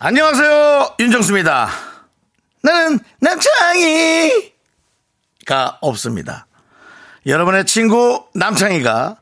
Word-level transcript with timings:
안녕하세요 0.00 0.94
윤정수입니다. 1.00 1.68
나는 2.62 3.00
남창희가 3.20 4.48
없습니다. 5.80 6.46
여러분의 7.26 7.66
친구 7.66 8.24
남창희가 8.32 9.16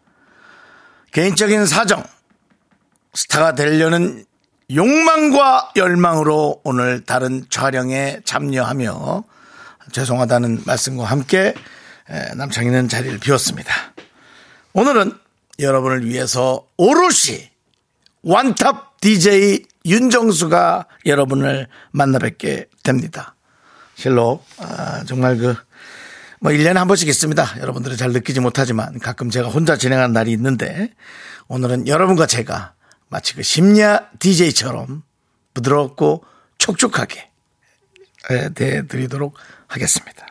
개인적인 1.13 1.65
사정 1.65 2.05
스타가 3.15 3.55
되려는 3.55 4.27
욕망과 4.71 5.73
열망으로 5.77 6.61
오늘 6.63 7.03
다른 7.07 7.47
촬영에 7.49 8.21
참여하며 8.27 9.25
죄송하다는 9.93 10.65
말씀과 10.67 11.05
함께 11.05 11.55
에, 12.11 12.35
남창희는 12.35 12.91
자리를 12.91 13.19
비웠습니다. 13.19 13.73
오늘은 14.75 15.19
여러분을 15.59 16.05
위해서 16.05 16.67
오롯이 16.77 17.51
완탑 18.23 19.01
DJ 19.01 19.65
윤정수가 19.87 20.87
여러분을 21.07 21.69
만나 21.93 22.19
뵙게 22.19 22.67
됩니다. 22.83 23.35
실로, 23.95 24.43
아, 24.59 25.05
정말 25.07 25.39
그, 25.39 25.55
뭐 26.41 26.53
1년에 26.53 26.75
한 26.75 26.87
번씩 26.87 27.09
있습니다. 27.09 27.61
여러분들은 27.61 27.97
잘 27.97 28.13
느끼지 28.13 28.41
못하지만 28.41 28.99
가끔 28.99 29.31
제가 29.31 29.49
혼자 29.49 29.77
진행한 29.77 30.13
날이 30.13 30.33
있는데 30.33 30.93
오늘은 31.49 31.89
여러분과 31.89 32.27
제가 32.27 32.75
마치 33.09 33.35
그 33.35 33.43
심야 33.43 34.11
DJ처럼 34.19 35.03
부드럽고 35.55 36.25
촉촉하게 36.59 37.31
예, 38.31 38.49
대드리도록 38.55 39.35
하겠습니다. 39.69 40.27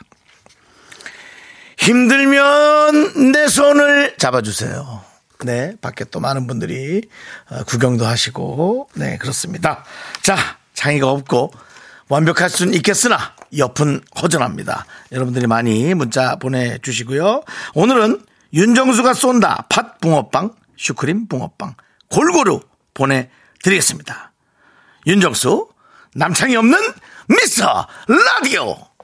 힘들면 1.78 3.32
내 3.32 3.48
손을 3.48 4.16
잡아주세요. 4.18 5.15
네, 5.46 5.76
밖에 5.80 6.06
또 6.06 6.20
많은 6.20 6.48
분들이 6.48 7.04
어, 7.50 7.64
구경도 7.64 8.06
하시고, 8.06 8.90
네, 8.96 9.18
그렇습니다. 9.18 9.86
자, 10.22 10.36
장애가 10.74 11.10
없고 11.10 11.52
완벽할 12.10 12.50
수는 12.50 12.74
있겠으나 12.76 13.34
옆은 13.56 14.02
허전합니다. 14.22 14.86
여러분들이 15.12 15.48
많이 15.48 15.94
문자 15.94 16.36
보내주시고요. 16.36 17.44
오늘은 17.76 18.22
윤정수가 18.54 19.14
쏜다 19.14 19.68
팥 19.70 20.00
붕어빵, 20.02 20.56
슈크림 20.78 21.28
붕어빵 21.28 21.76
골고루 22.10 22.62
보내드리겠습니다. 22.94 24.32
윤정수, 25.08 25.70
남창이 26.16 26.56
없는 26.56 26.80
미스터 27.28 27.88
라디오! 28.08 28.95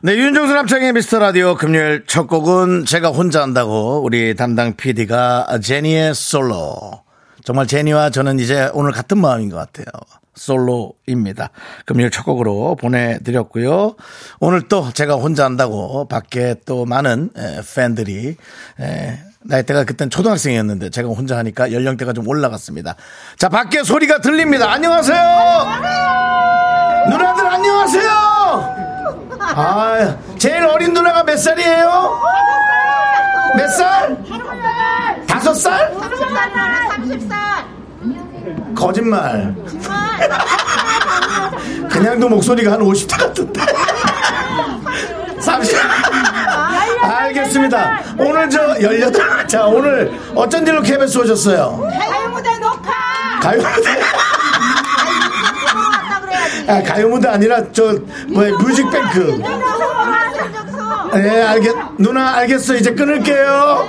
네, 0.00 0.14
윤정수 0.14 0.54
남창의 0.54 0.92
미스터 0.92 1.18
라디오 1.18 1.56
금요일 1.56 2.04
첫 2.06 2.28
곡은 2.28 2.84
제가 2.84 3.08
혼자 3.08 3.42
한다고 3.42 4.00
우리 4.04 4.36
담당 4.36 4.76
PD가 4.76 5.58
제니의 5.60 6.14
솔로. 6.14 7.02
정말 7.42 7.66
제니와 7.66 8.10
저는 8.10 8.38
이제 8.38 8.70
오늘 8.74 8.92
같은 8.92 9.18
마음인 9.18 9.48
것 9.48 9.56
같아요. 9.56 9.86
솔로입니다. 10.36 11.50
금요일 11.84 12.12
첫 12.12 12.22
곡으로 12.22 12.76
보내드렸고요. 12.76 13.96
오늘 14.38 14.68
또 14.68 14.92
제가 14.92 15.16
혼자 15.16 15.44
한다고 15.44 16.06
밖에 16.06 16.54
또 16.64 16.84
많은 16.84 17.30
에, 17.36 17.60
팬들이 17.74 18.36
에, 18.80 19.18
나이대가 19.42 19.82
그땐 19.82 20.10
초등학생이었는데 20.10 20.90
제가 20.90 21.08
혼자 21.08 21.36
하니까 21.38 21.72
연령대가 21.72 22.12
좀 22.12 22.28
올라갔습니다. 22.28 22.94
자, 23.36 23.48
밖에 23.48 23.82
소리가 23.82 24.20
들립니다. 24.20 24.70
안녕하세요! 24.70 25.18
누나들 27.10 27.46
안녕하세요! 27.46 28.27
아, 29.54 30.16
제일 30.38 30.64
어린 30.64 30.92
누나가 30.92 31.22
몇 31.24 31.36
살이에요? 31.38 32.20
몇 33.56 33.68
살? 33.68 34.18
다섯 35.26 35.54
살? 35.54 35.92
30살. 35.94 37.38
거짓말. 38.74 39.54
그냥도 41.90 42.28
목소리가 42.28 42.72
한 42.72 42.80
50대 42.80 43.18
같은데. 43.18 43.60
30. 45.40 45.78
알겠습니다. 47.02 48.00
오늘 48.18 48.50
저 48.50 48.78
18. 48.80 49.48
자, 49.48 49.64
오늘 49.66 50.12
어쩐 50.34 50.66
일로 50.66 50.82
KBS 50.82 51.18
오셨어요? 51.18 51.80
가요 51.80 52.28
무대 52.30 52.58
녹화. 52.58 52.90
가요 53.40 53.62
무대. 53.62 54.00
아, 56.68 56.82
가요 56.82 57.08
무대 57.08 57.28
아니라 57.28 57.72
저, 57.72 57.98
뭐야, 58.28 58.50
뮤직뱅크. 58.58 59.40
네, 61.14 61.42
알겠, 61.42 61.74
누나, 61.98 62.36
알겠어. 62.36 62.76
이제 62.76 62.94
끊을게요. 62.94 63.88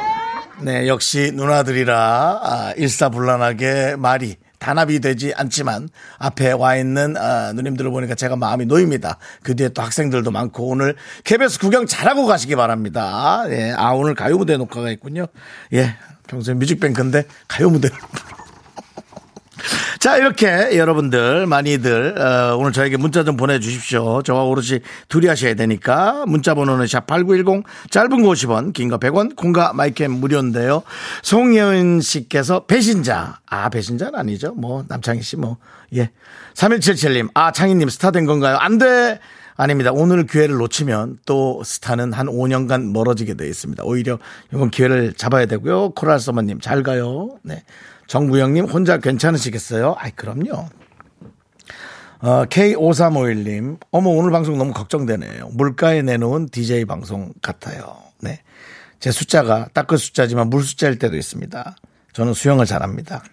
네, 0.61 0.87
역시 0.87 1.31
누나들이라, 1.33 2.39
아, 2.41 2.73
일사불란하게 2.77 3.95
말이 3.97 4.37
단합이 4.59 4.99
되지 4.99 5.33
않지만 5.35 5.87
앞에 6.17 6.51
와 6.51 6.75
있는 6.75 7.15
아, 7.17 7.53
누님들을 7.53 7.91
보니까 7.91 8.15
제가 8.15 8.35
마음이 8.35 8.65
놓입니다. 8.65 9.17
그 9.41 9.55
뒤에 9.55 9.69
또 9.69 9.81
학생들도 9.81 10.31
많고 10.31 10.67
오늘 10.67 10.95
KBS 11.23 11.59
구경 11.59 11.85
잘하고 11.85 12.25
가시기 12.25 12.55
바랍니다. 12.55 13.43
예, 13.49 13.73
아, 13.75 13.91
오늘 13.91 14.15
가요 14.15 14.37
무대 14.37 14.57
녹화가 14.57 14.89
있군요. 14.91 15.27
예, 15.73 15.95
평소에 16.27 16.55
뮤직뱅크인데 16.55 17.23
가요 17.47 17.69
무대. 17.69 17.89
자, 19.99 20.17
이렇게 20.17 20.77
여러분들 20.77 21.45
많이들 21.47 22.19
어, 22.19 22.55
오늘 22.57 22.71
저에게 22.71 22.97
문자 22.97 23.23
좀 23.23 23.37
보내주십시오. 23.37 24.21
저와 24.23 24.43
오롯이 24.43 24.79
둘이 25.07 25.27
하셔야 25.27 25.53
되니까 25.53 26.23
문자 26.27 26.53
번호는 26.53 26.85
샵8910 26.85 27.63
짧은 27.89 28.09
거 28.23 28.29
50원 28.29 28.73
긴 28.73 28.89
거 28.89 28.97
100원 28.97 29.35
콩과 29.35 29.73
마이캠 29.73 30.11
무료인데요. 30.11 30.83
송예은 31.23 32.01
씨께서 32.01 32.65
배신자 32.65 33.39
아 33.47 33.69
배신자는 33.69 34.15
아니죠. 34.17 34.53
뭐 34.55 34.83
남창희 34.87 35.21
씨 35.21 35.35
뭐 35.35 35.57
예. 35.95 36.11
3177님 36.55 37.29
아 37.33 37.51
창희님 37.51 37.89
스타 37.89 38.11
된 38.11 38.25
건가요? 38.25 38.57
안 38.57 38.77
돼. 38.77 39.19
아닙니다. 39.55 39.91
오늘 39.93 40.25
기회를 40.25 40.55
놓치면 40.55 41.17
또 41.25 41.61
스타는 41.65 42.13
한 42.13 42.27
5년간 42.27 42.91
멀어지게 42.93 43.33
되어 43.33 43.47
있습니다. 43.47 43.83
오히려 43.83 44.17
이건 44.53 44.69
기회를 44.71 45.13
잡아야 45.13 45.45
되고요. 45.47 45.89
코랄 45.91 46.19
서머님 46.19 46.61
잘 46.61 46.81
가요. 46.81 47.37
네. 47.43 47.63
정구영님 48.09 48.65
혼자 48.65 48.97
괜찮으시겠어요? 48.97 49.95
아이 49.97 50.09
그럼요. 50.11 50.67
어, 52.21 52.45
K5351님, 52.45 53.79
어머, 53.91 54.09
오늘 54.09 54.31
방송 54.31 54.57
너무 54.57 54.73
걱정되네요. 54.73 55.49
물가에 55.53 56.01
내놓은 56.01 56.49
DJ 56.49 56.83
방송 56.85 57.31
같아요. 57.41 57.95
네. 58.19 58.41
제 58.99 59.11
숫자가 59.11 59.69
딱 59.73 59.87
그 59.87 59.95
숫자지만 59.95 60.49
물 60.49 60.63
숫자일 60.63 60.99
때도 60.99 61.15
있습니다. 61.15 61.75
저는 62.11 62.33
수영을 62.33 62.65
잘합니다. 62.65 63.23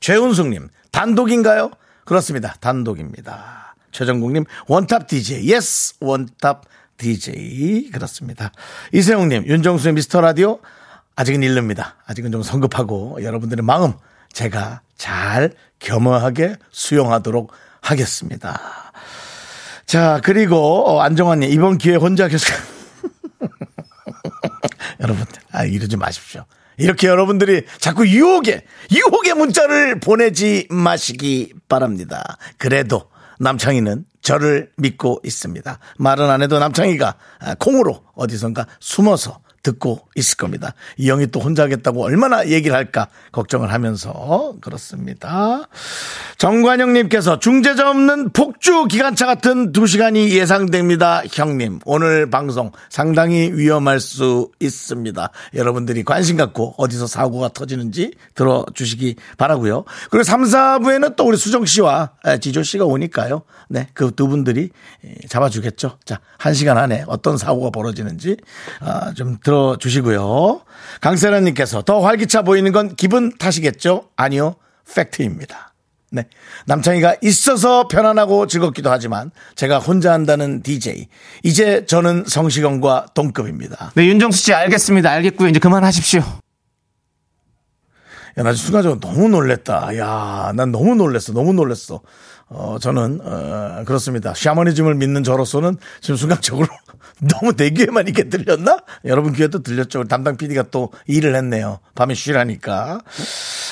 최은숙님, 0.00 0.68
단독인가요? 0.92 1.70
그렇습니다. 2.04 2.54
단독입니다. 2.60 3.74
최정국님, 3.90 4.44
원탑 4.68 5.08
DJ. 5.08 5.46
yes, 5.48 5.96
원탑 6.00 6.62
DJ. 6.96 7.90
그렇습니다. 7.90 8.52
이세용님, 8.92 9.46
윤정수의 9.46 9.94
미스터 9.94 10.20
라디오. 10.20 10.60
아직은 11.18 11.42
일릅니다. 11.42 11.96
아직은 12.06 12.30
좀 12.30 12.44
성급하고 12.44 13.24
여러분들의 13.24 13.64
마음 13.64 13.92
제가 14.32 14.82
잘 14.96 15.50
겸허하게 15.80 16.54
수용하도록 16.70 17.50
하겠습니다. 17.80 18.60
자, 19.84 20.20
그리고 20.22 20.84
어, 20.86 21.00
안정환님, 21.00 21.50
이번 21.50 21.76
기회에 21.78 21.96
혼자 21.96 22.28
계속. 22.28 22.54
여러분들, 25.00 25.42
아, 25.50 25.64
이러지 25.64 25.96
마십시오. 25.96 26.44
이렇게 26.76 27.08
여러분들이 27.08 27.64
자꾸 27.78 28.06
유혹에, 28.06 28.64
유혹의 28.92 29.34
문자를 29.34 29.98
보내지 29.98 30.68
마시기 30.70 31.52
바랍니다. 31.68 32.36
그래도 32.58 33.10
남창희는 33.40 34.04
저를 34.20 34.70
믿고 34.76 35.20
있습니다. 35.24 35.80
말은 35.98 36.30
안 36.30 36.42
해도 36.42 36.60
남창희가 36.60 37.16
아, 37.40 37.54
콩으로 37.56 38.04
어디선가 38.14 38.68
숨어서 38.78 39.40
듣고 39.68 40.00
있을 40.14 40.36
겁니다. 40.36 40.74
이 40.96 41.08
형이 41.08 41.28
또 41.28 41.40
혼자 41.40 41.62
하겠다고 41.62 42.04
얼마나 42.04 42.46
얘기를 42.46 42.76
할까 42.76 43.08
걱정을 43.32 43.72
하면서 43.72 44.54
그렇습니다. 44.60 45.68
정관영님께서 46.36 47.38
중재자 47.38 47.88
없는 47.90 48.30
폭주 48.32 48.84
기관차 48.86 49.24
같은 49.24 49.72
두 49.72 49.86
시간이 49.86 50.30
예상됩니다. 50.36 51.22
형님 51.32 51.80
오늘 51.86 52.28
방송 52.28 52.72
상당히 52.90 53.50
위험할 53.52 53.98
수 54.00 54.50
있습니다. 54.60 55.30
여러분들이 55.54 56.04
관심 56.04 56.36
갖고 56.36 56.74
어디서 56.76 57.06
사고가 57.06 57.48
터지는지 57.48 58.12
들어주시기 58.34 59.16
바라고요. 59.38 59.84
그리고 60.10 60.24
3, 60.24 60.42
4부에는 60.42 61.16
또 61.16 61.24
우리 61.24 61.36
수정 61.36 61.64
씨와 61.64 62.10
지조 62.40 62.62
씨가 62.62 62.84
오니까요. 62.84 63.42
네, 63.70 63.88
그 63.94 64.08
두 64.18 64.26
분들이 64.26 64.70
잡아주겠죠. 65.28 65.98
자, 66.04 66.18
한 66.38 66.52
시간 66.52 66.76
안에 66.76 67.04
어떤 67.06 67.36
사고가 67.36 67.70
벌어지는지 67.70 68.36
아, 68.80 69.12
좀 69.14 69.38
들어 69.44 69.57
주시고요. 69.78 70.62
강세라님께서 71.00 71.82
더 71.82 72.00
활기차 72.00 72.42
보이는 72.42 72.70
건 72.72 72.94
기분 72.96 73.36
탓이겠죠? 73.36 74.08
아니요, 74.16 74.56
팩트입니다. 74.94 75.68
네. 76.10 76.24
남창희가 76.66 77.16
있어서 77.22 77.86
편안하고 77.86 78.46
즐겁기도 78.46 78.90
하지만 78.90 79.30
제가 79.56 79.78
혼자 79.78 80.12
한다는 80.12 80.62
DJ. 80.62 81.08
이제 81.42 81.84
저는 81.86 82.24
성시경과 82.26 83.08
동급입니다. 83.14 83.92
네, 83.94 84.06
윤정수 84.06 84.38
씨 84.38 84.54
알겠습니다. 84.54 85.10
알겠고요. 85.10 85.48
이제 85.48 85.58
그만하십시오. 85.58 86.20
야, 88.38 88.42
나 88.42 88.52
순간적으로 88.52 89.00
너무 89.00 89.28
놀랬다. 89.28 89.96
야, 89.98 90.52
난 90.54 90.70
너무 90.70 90.94
놀랬어. 90.94 91.32
너무 91.32 91.52
놀랬어. 91.52 92.00
어, 92.48 92.78
저는, 92.80 93.20
어, 93.22 93.82
그렇습니다. 93.84 94.32
샤머니즘을 94.34 94.94
믿는 94.94 95.24
저로서는 95.24 95.76
지금 96.00 96.16
순간적으로 96.16 96.68
너무 97.20 97.54
내 97.54 97.70
귀에만 97.70 98.06
이렇게 98.06 98.28
들렸나? 98.28 98.78
여러분 99.04 99.32
귀에도 99.32 99.62
들렸죠. 99.62 100.04
담당 100.04 100.36
PD가 100.36 100.64
또 100.70 100.92
일을 101.06 101.34
했네요. 101.34 101.80
밤에 101.94 102.14
쉬라니까. 102.14 103.00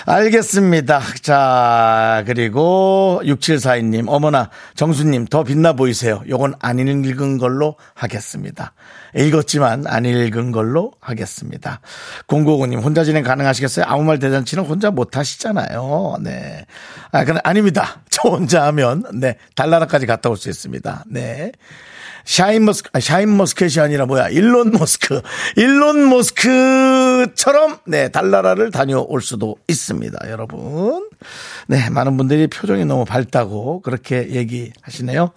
알겠습니다. 0.07 1.01
자, 1.23 2.25
그리고 2.27 3.21
6742님, 3.25 4.07
어머나, 4.09 4.51
정수님, 4.75 5.27
더 5.27 5.45
빛나 5.45 5.75
보이세요. 5.75 6.23
요건 6.29 6.55
안 6.61 6.79
읽은 6.79 7.39
걸로 7.39 7.77
하겠습니다. 7.95 8.73
읽었지만 9.15 9.87
안 9.87 10.05
읽은 10.05 10.53
걸로 10.53 10.93
하겠습니다. 11.01 11.81
095님, 12.27 12.83
혼자 12.83 13.05
진행 13.05 13.23
가능하시겠어요? 13.23 13.87
아무 13.89 14.03
말 14.03 14.19
대잔치는 14.19 14.65
혼자 14.65 14.91
못 14.91 15.17
하시잖아요. 15.17 16.19
네. 16.23 16.67
아, 17.13 17.25
그건 17.25 17.41
아닙니다. 17.45 18.03
저 18.11 18.29
혼자 18.29 18.65
하면, 18.67 19.05
네, 19.15 19.37
달나라까지 19.55 20.07
갔다 20.07 20.29
올 20.31 20.37
수 20.37 20.51
있습니다. 20.51 21.05
네. 21.09 21.53
샤인 22.26 22.64
머스크, 22.64 22.90
아, 22.93 22.99
샤인 22.99 23.37
머스켓이 23.37 23.78
아니라 23.78 24.05
뭐야, 24.05 24.28
일론 24.28 24.73
머스크. 24.73 25.23
일론 25.55 26.08
머스크처럼, 26.11 27.78
네, 27.87 28.08
달나라를 28.08 28.73
다녀올 28.73 29.23
수도 29.23 29.56
있습니다, 29.69 30.28
여러분. 30.28 31.08
네, 31.69 31.88
많은 31.88 32.17
분들이 32.17 32.49
표정이 32.49 32.84
너무 32.84 33.05
밝다고 33.05 33.81
그렇게 33.81 34.31
얘기하시네요. 34.31 35.31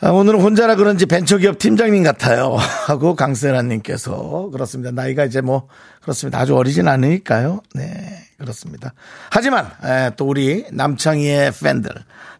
아, 0.00 0.10
오늘은 0.10 0.40
혼자라 0.40 0.74
그런지 0.74 1.06
벤처기업 1.06 1.58
팀장님 1.58 2.02
같아요. 2.02 2.56
하고 2.86 3.14
강세라님께서 3.14 4.50
그렇습니다. 4.52 4.90
나이가 4.90 5.24
이제 5.24 5.40
뭐 5.40 5.68
그렇습니다. 6.02 6.40
아주 6.40 6.56
어리진 6.56 6.88
않으니까요. 6.88 7.62
네, 7.74 8.24
그렇습니다. 8.36 8.94
하지만 9.30 9.70
에, 9.84 10.10
또 10.16 10.26
우리 10.26 10.64
남창희의 10.72 11.52
팬들 11.62 11.90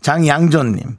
장양전님 0.02 0.96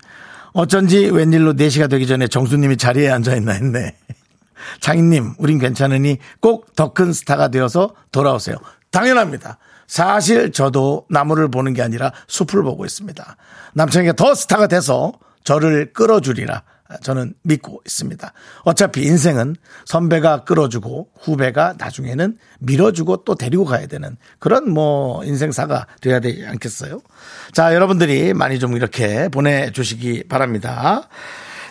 어쩐지 0.59 1.05
웬일로 1.09 1.53
4시가 1.53 1.89
되기 1.89 2.05
전에 2.05 2.27
정수님이 2.27 2.75
자리에 2.75 3.09
앉아있나 3.09 3.53
했네. 3.53 3.95
장인님, 4.81 5.35
우린 5.37 5.57
괜찮으니 5.57 6.17
꼭 6.41 6.75
더 6.75 6.91
큰 6.93 7.13
스타가 7.13 7.47
되어서 7.47 7.95
돌아오세요. 8.11 8.57
당연합니다. 8.91 9.57
사실 9.87 10.51
저도 10.51 11.05
나무를 11.09 11.49
보는 11.49 11.73
게 11.73 11.81
아니라 11.81 12.11
숲을 12.27 12.61
보고 12.63 12.83
있습니다. 12.83 13.37
남창이가 13.73 14.13
더 14.13 14.35
스타가 14.35 14.67
돼서 14.67 15.13
저를 15.45 15.93
끌어주리라 15.93 16.63
저는 17.01 17.33
믿고 17.43 17.81
있습니다. 17.85 18.33
어차피 18.63 19.03
인생은 19.03 19.55
선배가 19.85 20.43
끌어주고 20.43 21.09
후배가 21.21 21.75
나중에는 21.77 22.37
밀어주고 22.59 23.23
또 23.25 23.35
데리고 23.35 23.65
가야 23.65 23.87
되는 23.87 24.17
그런 24.39 24.71
뭐 24.71 25.23
인생사가 25.23 25.87
돼야 26.01 26.19
되지 26.19 26.45
않겠어요? 26.47 27.01
자, 27.53 27.75
여러분들이 27.75 28.33
많이 28.33 28.59
좀 28.59 28.75
이렇게 28.75 29.29
보내주시기 29.29 30.27
바랍니다. 30.27 31.07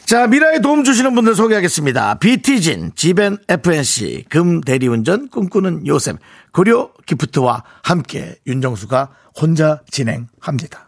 자, 0.06 0.26
미라에 0.26 0.60
도움 0.60 0.84
주시는 0.84 1.14
분들 1.14 1.34
소개하겠습니다. 1.34 2.14
비티진, 2.14 2.92
지벤 2.94 3.36
FNC, 3.46 4.24
금 4.30 4.62
대리운전 4.62 5.28
꿈꾸는 5.28 5.86
요셉, 5.86 6.16
고려 6.52 6.92
기프트와 7.04 7.62
함께 7.82 8.36
윤정수가 8.46 9.10
혼자 9.38 9.82
진행합니다. 9.90 10.88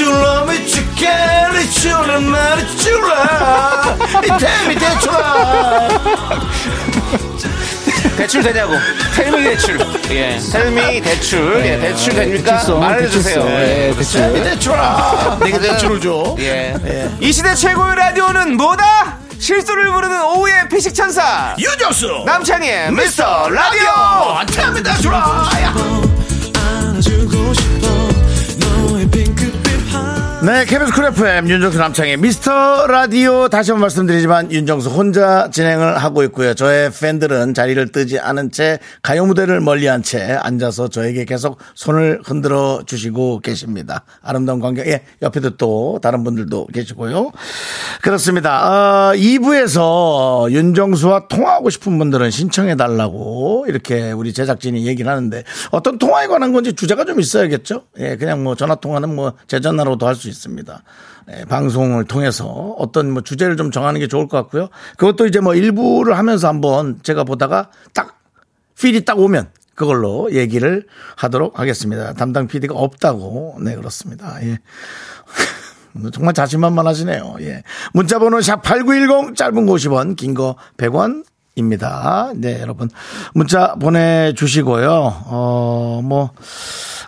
줄라미 0.00 0.66
죽겠니 0.66 1.70
줄라 1.70 2.20
말이 2.20 2.76
줄라 2.78 3.96
이템이 4.24 4.74
대출아 4.76 5.88
대출 8.16 8.42
되냐고. 8.42 8.72
텔미 9.14 9.42
대출. 9.44 9.78
예. 10.10 10.38
텔미 10.38 11.00
대출. 11.02 11.62
예, 11.66 11.78
대출 11.78 12.14
됩니까? 12.14 12.52
대출성, 12.52 12.80
말해주세요. 12.80 13.42
대출성. 13.44 13.60
예. 13.60 13.88
예, 13.88 13.94
대출. 13.94 14.42
대출아 14.42 15.38
내가 15.42 15.58
대출을 15.58 16.00
줘 16.00 16.36
예. 16.38 16.74
이 17.20 17.30
시대 17.32 17.54
최고의 17.54 17.96
라디오는 17.96 18.56
뭐다? 18.56 19.18
실수를 19.38 19.92
부르는 19.92 20.22
오후의 20.22 20.68
피식 20.70 20.94
천사. 20.94 21.54
유정수 21.58 22.22
남창희의 22.24 22.92
미스터 22.92 23.50
라디오. 23.50 23.90
이템이 24.44 24.82
대출아 24.82 25.44
안아주고 26.54 27.52
싶어 27.54 27.99
네, 30.42 30.64
KBS 30.64 30.92
쿨 30.94 31.04
FM 31.04 31.50
윤정수 31.50 31.76
남창의 31.76 32.16
미스터 32.16 32.86
라디오 32.86 33.48
다시 33.50 33.72
한번 33.72 33.82
말씀드리지만 33.82 34.50
윤정수 34.50 34.88
혼자 34.88 35.50
진행을 35.50 35.98
하고 35.98 36.22
있고요. 36.24 36.54
저의 36.54 36.90
팬들은 36.98 37.52
자리를 37.52 37.92
뜨지 37.92 38.18
않은 38.18 38.50
채 38.50 38.78
가요 39.02 39.26
무대를 39.26 39.60
멀리한 39.60 40.02
채 40.02 40.38
앉아서 40.40 40.88
저에게 40.88 41.26
계속 41.26 41.58
손을 41.74 42.22
흔들어 42.24 42.80
주시고 42.86 43.40
계십니다. 43.40 44.04
아름다운 44.22 44.60
관객, 44.60 44.86
예, 44.86 45.02
옆에도 45.20 45.50
또 45.58 45.98
다른 46.02 46.24
분들도 46.24 46.68
계시고요. 46.72 47.32
그렇습니다. 48.00 49.10
어, 49.10 49.14
2부에서 49.14 50.50
윤정수와 50.50 51.28
통화하고 51.28 51.68
싶은 51.68 51.98
분들은 51.98 52.30
신청해 52.30 52.76
달라고 52.76 53.66
이렇게 53.68 54.10
우리 54.12 54.32
제작진이 54.32 54.86
얘기를 54.86 55.10
하는데 55.10 55.44
어떤 55.70 55.98
통화에 55.98 56.28
관한 56.28 56.54
건지 56.54 56.72
주제가 56.72 57.04
좀 57.04 57.20
있어야겠죠. 57.20 57.82
예, 57.98 58.16
그냥 58.16 58.42
뭐 58.42 58.54
전화 58.54 58.74
통화는 58.74 59.14
뭐 59.14 59.34
제 59.46 59.60
전화로도 59.60 60.06
할 60.06 60.14
수 60.14 60.29
있습니다. 60.30 60.82
예, 61.32 61.44
방송을 61.44 62.04
통해서 62.04 62.46
어떤 62.78 63.10
뭐 63.10 63.22
주제를 63.22 63.56
좀 63.56 63.70
정하는 63.70 64.00
게 64.00 64.06
좋을 64.06 64.28
것 64.28 64.36
같고요. 64.38 64.68
그것도 64.96 65.26
이제 65.26 65.40
뭐 65.40 65.54
일부를 65.54 66.16
하면서 66.16 66.48
한번 66.48 67.00
제가 67.02 67.24
보다가 67.24 67.70
딱 67.94 68.18
필이 68.78 69.04
딱 69.04 69.18
오면 69.18 69.50
그걸로 69.74 70.32
얘기를 70.32 70.86
하도록 71.16 71.58
하겠습니다. 71.58 72.12
담당 72.14 72.46
PD가 72.46 72.74
없다고. 72.74 73.58
네, 73.62 73.74
그렇습니다. 73.76 74.38
예. 74.42 74.58
정말 76.12 76.34
자신만만하시네요. 76.34 77.36
예. 77.40 77.62
문자번호 77.92 78.40
샵 78.40 78.62
8910 78.62 79.34
짧은 79.36 79.66
거 79.66 79.72
50원, 79.74 80.16
긴 80.16 80.34
거 80.34 80.56
100원. 80.76 81.24
입니다. 81.56 82.32
네, 82.34 82.60
여러분. 82.60 82.88
문자 83.34 83.74
보내주시고요. 83.74 84.90
어, 85.26 86.00
뭐, 86.02 86.30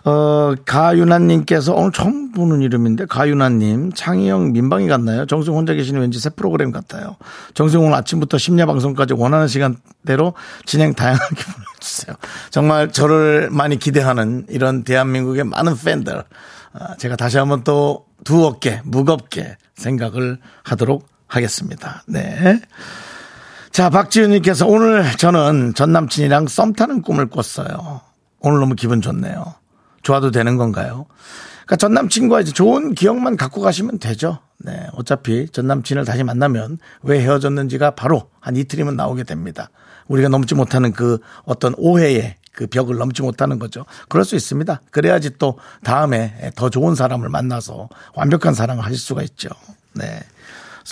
어, 0.04 0.54
가윤아님께서 0.66 1.74
오늘 1.74 1.92
처음 1.92 2.32
보는 2.32 2.62
이름인데, 2.62 3.06
가윤아님, 3.06 3.92
창희형 3.92 4.52
민방위 4.52 4.88
같나요? 4.88 5.26
정수영 5.26 5.56
혼자 5.56 5.74
계시는 5.74 6.00
왠지 6.00 6.18
새 6.18 6.30
프로그램 6.30 6.72
같아요. 6.72 7.16
정수영 7.54 7.84
오늘 7.84 7.94
아침부터 7.96 8.38
심야 8.38 8.66
방송까지 8.66 9.14
원하는 9.14 9.48
시간대로 9.48 10.34
진행 10.64 10.94
다양하게 10.94 11.36
보내주세요. 11.78 12.16
정말 12.50 12.90
저를 12.90 13.48
많이 13.50 13.78
기대하는 13.78 14.46
이런 14.48 14.82
대한민국의 14.82 15.44
많은 15.44 15.76
팬들. 15.76 16.24
아, 16.74 16.96
제가 16.96 17.16
다시 17.16 17.38
한번 17.38 17.64
또 17.64 18.06
두껍게, 18.24 18.80
무겁게 18.84 19.56
생각을 19.74 20.38
하도록 20.62 21.06
하겠습니다. 21.26 22.02
네. 22.06 22.60
자, 23.72 23.88
박지윤님께서 23.88 24.66
오늘 24.66 25.10
저는 25.16 25.72
전 25.74 25.92
남친이랑 25.92 26.46
썸 26.46 26.74
타는 26.74 27.00
꿈을 27.00 27.30
꿨어요. 27.30 28.02
오늘 28.40 28.60
너무 28.60 28.74
기분 28.74 29.00
좋네요. 29.00 29.54
좋아도 30.02 30.30
되는 30.30 30.58
건가요? 30.58 31.06
그러니까 31.64 31.76
전 31.76 31.94
남친과 31.94 32.42
이제 32.42 32.52
좋은 32.52 32.94
기억만 32.94 33.38
갖고 33.38 33.62
가시면 33.62 33.98
되죠. 33.98 34.40
네. 34.58 34.88
어차피 34.92 35.48
전 35.48 35.66
남친을 35.68 36.04
다시 36.04 36.22
만나면 36.22 36.80
왜 37.02 37.20
헤어졌는지가 37.20 37.92
바로 37.92 38.28
한 38.40 38.56
이틀이면 38.56 38.94
나오게 38.94 39.22
됩니다. 39.22 39.70
우리가 40.06 40.28
넘지 40.28 40.54
못하는 40.54 40.92
그 40.92 41.18
어떤 41.44 41.74
오해의 41.78 42.36
그 42.52 42.66
벽을 42.66 42.96
넘지 42.96 43.22
못하는 43.22 43.58
거죠. 43.58 43.86
그럴 44.10 44.26
수 44.26 44.36
있습니다. 44.36 44.82
그래야지 44.90 45.38
또 45.38 45.58
다음에 45.82 46.52
더 46.56 46.68
좋은 46.68 46.94
사람을 46.94 47.30
만나서 47.30 47.88
완벽한 48.14 48.52
사랑을 48.52 48.84
하실 48.84 48.98
수가 48.98 49.22
있죠. 49.22 49.48
네. 49.94 50.20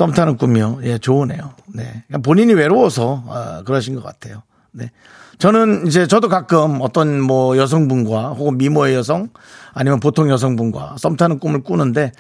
썸 0.01 0.13
타는 0.13 0.39
꿈이요. 0.39 0.81
예, 0.85 0.97
좋으네요. 0.97 1.53
네. 1.75 2.03
그러니까 2.09 2.19
본인이 2.25 2.55
외로워서 2.55 3.23
어, 3.27 3.63
그러신 3.67 3.95
것 3.97 4.03
같아요. 4.03 4.43
네. 4.73 4.91
저는 5.37 5.87
이제 5.87 6.07
저도 6.07 6.31
가끔 6.31 6.79
어떤 6.81 7.21
뭐 7.21 7.59
여성분과 7.59 8.31
혹은 8.31 8.57
미모의 8.57 8.95
여성 8.95 9.29
아니면 9.75 10.01
보통 10.01 10.31
여성분과 10.31 10.97
썸 10.99 11.19
타는 11.19 11.39
꿈을 11.39 11.63
꾸는데 11.63 12.13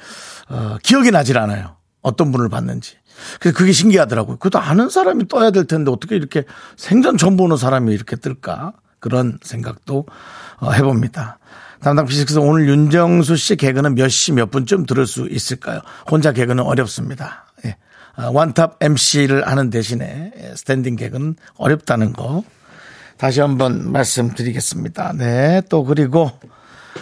어, 0.51 0.77
기억이 0.83 1.11
나질 1.11 1.39
않아요. 1.39 1.77
어떤 2.03 2.33
분을 2.33 2.51
봤는지. 2.51 2.97
그래서 3.41 3.57
그게 3.57 3.73
신기하더라고요. 3.73 4.37
그래도 4.37 4.59
아는 4.59 4.91
사람이 4.91 5.29
떠야 5.29 5.51
될 5.51 5.65
텐데 5.67 5.91
어떻게 5.91 6.17
이렇게 6.17 6.45
생전 6.77 7.17
처음 7.17 7.39
보는 7.39 7.57
사람이 7.57 7.95
이렇게 7.95 8.17
뜰까? 8.17 8.75
그런 8.99 9.39
생각도 9.43 10.05
어, 10.59 10.71
해봅니다. 10.73 11.39
담당 11.83 12.05
피식스 12.05 12.39
오늘 12.39 12.69
윤정수 12.69 13.37
씨 13.37 13.57
개그는 13.57 13.95
몇 13.95 14.09
시 14.11 14.33
몇 14.33 14.51
분쯤 14.51 14.85
들을 14.85 15.07
수 15.07 15.27
있을까요? 15.31 15.81
혼자 16.11 16.33
개그는 16.33 16.63
어렵습니다. 16.63 17.47
예. 18.19 18.23
아, 18.23 18.31
원탑 18.33 18.77
MC를 18.81 19.47
하는 19.47 19.71
대신에 19.71 20.33
예, 20.37 20.55
스탠딩 20.55 20.97
개그는 20.97 21.37
어렵다는 21.57 22.13
거 22.13 22.45
다시 23.17 23.41
한번 23.41 23.93
말씀드리겠습니다. 23.93 25.13
네. 25.13 25.63
또 25.69 25.85
그리고 25.85 26.33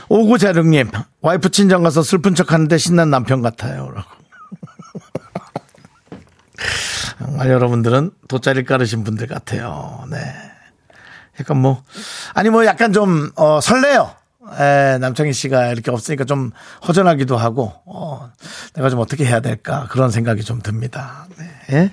오구자룡님 0.09 0.91
와이프 1.21 1.51
친정 1.51 1.83
가서 1.83 2.03
슬픈 2.03 2.35
척 2.35 2.53
하는데 2.53 2.77
신난 2.77 3.11
남편 3.11 3.41
같아요. 3.41 3.91
라고. 3.95 4.11
정말 7.19 7.51
여러분들은 7.51 8.11
돗자리 8.27 8.65
깔으신 8.65 9.05
분들 9.05 9.27
같아요. 9.27 10.05
네. 10.11 10.19
약간 11.41 11.59
뭐, 11.59 11.83
아니 12.35 12.51
뭐 12.51 12.67
약간 12.67 12.93
좀, 12.93 13.31
어, 13.37 13.61
설레요. 13.61 14.11
에, 14.59 14.99
남창희 14.99 15.33
씨가 15.33 15.73
이렇게 15.73 15.91
없으니까 15.91 16.25
좀 16.25 16.51
허전하기도 16.87 17.37
하고, 17.37 17.73
어, 17.87 18.31
내가 18.75 18.91
좀 18.91 19.01
어떻게 19.01 19.25
해야 19.25 19.41
될까. 19.41 19.87
그런 19.91 20.11
생각이 20.11 20.43
좀 20.43 20.61
듭니다. 20.61 21.27
네. 21.69 21.93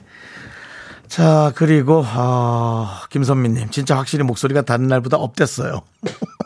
자, 1.08 1.52
그리고, 1.56 2.04
어, 2.06 2.90
김선미님. 3.10 3.70
진짜 3.70 3.98
확실히 3.98 4.24
목소리가 4.24 4.62
다른 4.64 4.88
날보다 4.88 5.18
업됐어요. 5.18 5.82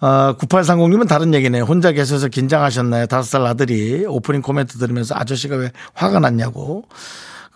어, 0.00 0.36
9830님은 0.36 1.08
다른 1.08 1.32
얘기네요. 1.34 1.64
혼자 1.64 1.92
계셔서 1.92 2.28
긴장하셨나요? 2.28 3.06
다섯 3.06 3.22
살 3.22 3.46
아들이 3.46 4.04
오프닝 4.06 4.42
코멘트 4.42 4.78
들으면서 4.78 5.14
아저씨가 5.16 5.56
왜 5.56 5.72
화가 5.94 6.20
났냐고. 6.20 6.84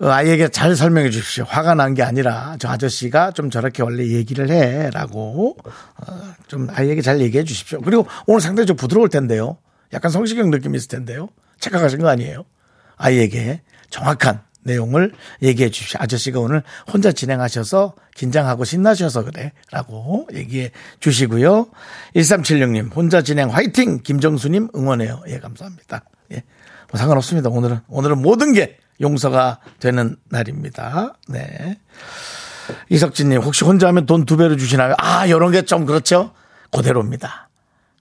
그 0.01 0.11
아이에게 0.11 0.49
잘 0.49 0.75
설명해 0.77 1.11
주십시오. 1.11 1.45
화가 1.47 1.75
난 1.75 1.93
게 1.95 2.03
아니라 2.03 2.57
저 2.59 2.69
아저씨가 2.69 3.33
좀 3.33 3.51
저렇게 3.51 3.83
원래 3.83 4.07
얘기를 4.07 4.49
해. 4.51 4.89
라고 4.91 5.57
어, 5.65 6.35
좀 6.49 6.69
아이에게 6.71 7.03
잘 7.03 7.21
얘기해 7.21 7.45
주십시오. 7.45 7.83
그리고 7.83 8.07
오늘 8.27 8.41
상당히 8.41 8.67
좀 8.67 8.77
부드러울 8.77 9.11
텐데요. 9.11 9.59
약간 9.93 10.11
성시경 10.11 10.49
느낌이 10.51 10.75
있을 10.79 10.89
텐데요. 10.89 11.29
착각하신 11.59 11.99
거 12.01 12.09
아니에요? 12.09 12.45
아이에게 12.97 13.61
정확한 13.91 14.41
내용을 14.63 15.13
얘기해 15.43 15.69
주십시오. 15.71 15.99
아저씨가 16.01 16.41
오늘 16.41 16.63
혼자 16.91 17.13
진행하셔서 17.13 17.95
긴장하고 18.15 18.65
신나셔서 18.65 19.25
그래. 19.25 19.53
라고 19.71 20.27
얘기해 20.33 20.71
주시고요. 21.01 21.67
1376님, 22.17 22.95
혼자 22.97 23.21
진행 23.21 23.51
화이팅! 23.51 24.03
김정수님 24.03 24.69
응원해요. 24.75 25.23
예, 25.29 25.39
감사합니다. 25.41 26.05
예. 26.33 26.43
뭐 26.91 26.99
상관없습니다. 26.99 27.51
오늘은, 27.51 27.81
오늘은 27.89 28.23
모든 28.23 28.55
게 28.55 28.79
용서가 29.01 29.59
되는 29.79 30.17
날입니다. 30.29 31.15
네. 31.29 31.79
이석진님, 32.89 33.41
혹시 33.41 33.65
혼자 33.65 33.89
하면 33.89 34.07
돈 34.07 34.25
두 34.25 34.37
배로 34.37 34.57
주시나요? 34.57 34.95
아, 34.99 35.29
요런 35.29 35.53
게 35.53 35.63
좀 35.63 35.87
그렇죠? 35.87 36.33
그대로입니다. 36.73 37.49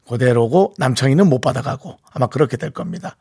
그대로고 0.08 0.74
남창희는 0.78 1.28
못 1.28 1.40
받아가고 1.42 1.98
아마 2.14 2.28
그렇게 2.28 2.58
될 2.58 2.72
겁니다. 2.72 3.16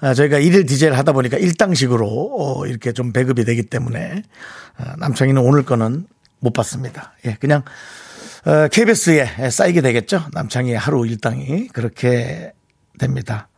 아, 0.00 0.14
저희가 0.14 0.38
일일 0.38 0.66
디제이를 0.66 0.98
하다 0.98 1.12
보니까 1.12 1.36
일당식으로 1.38 2.06
어, 2.38 2.66
이렇게 2.66 2.92
좀 2.92 3.12
배급이 3.12 3.44
되기 3.44 3.62
때문에 3.64 4.22
아, 4.76 4.94
남창희는 4.98 5.40
오늘 5.40 5.64
거는 5.64 6.06
못 6.40 6.52
받습니다. 6.52 7.14
예, 7.26 7.36
그냥 7.40 7.62
어, 8.44 8.68
KBS에 8.68 9.50
쌓이게 9.50 9.80
되겠죠. 9.80 10.24
남창희의 10.32 10.76
하루 10.78 11.06
일당이 11.06 11.68
그렇게 11.68 12.52
됩니다. 12.98 13.48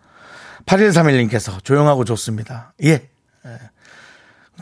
8131님께서 0.66 1.62
조용하고 1.64 2.04
좋습니다. 2.04 2.72
예. 2.84 3.08
예. 3.46 3.58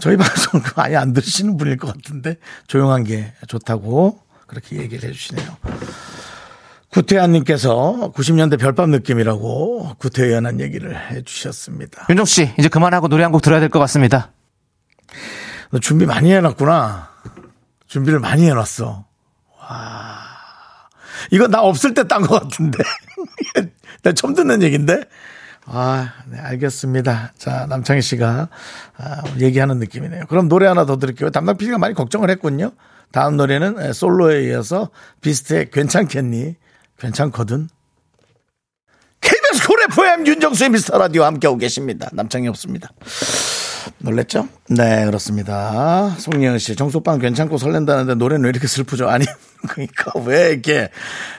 저희 0.00 0.16
방송 0.18 0.60
그 0.62 0.72
아예 0.80 0.96
안 0.96 1.12
들으시는 1.12 1.56
분일 1.56 1.76
것 1.76 1.92
같은데 1.94 2.36
조용한 2.66 3.04
게 3.04 3.32
좋다고 3.48 4.20
그렇게 4.46 4.76
얘기를 4.76 5.08
해주시네요. 5.08 5.56
구태환님께서 6.90 8.12
90년대 8.14 8.58
별밤 8.58 8.90
느낌이라고 8.90 9.94
구태연한 9.98 10.60
얘기를 10.60 10.96
해주셨습니다. 11.10 12.06
윤정 12.08 12.24
씨, 12.24 12.52
이제 12.58 12.68
그만하고 12.68 13.08
노래 13.08 13.24
한 13.24 13.32
곡 13.32 13.42
들어야 13.42 13.58
될 13.58 13.68
것 13.68 13.78
같습니다. 13.80 14.30
너 15.70 15.80
준비 15.80 16.06
많이 16.06 16.32
해놨구나. 16.32 17.10
준비를 17.88 18.20
많이 18.20 18.46
해놨어. 18.48 19.04
와. 19.60 20.18
이거 21.32 21.48
나 21.48 21.62
없을 21.62 21.94
때 21.94 22.04
딴 22.04 22.22
것 22.22 22.40
같은데. 22.42 22.78
나 24.02 24.12
처음 24.12 24.34
듣는 24.34 24.62
얘기인데. 24.62 25.02
아, 25.66 26.12
네, 26.26 26.38
알겠습니다. 26.38 27.32
자, 27.38 27.66
남창희 27.68 28.02
씨가 28.02 28.48
아, 28.96 29.22
얘기하는 29.38 29.78
느낌이네요. 29.78 30.24
그럼 30.28 30.48
노래 30.48 30.66
하나 30.66 30.84
더 30.84 30.98
드릴게요. 30.98 31.30
담당 31.30 31.56
PD가 31.56 31.78
많이 31.78 31.94
걱정을 31.94 32.30
했군요. 32.30 32.72
다음 33.12 33.36
노래는 33.36 33.92
솔로에 33.92 34.44
이어서 34.44 34.90
비스트의 35.20 35.70
괜찮겠니? 35.70 36.56
괜찮거든. 36.98 37.68
KBS 39.20 39.66
쿨 39.66 39.82
FM 39.90 40.26
윤정수의 40.26 40.70
미스터 40.70 40.98
라디오 40.98 41.24
함께하고 41.24 41.58
계십니다. 41.58 42.10
남창희 42.12 42.48
없습니다. 42.48 42.90
놀랬죠? 43.98 44.48
네, 44.68 45.04
그렇습니다. 45.04 46.10
송예은 46.18 46.58
씨, 46.58 46.76
정수빵 46.76 47.18
괜찮고 47.18 47.58
설렌다는데 47.58 48.14
노래는 48.14 48.44
왜 48.44 48.50
이렇게 48.50 48.66
슬프죠? 48.66 49.08
아니, 49.08 49.24
그러니까 49.68 50.12
왜 50.24 50.50
이렇게 50.50 50.90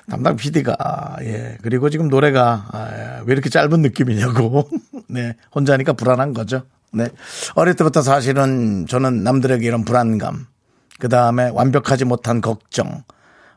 담당 0.09 0.35
PD가, 0.35 1.17
예. 1.21 1.57
그리고 1.61 1.89
지금 1.89 2.07
노래가 2.07 2.67
아, 2.71 3.23
왜 3.25 3.33
이렇게 3.33 3.49
짧은 3.49 3.81
느낌이냐고. 3.81 4.69
네, 5.07 5.35
혼자니까 5.53 5.93
불안한 5.93 6.33
거죠. 6.33 6.63
네. 6.91 7.07
어릴 7.55 7.75
때부터 7.75 8.01
사실은 8.01 8.85
저는 8.87 9.23
남들에게 9.23 9.65
이런 9.65 9.83
불안감, 9.83 10.47
그 10.99 11.09
다음에 11.09 11.49
완벽하지 11.53 12.05
못한 12.05 12.41
걱정, 12.41 13.03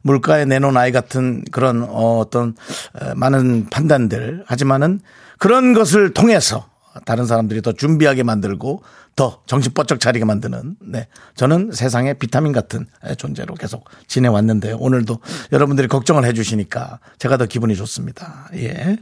물가에 0.02 0.45
내놓은 0.45 0.76
아이 0.76 0.92
같은 0.92 1.45
그런 1.50 1.83
어, 1.83 2.18
어떤 2.18 2.54
에, 3.00 3.14
많은 3.14 3.68
판단들 3.71 4.45
하지만은 4.47 5.00
그런 5.38 5.73
것을 5.73 6.12
통해서 6.14 6.68
다른 7.04 7.26
사람들이 7.26 7.62
더 7.62 7.72
준비하게 7.72 8.22
만들고 8.22 8.82
더 9.16 9.42
정신 9.46 9.72
번쩍 9.74 10.00
차리게 10.00 10.24
만드는 10.24 10.76
네 10.80 11.08
저는 11.34 11.72
세상의 11.72 12.14
비타민 12.14 12.52
같은 12.52 12.86
존재로 13.16 13.54
계속 13.54 13.84
지내왔는데요 14.06 14.76
오늘도 14.78 15.18
여러분들이 15.52 15.88
걱정을 15.88 16.24
해주시니까 16.24 17.00
제가 17.18 17.36
더 17.36 17.46
기분이 17.46 17.74
좋습니다 17.76 18.48
예. 18.54 18.98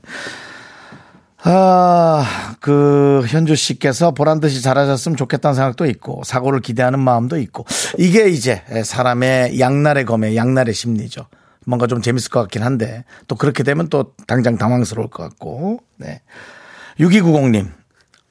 아, 1.49 2.57
그, 2.59 3.25
현주 3.29 3.55
씨께서 3.55 4.11
보란 4.11 4.41
듯이 4.41 4.63
잘하셨으면 4.63 5.17
좋겠다는 5.17 5.55
생각도 5.55 5.87
있고, 5.87 6.23
사고를 6.25 6.61
기대하는 6.61 6.99
마음도 6.99 7.39
있고, 7.39 7.65
이게 7.99 8.29
이제 8.29 8.65
사람의 8.85 9.61
양날의 9.61 10.07
검의 10.07 10.37
양날의 10.37 10.75
심리죠. 10.75 11.27
뭔가 11.65 11.87
좀 11.87 12.03
재밌을 12.03 12.31
것 12.31 12.41
같긴 12.41 12.65
한데, 12.65 13.05
또 13.29 13.37
그렇게 13.37 13.63
되면 13.63 13.89
또 13.91 14.15
당장 14.27 14.59
당황스러울 14.59 15.09
것 15.09 15.23
같고, 15.23 15.79
네. 15.99 16.23
6290님, 16.99 17.71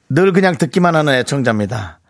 늘 0.08 0.32
그냥 0.32 0.56
듣기만 0.56 0.94
하는 0.94 1.12
애청자입니다. 1.14 2.00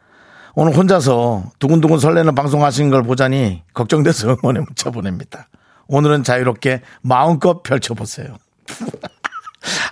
오늘 0.55 0.77
혼자서 0.77 1.45
두근두근 1.59 1.99
설레는 1.99 2.35
방송 2.35 2.65
하시는 2.65 2.91
걸 2.91 3.03
보자니 3.03 3.63
걱정돼서 3.75 4.37
응원의 4.43 4.63
문자 4.63 4.91
보냅니다. 4.91 5.49
오늘은 5.89 6.25
자유롭게 6.25 6.83
마음껏 7.03 7.63
펼쳐보세요. 7.63 8.37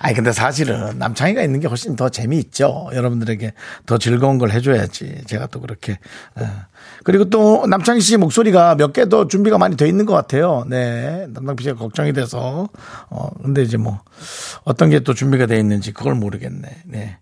아니 0.01 0.15
근데 0.15 0.33
사실은 0.33 0.99
남창희가 0.99 1.43
있는 1.43 1.59
게 1.61 1.67
훨씬 1.67 1.97
더 1.97 2.09
재미있죠. 2.09 2.91
여러분들에게 2.93 3.53
더 3.87 3.99
즐거운 3.99 4.39
걸 4.39 4.51
해줘야지. 4.53 5.23
제가 5.27 5.47
또 5.49 5.61
그렇게. 5.61 5.99
예. 6.41 6.47
그리고 7.05 7.25
또 7.31 7.67
남창희 7.67 8.01
씨 8.01 8.17
목소리가 8.17 8.77
몇 8.77 8.93
개 8.93 9.07
더 9.07 9.27
준비가 9.27 9.59
많이 9.59 9.77
돼 9.77 9.89
있는 9.89 10.05
것 10.07 10.13
같아요. 10.15 10.65
네, 10.69 11.27
남당 11.31 11.57
PC가 11.57 11.77
걱정이 11.77 12.13
돼서. 12.13 12.69
어 13.11 13.31
근데 13.43 13.63
이제 13.63 13.77
뭐 13.77 14.01
어떤 14.65 14.91
게 14.91 15.01
또 15.01 15.13
준비가 15.15 15.47
돼 15.47 15.59
있는지 15.59 15.93
그걸 15.93 16.15
모르겠네. 16.15 16.69
네. 16.85 17.19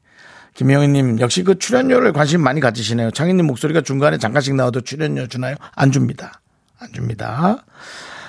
김영희님 0.54 1.21
역시 1.21 1.42
그 1.44 1.59
출연료를 1.59 2.12
관심 2.12 2.42
많이 2.42 2.61
가지시네요. 2.61 3.11
창희님 3.11 3.47
목소리가 3.47 3.80
중간에 3.80 4.18
잠깐씩 4.18 4.54
나와도 4.54 4.82
출연료 4.82 5.26
주나요? 5.26 5.56
안 5.75 5.90
줍니다. 5.92 6.40
안 6.78 6.92
줍니다. 6.92 7.64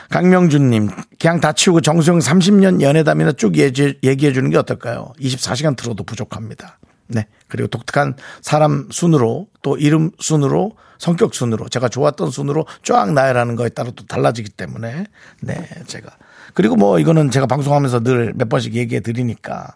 강명준님, 0.10 0.90
그냥 1.20 1.40
다 1.40 1.54
치우고 1.54 1.82
정수영 1.82 2.20
30년 2.20 2.82
연애담이나 2.82 3.32
쭉 3.32 3.58
얘기- 3.58 3.98
얘기해 4.04 4.32
주는 4.32 4.50
게 4.52 4.58
어떨까요? 4.58 5.12
24시간 5.20 5.76
들어도 5.76 6.04
부족합니다. 6.04 6.78
네. 7.08 7.26
그리고 7.48 7.68
독특한 7.68 8.16
사람 8.42 8.88
순으로 8.92 9.48
또 9.64 9.76
이름 9.78 10.12
순으로 10.20 10.74
성격 11.00 11.34
순으로 11.34 11.68
제가 11.68 11.90
좋았던 11.90 12.30
순으로 12.30 12.66
쫙 12.84 13.12
나열하는 13.12 13.56
거에 13.56 13.70
따라 13.70 13.92
또 13.96 14.06
달라지기 14.06 14.52
때문에 14.52 15.06
네, 15.42 15.68
제가. 15.88 16.12
그리고 16.54 16.76
뭐 16.76 17.00
이거는 17.00 17.32
제가 17.32 17.48
방송하면서 17.48 18.02
늘 18.02 18.34
몇 18.36 18.48
번씩 18.50 18.76
얘기해 18.76 19.02
드리니까 19.02 19.74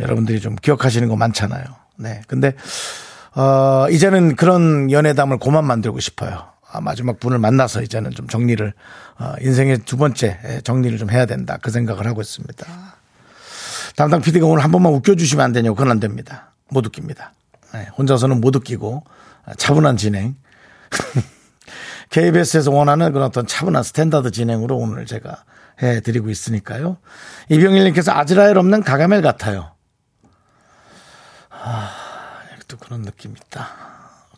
여러분들이 0.00 0.40
좀 0.40 0.56
기억하시는 0.56 1.06
거 1.08 1.16
많잖아요. 1.16 1.64
네. 1.96 2.22
근데 2.26 2.54
어, 3.34 3.86
이제는 3.90 4.36
그런 4.36 4.90
연애담을 4.90 5.38
고만 5.38 5.64
만들고 5.64 6.00
싶어요. 6.00 6.46
아, 6.70 6.80
마지막 6.80 7.20
분을 7.20 7.38
만나서 7.38 7.82
이제는 7.82 8.10
좀 8.12 8.26
정리를, 8.26 8.72
어, 9.18 9.34
인생의 9.40 9.78
두 9.84 9.96
번째 9.96 10.38
예, 10.44 10.60
정리를 10.60 10.98
좀 10.98 11.10
해야 11.10 11.26
된다. 11.26 11.58
그 11.62 11.70
생각을 11.70 12.06
하고 12.06 12.20
있습니다. 12.20 12.66
담당 13.96 14.20
PD가 14.20 14.46
오늘 14.46 14.64
한 14.64 14.72
번만 14.72 14.92
웃겨주시면 14.92 15.44
안 15.44 15.52
되냐고. 15.52 15.76
그건 15.76 15.92
안 15.92 16.00
됩니다. 16.00 16.52
못 16.70 16.84
웃깁니다. 16.86 17.32
예, 17.76 17.88
혼자서는 17.96 18.40
못 18.40 18.56
웃기고, 18.56 19.04
아, 19.44 19.54
차분한 19.54 19.96
진행. 19.96 20.36
KBS에서 22.10 22.70
원하는 22.70 23.12
그런 23.12 23.26
어떤 23.26 23.46
차분한 23.46 23.82
스탠다드 23.82 24.30
진행으로 24.30 24.76
오늘 24.76 25.06
제가 25.06 25.44
해드리고 25.82 26.30
있으니까요. 26.30 26.98
이병일님께서 27.48 28.12
아즈라엘 28.12 28.58
없는 28.58 28.82
가가멜 28.82 29.20
같아요. 29.22 29.73
또 32.68 32.76
그런 32.76 33.02
느낌이 33.02 33.34
있다. 33.46 33.68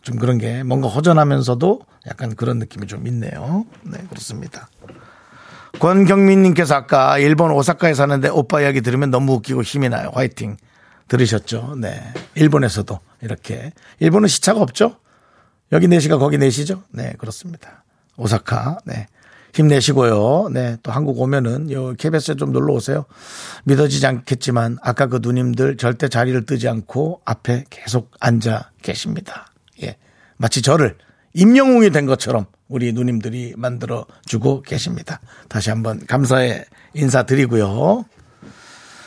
좀 0.01 0.17
그런 0.17 0.37
게 0.37 0.63
뭔가 0.63 0.87
허전하면서도 0.87 1.81
약간 2.07 2.35
그런 2.35 2.59
느낌이 2.59 2.87
좀 2.87 3.07
있네요. 3.07 3.65
네, 3.83 3.97
그렇습니다. 4.09 4.69
권경민님께서 5.79 6.75
아까 6.75 7.17
일본 7.17 7.51
오사카에 7.51 7.93
사는데 7.93 8.29
오빠 8.29 8.61
이야기 8.61 8.81
들으면 8.81 9.11
너무 9.11 9.33
웃기고 9.33 9.63
힘이 9.63 9.89
나요. 9.89 10.11
화이팅. 10.13 10.57
들으셨죠? 11.07 11.75
네. 11.79 12.01
일본에서도 12.35 12.99
이렇게. 13.21 13.71
일본은 13.99 14.27
시차가 14.27 14.61
없죠? 14.61 14.97
여기 15.71 15.87
4시가 15.87 16.19
거기 16.19 16.37
4시죠? 16.37 16.83
네, 16.91 17.13
그렇습니다. 17.17 17.83
오사카. 18.17 18.79
네. 18.85 19.07
힘내시고요. 19.57 20.49
네. 20.51 20.77
또 20.83 20.91
한국 20.91 21.19
오면은 21.19 21.71
요 21.71 21.93
KBS에 21.97 22.35
좀 22.35 22.51
놀러 22.51 22.73
오세요. 22.73 23.05
믿어지지 23.65 24.05
않겠지만 24.05 24.77
아까 24.81 25.07
그 25.07 25.19
누님들 25.21 25.77
절대 25.77 26.07
자리를 26.09 26.45
뜨지 26.45 26.67
않고 26.69 27.21
앞에 27.25 27.65
계속 27.69 28.11
앉아 28.19 28.69
계십니다. 28.81 29.47
예. 29.83 29.97
마치 30.37 30.61
저를 30.61 30.95
임영웅이 31.33 31.89
된 31.89 32.05
것처럼 32.05 32.45
우리 32.67 32.93
누님들이 32.93 33.53
만들어 33.57 34.05
주고 34.25 34.61
계십니다. 34.61 35.19
다시 35.49 35.69
한번 35.69 36.05
감사의 36.05 36.65
인사드리고요. 36.93 38.05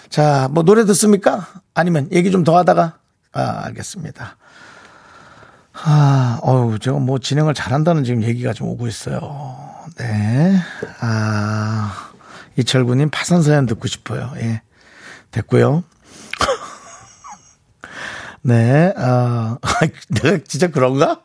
자, 0.08 0.48
뭐 0.50 0.62
노래 0.64 0.84
듣습니까? 0.86 1.46
아니면 1.74 2.08
얘기 2.12 2.30
좀 2.32 2.42
더 2.44 2.56
하다가 2.58 2.98
아, 3.32 3.42
알겠습니다. 3.66 4.36
아, 5.84 6.40
어우, 6.42 6.78
제가 6.80 6.98
뭐 6.98 7.18
진행을 7.20 7.54
잘한다는 7.54 8.02
지금 8.04 8.22
얘기가 8.24 8.52
좀 8.52 8.68
오고 8.68 8.88
있어요. 8.88 9.69
네. 9.96 10.56
아, 11.00 12.10
이철구님 12.56 13.10
파산서연 13.10 13.66
듣고 13.66 13.88
싶어요. 13.88 14.32
예. 14.36 14.62
됐고요. 15.30 15.84
네. 18.42 18.92
아, 18.96 19.58
내가 20.22 20.38
진짜 20.46 20.68
그런가? 20.68 21.22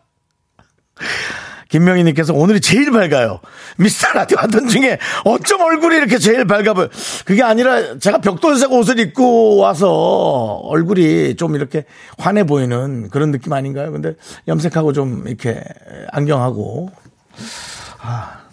김명희님께서 1.69 2.33
오늘이 2.33 2.61
제일 2.61 2.91
밝아요. 2.91 3.39
미스터 3.77 4.13
라디오 4.13 4.37
하던 4.37 4.67
중에 4.67 4.97
어쩜 5.25 5.61
얼굴이 5.61 5.95
이렇게 5.97 6.19
제일 6.19 6.45
밝아 6.45 6.73
보여. 6.73 6.87
그게 7.25 7.43
아니라 7.43 7.97
제가 7.99 8.19
벽돌색 8.19 8.71
옷을 8.71 8.99
입고 8.99 9.57
와서 9.57 9.89
얼굴이 10.63 11.35
좀 11.35 11.55
이렇게 11.55 11.85
환해 12.17 12.45
보이는 12.45 13.09
그런 13.09 13.31
느낌 13.31 13.51
아닌가요? 13.51 13.91
근데 13.91 14.13
염색하고 14.47 14.93
좀 14.93 15.27
이렇게 15.27 15.61
안경하고. 16.11 16.91
아, 17.99 18.44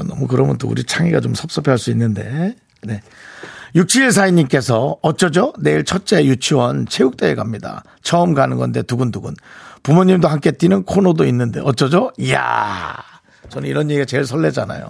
일단 0.00 0.06
너무 0.06 0.26
그러면 0.26 0.56
또 0.58 0.68
우리 0.68 0.82
창희가 0.84 1.20
좀 1.20 1.34
섭섭해 1.34 1.70
할 1.70 1.78
수 1.78 1.90
있는데. 1.90 2.56
네. 2.82 3.02
6742님께서 3.76 4.98
어쩌죠? 5.02 5.52
내일 5.60 5.84
첫째 5.84 6.24
유치원 6.24 6.86
체육대회 6.86 7.34
갑니다. 7.34 7.84
처음 8.02 8.34
가는 8.34 8.56
건데 8.56 8.82
두근두근. 8.82 9.34
부모님도 9.82 10.28
함께 10.28 10.50
뛰는 10.50 10.84
코너도 10.84 11.24
있는데 11.26 11.60
어쩌죠? 11.60 12.10
이야. 12.18 12.96
저는 13.48 13.68
이런 13.68 13.90
얘기가 13.90 14.04
제일 14.06 14.24
설레잖아요. 14.24 14.88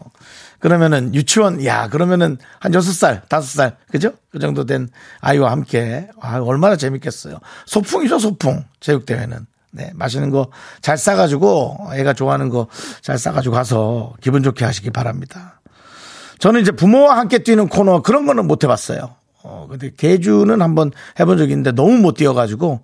그러면은 0.58 1.14
유치원, 1.14 1.64
야, 1.64 1.88
그러면은 1.88 2.36
한 2.58 2.72
6살, 2.72 3.26
5살, 3.28 3.76
그죠? 3.90 4.12
그 4.30 4.38
정도 4.38 4.64
된 4.66 4.88
아이와 5.20 5.50
함께, 5.50 6.08
아, 6.20 6.38
얼마나 6.38 6.76
재밌겠어요. 6.76 7.38
소풍이죠, 7.66 8.18
소풍. 8.18 8.64
체육대회는. 8.80 9.46
네, 9.72 9.90
맛있는 9.94 10.30
거 10.30 10.48
잘 10.82 10.98
싸가지고, 10.98 11.90
애가 11.94 12.12
좋아하는 12.14 12.48
거 12.48 12.66
잘 13.02 13.18
싸가지고 13.18 13.54
가서 13.54 14.14
기분 14.20 14.42
좋게 14.42 14.64
하시기 14.64 14.90
바랍니다. 14.90 15.60
저는 16.38 16.60
이제 16.62 16.72
부모와 16.72 17.18
함께 17.18 17.38
뛰는 17.40 17.68
코너 17.68 18.02
그런 18.02 18.26
거는 18.26 18.46
못 18.46 18.64
해봤어요. 18.64 19.14
어, 19.42 19.66
근데 19.70 19.90
개주는 19.96 20.60
한번 20.60 20.90
해본 21.18 21.38
적이 21.38 21.52
있는데 21.52 21.72
너무 21.72 21.98
못 21.98 22.14
뛰어가지고 22.14 22.80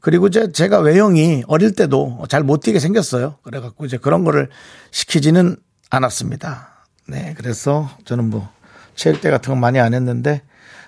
그리고 0.00 0.26
이제 0.26 0.52
제가 0.52 0.78
외형이 0.80 1.44
어릴 1.48 1.72
때도 1.74 2.24
잘 2.28 2.42
못 2.42 2.60
뛰게 2.60 2.78
생겼어요. 2.78 3.36
그래갖고 3.42 3.84
이제 3.86 3.96
그런 3.96 4.24
거를 4.24 4.48
시키지는 4.90 5.56
않았습니다. 5.90 6.68
네, 7.08 7.34
그래서 7.36 7.88
저는 8.04 8.30
뭐 8.30 8.48
체육대 8.94 9.30
같은 9.30 9.52
건 9.52 9.60
많이 9.60 9.78
안 9.80 9.94
했는데 9.94 10.42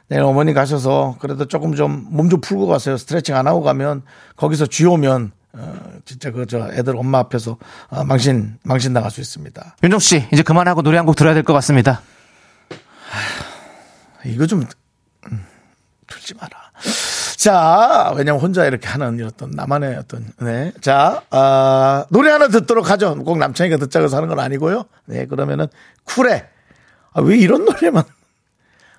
내일 0.08 0.22
어머니 0.22 0.54
가셔서 0.54 1.16
그래도 1.20 1.44
조금 1.46 1.74
좀 1.74 2.06
몸 2.10 2.28
좀 2.30 2.40
풀고 2.40 2.66
가세요. 2.66 2.96
스트레칭 2.96 3.36
안 3.36 3.46
하고 3.46 3.62
가면 3.62 4.02
거기서 4.36 4.66
쥐 4.66 4.84
오면 4.86 5.32
어, 5.54 5.74
진짜 6.04 6.30
그 6.30 6.46
저 6.46 6.68
애들 6.72 6.96
엄마 6.96 7.18
앞에서 7.20 7.56
어, 7.88 8.04
망신 8.04 8.58
망신 8.62 8.92
당할 8.94 9.10
수 9.10 9.20
있습니다. 9.20 9.76
윤정 9.82 9.98
씨, 9.98 10.26
이제 10.32 10.42
그만하고 10.42 10.82
노래 10.82 10.96
한 10.98 11.06
곡 11.06 11.16
들어야 11.16 11.34
될 11.34 11.42
것 11.42 11.52
같습니다. 11.54 12.00
이거 14.24 14.46
좀 14.46 14.64
음, 15.30 15.44
들지 16.06 16.34
마라. 16.34 16.50
자, 17.36 18.12
왜냐면 18.16 18.40
혼자 18.40 18.66
이렇게 18.66 18.88
하는 18.88 19.24
어떤 19.24 19.50
나만의 19.52 19.96
어떤 19.96 20.26
네. 20.40 20.72
자, 20.80 21.22
아, 21.30 22.04
노래 22.10 22.30
하나 22.30 22.48
듣도록 22.48 22.90
하죠. 22.90 23.16
꼭 23.24 23.38
남창이가 23.38 23.76
듣자고 23.76 24.08
하는 24.14 24.28
건 24.28 24.40
아니고요. 24.40 24.84
네, 25.06 25.26
그러면은 25.26 25.66
쿨해. 26.04 26.44
아, 27.12 27.20
왜 27.22 27.36
이런 27.38 27.64
노래만 27.64 28.02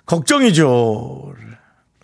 걱정이죠. 0.10 1.36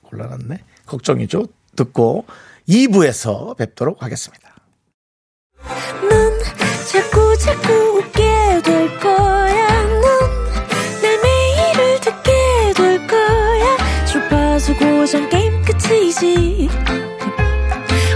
곤란했네. 0.04 0.60
걱정이죠. 0.86 1.48
듣고 1.76 2.26
2부에서 2.70 3.58
뵙도록 3.58 4.04
하겠습니다. 4.04 4.54
넌 6.08 6.40
자꾸 6.86 7.36
자꾸 7.40 7.74
웃게 7.98 8.62
될 8.64 9.00
거야. 9.00 9.84
넌내 11.02 11.18
매일을 11.24 12.00
듣게 12.02 12.32
될 12.76 13.08
거야. 13.08 14.06
주파수 14.06 14.76
고정 14.78 15.28
게임 15.30 15.64
끝이지. 15.64 16.70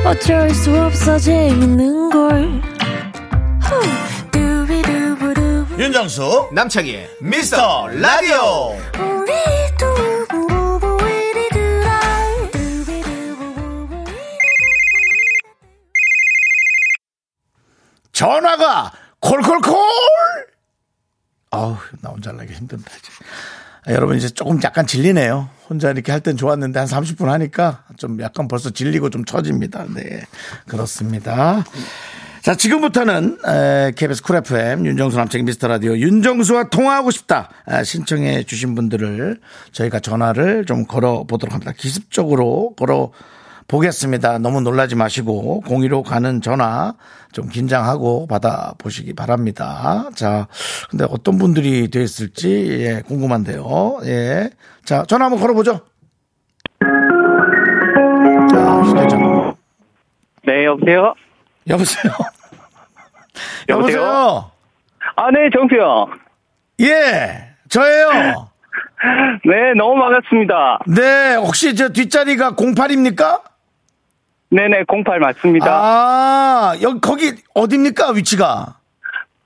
어쩔 0.06 0.52
수 0.52 0.71
없어 0.80 1.17
재밌는 1.17 2.12
걸. 2.12 2.62
후. 3.63 4.10
윤정수 5.80 6.49
남창희의 6.52 7.10
미스터 7.21 7.88
라디오 7.88 8.75
전화가 18.24 18.92
콜콜콜! 19.22 19.78
아우 21.52 21.78
나 22.02 22.10
혼자 22.10 22.32
하기 22.32 22.54
힘든다 22.54 22.92
아, 23.88 23.94
여러분 23.94 24.18
이제 24.18 24.28
조금 24.28 24.60
약간 24.62 24.86
질리네요. 24.86 25.48
혼자 25.70 25.90
이렇게 25.90 26.12
할 26.12 26.20
땐 26.20 26.36
좋았는데 26.36 26.80
한 26.80 26.88
30분 26.88 27.28
하니까 27.28 27.86
좀 27.96 28.20
약간 28.20 28.50
벌써 28.50 28.72
질리고 28.72 29.10
좀 29.10 29.24
처집니다. 29.24 29.86
네 29.96 30.26
그렇습니다. 30.68 31.64
자 32.42 32.56
지금부터는 32.56 33.38
에, 33.48 33.92
KBS 33.96 34.22
쿨 34.24 34.36
FM 34.36 34.86
윤정수 34.86 35.16
남창희 35.15 35.46
미스터 35.46 35.70
라디오 35.70 35.98
윤정수와 35.98 36.66
통화하고 36.66 37.12
싶다 37.12 37.50
아, 37.66 37.86
신청해 37.86 38.44
주신 38.44 38.76
분들을 38.76 39.40
저희가 39.72 40.02
전화를 40.02 40.66
좀 40.66 40.86
걸어 40.86 41.24
보도록 41.24 41.54
합니다. 41.54 41.72
기습적으로 41.72 42.74
걸어 42.76 43.12
보겠습니다. 43.70 44.40
너무 44.40 44.62
놀라지 44.62 44.96
마시고 44.96 45.62
공의로 45.62 46.02
가는 46.02 46.42
전화 46.42 46.94
좀 47.32 47.48
긴장하고 47.48 48.26
받아 48.28 48.74
보시기 48.80 49.14
바랍니다. 49.14 50.10
자, 50.16 50.48
근데 50.90 51.06
어떤 51.08 51.38
분들이 51.38 51.90
되어 51.90 52.02
있을지 52.02 52.68
예, 52.82 53.02
궁금한데요. 53.04 54.00
예. 54.06 54.50
자, 54.84 55.04
전화 55.08 55.26
한번 55.26 55.40
걸어보죠. 55.40 55.82
자, 58.52 58.82
휴대전화. 58.82 59.54
네, 60.46 60.66
여보세요? 60.66 61.14
여보세요. 61.68 62.12
여보세요? 63.70 64.52
아, 65.16 65.30
네, 65.32 65.48
정수영. 65.54 66.08
예, 66.82 67.54
저예요. 67.70 68.50
네, 69.46 69.74
너무 69.78 70.02
반갑습니다. 70.02 70.80
네, 70.88 71.36
혹시 71.36 71.76
저 71.76 71.90
뒷자리가 71.90 72.54
08입니까? 72.56 73.42
네네, 74.52 74.86
08 75.06 75.20
맞습니다. 75.20 75.68
아, 75.70 76.76
여기, 76.82 77.00
거기 77.02 77.34
어딥니까, 77.54 78.12
위치가? 78.12 78.76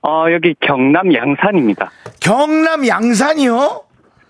어, 0.02 0.26
여기 0.32 0.54
경남 0.60 1.12
양산입니다. 1.12 1.90
경남 2.20 2.86
양산이요? 2.86 3.82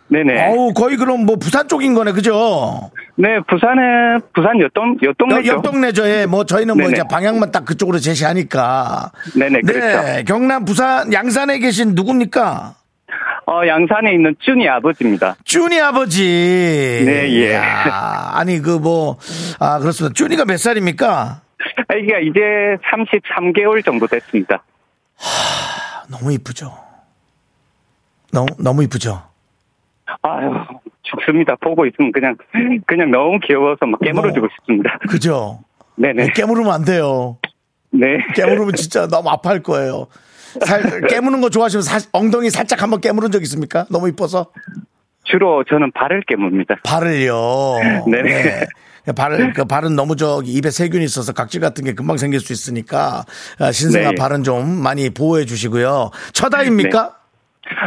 네네. 0.08 0.48
어우, 0.48 0.72
거의 0.74 0.96
그럼 0.96 1.26
뭐 1.26 1.36
부산 1.36 1.66
쪽인 1.66 1.94
거네, 1.94 2.12
그죠? 2.12 2.90
네, 3.16 3.40
부산에, 3.48 4.18
부산 4.34 4.60
옆동, 4.60 4.98
옆동네죠. 5.02 5.52
옆 5.52 5.62
동네죠. 5.62 6.06
예, 6.08 6.26
뭐 6.26 6.44
저희는 6.44 6.76
뭐 6.76 6.84
네네. 6.84 6.92
이제 6.92 7.02
방향만 7.08 7.52
딱 7.52 7.64
그쪽으로 7.64 7.98
제시하니까. 7.98 9.12
네네, 9.36 9.60
네, 9.64 9.72
그렇죠. 9.72 10.24
경남 10.26 10.64
부산 10.64 11.12
양산에 11.12 11.58
계신 11.58 11.94
누굽니까? 11.94 12.74
어, 13.46 13.66
양산에 13.66 14.12
있는 14.12 14.34
쭈니 14.40 14.68
아버지입니다. 14.68 15.36
쭈니 15.44 15.80
아버지. 15.80 16.22
네, 17.04 17.28
예. 17.30 17.50
이야, 17.50 18.30
아니 18.34 18.60
그 18.60 18.78
뭐 18.78 19.16
아 19.60 19.78
그렇습니다. 19.78 20.14
쭈니가 20.14 20.44
몇 20.46 20.56
살입니까? 20.58 21.42
아기가 21.88 22.18
이제 22.20 22.40
33개월 22.90 23.84
정도 23.84 24.06
됐습니다. 24.06 24.62
너무 26.08 26.32
이쁘죠. 26.32 26.72
너무 28.32 28.46
너무 28.58 28.82
이쁘죠. 28.84 29.22
아유, 30.22 30.50
죽습니다. 31.02 31.54
보고 31.56 31.86
있으면 31.86 32.12
그냥, 32.12 32.36
그냥 32.86 33.10
너무 33.10 33.38
귀여워서 33.46 33.86
막 33.86 34.00
깨물어주고 34.00 34.48
싶습니다. 34.58 34.98
그죠? 35.08 35.60
네네. 35.96 36.28
깨물으면 36.34 36.72
안 36.72 36.84
돼요. 36.84 37.38
네. 37.90 38.18
깨물으면 38.34 38.74
진짜 38.74 39.06
너무 39.06 39.30
아파할 39.30 39.62
거예요. 39.62 40.08
살, 40.62 41.00
깨무는 41.08 41.40
거 41.40 41.50
좋아하시면 41.50 41.82
사- 41.82 41.98
엉덩이 42.12 42.50
살짝 42.50 42.82
한번 42.82 43.00
깨물은 43.00 43.30
적 43.30 43.42
있습니까? 43.42 43.86
너무 43.90 44.08
이뻐서 44.08 44.46
주로 45.24 45.64
저는 45.64 45.90
발을 45.92 46.22
깨뭅니다. 46.28 46.76
발을요. 46.84 48.04
네네. 48.10 48.66
발을 49.16 49.52
그 49.52 49.64
발은 49.64 49.96
너무 49.96 50.16
저기 50.16 50.52
입에 50.52 50.70
세균이 50.70 51.04
있어서 51.04 51.32
각질 51.32 51.60
같은 51.60 51.84
게 51.84 51.92
금방 51.92 52.16
생길 52.16 52.40
수 52.40 52.52
있으니까 52.52 53.24
아, 53.58 53.70
신생아 53.72 54.10
네. 54.10 54.14
발은 54.16 54.44
좀 54.44 54.68
많이 54.82 55.10
보호해 55.10 55.44
주시고요. 55.44 56.10
첫 56.32 56.54
아이입니까? 56.54 57.14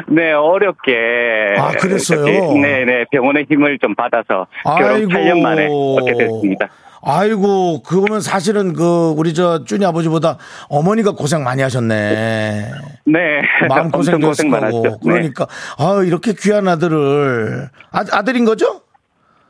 네, 0.10 0.32
어렵게. 0.34 1.56
아, 1.58 1.71
그랬어요? 1.71 2.23
네네, 2.53 3.06
병원의 3.12 3.45
힘을 3.49 3.77
좀 3.80 3.93
받아서 3.95 4.47
결혼 4.63 5.08
8년 5.08 5.39
만에 5.41 5.67
얻게 5.69 6.13
됐습니다. 6.17 6.67
아이고, 7.01 7.83
그거면 7.83 8.21
사실은 8.21 8.73
그, 8.73 9.13
우리 9.17 9.33
저, 9.33 9.63
쭈니 9.63 9.86
아버지보다 9.86 10.38
어머니가 10.69 11.12
고생 11.12 11.43
많이 11.43 11.62
하셨네. 11.62 12.71
네. 13.05 13.41
마음 13.69 13.91
고생도 13.91 14.27
고생. 14.27 14.49
많았죠. 14.49 14.81
네. 14.83 14.97
그러니까, 15.03 15.47
아 15.77 16.01
이렇게 16.05 16.33
귀한 16.33 16.67
아들을, 16.67 17.69
아, 17.91 18.03
아들인 18.12 18.45
거죠? 18.45 18.81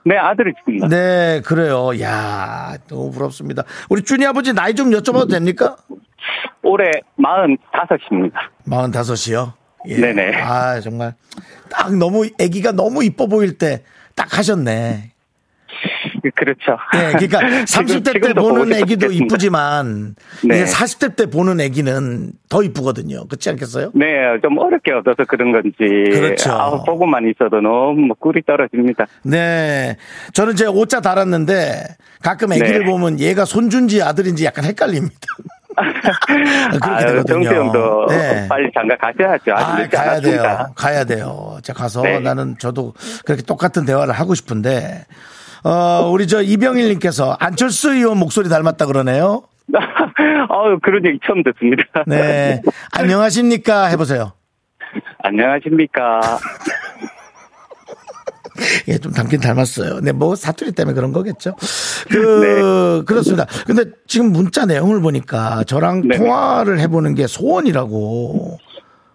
네, 0.05 0.15
아들이 0.17 0.53
있습니다. 0.57 0.87
네, 0.87 1.41
그래요. 1.45 1.99
야 2.01 2.77
너무 2.87 3.11
부럽습니다. 3.11 3.63
우리 3.89 4.03
쭈니 4.03 4.25
아버지 4.25 4.53
나이 4.53 4.73
좀 4.73 4.91
여쭤봐도 4.91 5.29
됩니까? 5.29 5.75
올해 6.63 6.85
45입니다. 7.19 8.33
45이요? 8.67 9.53
예. 9.87 9.97
네네. 9.97 10.41
아, 10.41 10.79
정말. 10.79 11.13
딱 11.69 11.93
너무, 11.95 12.25
아기가 12.39 12.71
너무 12.71 13.03
이뻐 13.03 13.27
보일 13.27 13.57
때 13.57 13.83
딱 14.17 14.35
하셨네. 14.35 15.11
그렇죠. 16.35 16.77
예, 16.95 17.11
그러니까 17.13 17.39
지금- 17.65 17.85
30대 17.85 18.21
때 18.23 18.33
보는 18.33 18.73
애기도 18.73 19.07
싶겠습니다. 19.07 19.25
이쁘지만 19.25 20.15
네. 20.43 20.61
이제 20.61 20.65
40대 20.71 21.15
때 21.15 21.25
보는 21.27 21.59
애기는 21.61 22.31
더 22.49 22.63
이쁘거든요. 22.63 23.25
그렇지 23.27 23.49
않겠어요? 23.51 23.91
네, 23.93 24.05
좀 24.41 24.57
어렵게 24.57 24.91
얻어서 24.93 25.25
그런 25.27 25.51
건지. 25.51 25.75
그렇죠. 25.79 26.51
아, 26.51 26.83
보고만 26.83 27.27
있어도 27.29 27.61
너무 27.61 28.13
꿀이 28.19 28.41
떨어집니다. 28.45 29.05
네. 29.23 29.97
저는 30.33 30.55
제 30.55 30.65
오자 30.65 31.01
달았는데 31.01 31.83
가끔 32.21 32.53
애기를 32.53 32.79
네. 32.79 32.85
보면 32.85 33.19
얘가 33.19 33.45
손준지 33.45 34.01
아들인지 34.01 34.45
약간 34.45 34.65
헷갈립니다. 34.65 35.15
그렇게 36.81 37.05
되거든요. 37.05 37.23
정수영도 37.43 38.07
네. 38.09 38.47
빨리 38.47 38.71
장가 38.73 38.97
가셔야죠. 38.97 39.51
아직 39.53 39.95
아, 39.95 40.01
가야 40.01 40.11
않았습니다. 40.13 40.41
돼요. 40.57 40.73
가야 40.75 41.03
돼요. 41.03 41.57
자, 41.61 41.73
가서 41.73 42.01
네. 42.01 42.19
나는 42.19 42.55
저도 42.57 42.93
그렇게 43.25 43.43
똑같은 43.43 43.85
대화를 43.85 44.13
하고 44.13 44.33
싶은데, 44.33 45.05
어, 45.67 46.09
우리 46.09 46.27
저 46.27 46.41
이병일님께서 46.41 47.35
안철수 47.41 47.93
의원 47.93 48.17
목소리 48.19 48.47
닮았다 48.47 48.85
그러네요. 48.85 49.43
아유, 49.75 50.79
그런 50.81 51.05
얘기 51.05 51.19
처음 51.27 51.43
듣습니다. 51.43 51.83
네. 52.07 52.61
안녕하십니까? 52.97 53.87
해보세요. 53.87 54.31
안녕하십니까. 55.19 56.21
예, 58.87 58.97
좀 58.97 59.11
닮긴 59.11 59.41
닮았어요. 59.41 59.99
네, 59.99 60.13
뭐 60.13 60.37
사투리 60.37 60.71
때문에 60.71 60.95
그런 60.95 61.11
거겠죠. 61.11 61.57
그, 62.09 63.03
그렇습니다. 63.05 63.45
근데 63.65 63.83
지금 64.07 64.31
문자 64.31 64.65
내용을 64.65 65.01
보니까 65.01 65.65
저랑 65.65 66.07
네. 66.07 66.17
통화를 66.17 66.79
해보는 66.79 67.13
게 67.13 67.27
소원이라고. 67.27 68.57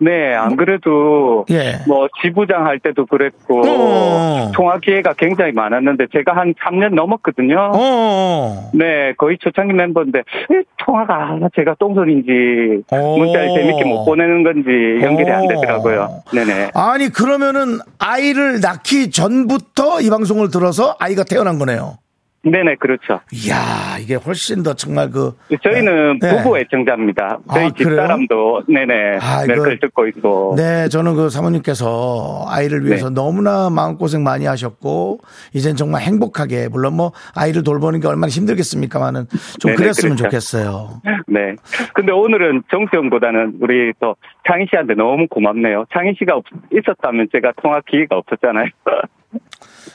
네, 0.03 0.35
안 0.35 0.57
그래도 0.57 1.45
예. 1.51 1.79
뭐 1.87 2.09
지부장 2.21 2.67
할 2.67 2.81
때도 2.81 3.07
그랬고 3.07 3.62
어. 3.65 4.51
통화 4.53 4.79
기회가 4.81 5.12
굉장히 5.15 5.53
많았는데 5.53 6.07
제가 6.12 6.37
한 6.37 6.55
3년 6.55 6.95
넘었거든요. 6.95 7.73
어. 7.75 8.71
네, 8.75 9.12
거의 9.17 9.38
초창기 9.38 9.73
멤버인데 9.75 10.19
에, 10.19 10.62
통화가 10.79 11.38
제가 11.55 11.77
똥손인지 11.79 12.83
어. 12.91 13.17
문자를 13.17 13.51
재밌게 13.55 13.85
못 13.85 14.05
보내는 14.05 14.43
건지 14.43 15.05
연결이 15.05 15.31
안 15.31 15.45
어. 15.45 15.49
되더라고요. 15.49 16.23
네네. 16.35 16.71
아니, 16.75 17.09
그러면은 17.09 17.79
아이를 18.01 18.61
낳기 18.61 19.11
전부터 19.12 20.01
이 20.01 20.11
방송을 20.11 20.51
들어서 20.51 20.97
아이가 20.99 21.23
태어난 21.23 21.59
거네요. 21.59 21.99
네네, 22.45 22.75
그렇죠. 22.81 23.21
이야, 23.33 23.97
이게 24.01 24.17
훨씬 24.17 24.65
더 24.65 24.75
정말 24.75 25.11
그. 25.11 25.33
저희는 25.63 26.19
네. 26.19 26.37
부부 26.43 26.59
애청자입니다. 26.59 27.39
저희 27.53 27.67
아? 27.67 27.71
집사람도 27.71 28.63
네네 28.69 29.19
아, 29.21 29.47
네, 29.47 29.55
이거- 29.55 29.63
글 29.63 29.79
듣고 29.79 30.09
있고. 30.09 30.55
네, 30.57 30.89
저는 30.89 31.15
그 31.15 31.31
사모님께서 31.31 32.45
아이를 32.49 32.85
위해서 32.85 33.11
네. 33.11 33.15
너무나 33.15 33.71
마음 33.71 33.97
고생 33.97 34.25
많이 34.25 34.47
하셨고, 34.47 35.21
이젠 35.55 35.77
정말 35.77 36.03
행복하게, 36.03 36.67
물론 36.69 36.97
뭐 36.97 37.13
아이를 37.37 37.63
돌보는 37.63 38.01
게 38.01 38.09
얼마나 38.09 38.27
힘들겠습니까만은 38.29 39.27
좀 39.61 39.71
네네, 39.71 39.77
그랬으면 39.77 40.17
그렇죠. 40.17 40.25
좋겠어요. 40.25 41.01
네. 41.29 41.55
근데 41.95 42.11
오늘은 42.13 42.65
정수영보다는 42.73 43.59
우리 43.61 43.93
또 44.01 44.17
창희 44.49 44.67
씨한테 44.69 44.95
너무 44.95 45.29
고맙네요. 45.29 45.85
창희 45.95 46.15
씨가 46.19 46.35
없- 46.35 46.45
있었다면 46.73 47.29
제가 47.33 47.53
통화 47.63 47.81
기회가 47.87 48.17
없었잖아요. 48.17 48.67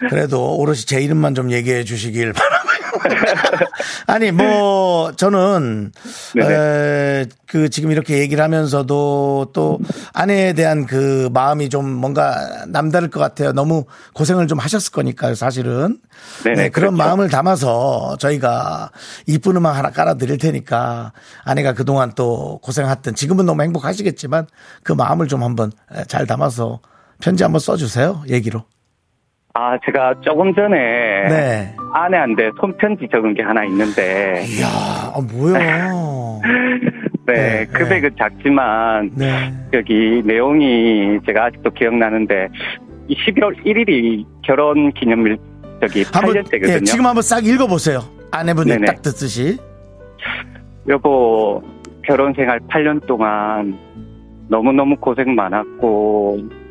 그래도 0.10 0.56
오롯이 0.58 0.80
제 0.80 1.02
이름만 1.02 1.36
좀 1.36 1.52
얘기해 1.52 1.84
주시길 1.84 2.34
바라고요. 2.34 2.78
아니 4.08 4.32
뭐 4.32 5.12
저는 5.16 5.92
네네. 6.36 6.54
에, 6.54 7.26
그 7.46 7.70
지금 7.70 7.92
이렇게 7.92 8.20
얘기를 8.20 8.44
하면서도 8.44 9.52
또 9.54 9.80
아내에 10.14 10.54
대한 10.54 10.86
그 10.86 11.30
마음이 11.34 11.70
좀 11.70 11.90
뭔가 11.90 12.66
남다를 12.68 13.10
것 13.10 13.20
같아요. 13.20 13.52
너무 13.54 13.86
고생을 14.14 14.48
좀 14.48 14.60
하셨을 14.60 14.92
거니까요, 14.92 15.36
사실은. 15.36 16.00
네네, 16.44 16.56
네, 16.56 16.70
그런 16.70 16.96
그렇죠. 16.96 17.10
마음을 17.10 17.30
담아서 17.30 18.18
저희가 18.20 18.92
이쁜 19.28 19.56
음악 19.56 19.78
하나 19.78 19.92
깔아 19.92 20.16
드릴 20.16 20.38
테니까 20.38 21.14
아내가 21.44 21.74
그동안 21.74 22.14
또 22.16 22.60
고생했던 22.64 23.16
지금은 23.16 23.46
너무 23.46 23.62
행복하시겠지만 23.64 24.48
그 24.84 24.92
마음을 24.94 25.28
좀 25.28 25.44
한번 25.44 25.72
잘 26.08 26.26
담아서 26.26 26.80
편지 27.22 27.44
한번 27.44 27.60
써 27.60 27.78
주세요. 27.78 28.24
얘기로. 28.28 28.64
아, 29.60 29.76
제가 29.84 30.14
조금 30.22 30.54
전에 30.54 30.78
네. 31.28 31.76
아내한테 31.92 32.52
손편지 32.62 33.08
적은 33.12 33.34
게 33.34 33.42
하나 33.42 33.66
있는데, 33.66 34.46
이야, 34.46 34.68
아, 34.68 35.20
뭐야. 35.34 36.40
네, 37.26 37.34
네, 37.34 37.66
금액은 37.66 38.12
작지만, 38.20 39.10
네. 39.16 39.52
여기 39.74 40.22
내용이 40.24 41.20
제가 41.26 41.46
아직도 41.46 41.72
기억나는데, 41.72 42.50
이 43.08 43.16
12월 43.16 43.66
1일이 43.66 44.26
결혼 44.44 44.92
기념일, 44.92 45.38
저기 45.82 46.04
한번, 46.14 46.36
8년째거든요. 46.36 46.70
예, 46.70 46.80
지금 46.82 47.08
한번 47.08 47.24
싹 47.24 47.44
읽어보세요. 47.44 48.02
아내분이 48.30 48.70
네네. 48.70 48.86
딱 48.86 49.02
듣듯이. 49.02 49.58
여보, 50.88 51.64
결혼 52.04 52.32
생활 52.36 52.60
8년 52.60 53.04
동안 53.08 53.76
너무너무 54.50 54.96
고생 54.98 55.34
많았고, 55.34 56.67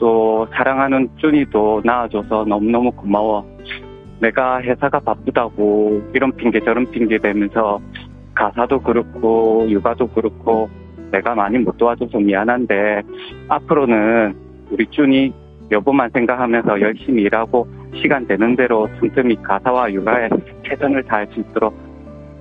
또 0.00 0.48
사랑하는 0.52 1.08
쭈니도 1.18 1.82
낳아줘서 1.84 2.44
너무너무 2.48 2.90
고마워. 2.90 3.46
내가 4.18 4.60
회사가 4.62 4.98
바쁘다고 5.00 6.02
이런 6.14 6.32
핑계 6.32 6.58
저런 6.60 6.90
핑계 6.90 7.18
대면서 7.18 7.80
가사도 8.34 8.80
그렇고 8.80 9.66
육아도 9.68 10.08
그렇고 10.08 10.68
내가 11.12 11.34
많이 11.34 11.58
못 11.58 11.76
도와줘서 11.76 12.18
미안한데 12.18 13.02
앞으로는 13.48 14.34
우리 14.70 14.86
쭈니 14.86 15.32
여보만 15.70 16.10
생각하면서 16.10 16.80
열심히 16.80 17.22
일하고 17.24 17.66
시간 17.94 18.26
되는 18.26 18.56
대로 18.56 18.88
틈틈이 19.00 19.36
가사와 19.42 19.92
육아에 19.92 20.28
최선을 20.66 21.04
다할 21.04 21.26
수 21.32 21.40
있도록 21.40 21.74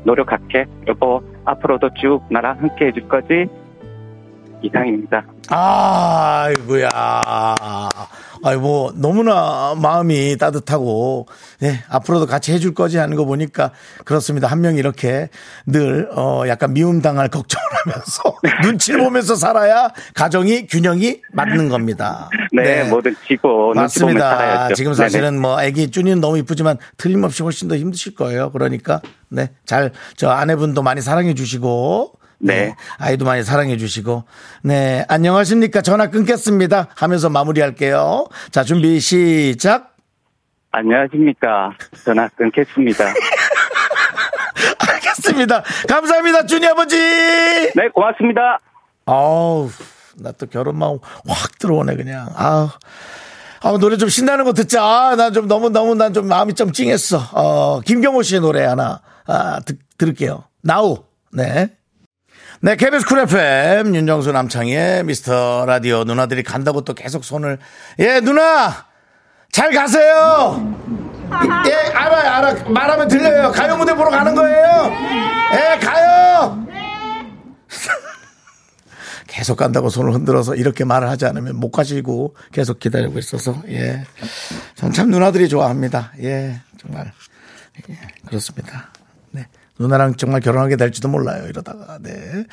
노력할게. 0.04 0.66
여보, 0.88 1.22
앞으로도 1.46 1.90
쭉 1.96 2.22
나랑 2.30 2.60
함께 2.60 2.88
해줄 2.88 3.08
거지? 3.08 3.48
이상입니다. 4.62 5.24
아이고야. 5.50 6.90
아이 8.42 8.56
뭐 8.56 8.94
너무나 8.96 9.76
마음이 9.76 10.38
따뜻하고 10.38 11.28
네 11.60 11.84
앞으로도 11.90 12.26
같이 12.26 12.54
해줄 12.54 12.74
거지 12.74 12.98
하는 12.98 13.18
거 13.18 13.26
보니까 13.26 13.72
그렇습니다 14.06 14.48
한 14.48 14.60
명 14.62 14.76
이렇게 14.78 15.30
늘 15.66 16.10
어 16.16 16.44
약간 16.48 16.74
미움 16.74 17.02
당할 17.02 17.28
걱정을 17.32 17.66
하면서 17.86 18.24
눈치를 18.64 19.02
보면서 19.04 19.36
살아야 19.36 19.90
가정이 20.14 20.68
균형이 20.68 21.22
맞는 21.34 21.70
겁니다. 21.70 22.30
네, 22.54 22.84
뭐든 22.90 23.16
지고 23.28 23.74
맞습니다. 23.74 24.74
지금 24.74 24.94
네네. 24.94 25.04
사실은 25.04 25.40
뭐 25.42 25.58
아기 25.60 25.90
쭈니는 25.92 26.20
너무 26.22 26.38
이쁘지만 26.38 26.78
틀림없이 26.98 27.44
훨씬 27.44 27.68
더 27.68 27.76
힘드실 27.76 28.16
거예요. 28.16 28.52
그러니까 28.52 29.02
네 29.30 29.50
잘 29.66 29.92
저 30.16 30.30
아내분도 30.30 30.82
많이 30.82 31.02
사랑해 31.02 31.34
주시고 31.34 32.14
네. 32.40 32.76
아이도 32.98 33.26
많이 33.26 33.44
사랑해 33.44 33.78
주시고. 33.78 34.24
네. 34.64 35.06
안녕하십니까. 35.10 35.82
전화 35.82 36.08
끊겠습니다. 36.10 36.88
하면서 36.96 37.30
마무리할게요. 37.30 38.28
자, 38.52 38.64
준비 38.64 39.00
시작. 39.00 39.96
안녕하십니까. 40.72 41.72
전화 42.06 42.28
끊겠습니다. 42.30 43.06
알겠습니다. 44.80 45.64
감사합니다. 45.88 46.46
준이 46.46 46.66
아버지. 46.68 46.98
네, 46.98 47.88
고맙습니다. 47.94 48.60
아우, 49.06 49.70
나 50.18 50.32
또 50.34 50.46
결혼 50.46 50.78
마음 50.78 51.00
확 51.28 51.58
들어오네, 51.60 51.96
그냥. 51.96 52.30
아우. 52.36 52.70
아, 53.62 53.78
노래 53.78 53.98
좀 53.98 54.08
신나는 54.10 54.46
거 54.46 54.54
듣자. 54.54 54.84
아, 54.84 55.16
나 55.16 55.32
좀 55.32 55.48
너무, 55.48 55.70
너무, 55.70 55.96
난 55.96 56.14
좀 56.14 56.28
마음이 56.28 56.54
좀 56.54 56.72
찡했어. 56.72 57.20
어, 57.34 57.82
김경호 57.82 58.22
씨의 58.24 58.42
노래 58.42 58.64
하나, 58.64 59.02
아, 59.28 59.60
듣, 59.66 59.78
들을게요. 59.98 60.44
Now. 60.62 61.04
네. 61.34 61.70
네, 62.62 62.76
KBS 62.76 63.06
쿨 63.06 63.20
FM, 63.20 63.96
윤정수 63.96 64.32
남창희의 64.34 65.06
미스터 65.06 65.66
라디오. 65.66 66.04
누나들이 66.04 66.44
간다고 66.44 66.82
또 66.82 66.94
계속 66.94 67.24
손을. 67.24 67.58
예, 68.00 68.20
누나! 68.20 68.86
잘 69.52 69.72
가세요! 69.72 70.76
예, 71.68 71.74
알아요, 71.94 72.30
알아. 72.32 72.70
말하면 72.70 73.08
들려요. 73.08 73.52
가요 73.52 73.78
무대 73.78 73.94
보러 73.94 74.10
가는 74.10 74.36
거예요? 74.36 74.92
예, 75.54 75.80
가요! 75.80 76.68
계속 79.28 79.56
간다고 79.56 79.90
손을 79.90 80.14
흔들어서 80.14 80.56
이렇게 80.56 80.84
말을 80.84 81.08
하지 81.08 81.26
않으면 81.28 81.56
못 81.56 81.72
가시고 81.72 82.36
계속 82.52 82.80
기다리고 82.80 83.18
있어서, 83.20 83.56
예. 83.70 84.04
전 84.76 84.92
참 84.92 85.10
누나들이 85.12 85.48
좋아합니다. 85.48 86.12
예, 86.22 86.60
정말. 86.82 87.14
예, 87.90 87.96
그렇습니다. 88.28 88.90
네. 89.80 89.84
누나랑 89.84 90.16
정말 90.16 90.42
결혼하게 90.42 90.76
될지도 90.76 91.08
몰라요, 91.08 91.48
이러다가. 91.48 91.98
네. 92.02 92.46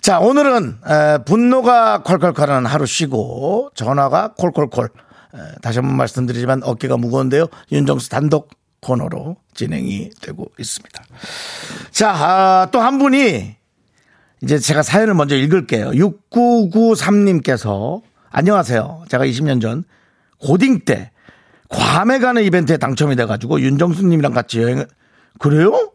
자, 0.00 0.18
오늘은, 0.18 0.78
에, 0.86 1.18
분노가 1.24 2.02
콸콸콸하는 2.04 2.66
하루 2.66 2.86
쉬고, 2.86 3.70
전화가 3.74 4.32
콜콜콜. 4.36 4.86
에, 4.86 5.38
다시 5.62 5.78
한번 5.78 5.96
말씀드리지만 5.96 6.62
어깨가 6.64 6.96
무거운데요. 6.96 7.46
윤정수 7.70 8.08
단독 8.08 8.50
코너로 8.80 9.36
진행이 9.54 10.10
되고 10.22 10.50
있습니다. 10.58 11.04
자, 11.90 12.10
아, 12.10 12.68
또 12.72 12.80
한 12.80 12.98
분이 12.98 13.56
이제 14.42 14.58
제가 14.58 14.82
사연을 14.82 15.12
먼저 15.14 15.36
읽을게요. 15.36 15.90
6993님께서 15.90 18.00
안녕하세요. 18.30 19.04
제가 19.08 19.26
20년 19.26 19.60
전 19.60 19.84
고딩 20.38 20.80
때 20.86 21.10
괌에 21.68 22.18
가는 22.20 22.42
이벤트에 22.42 22.78
당첨이 22.78 23.16
돼가지고 23.16 23.60
윤정수님이랑 23.60 24.32
같이 24.32 24.62
여행을 24.62 24.86
그래요? 25.38 25.90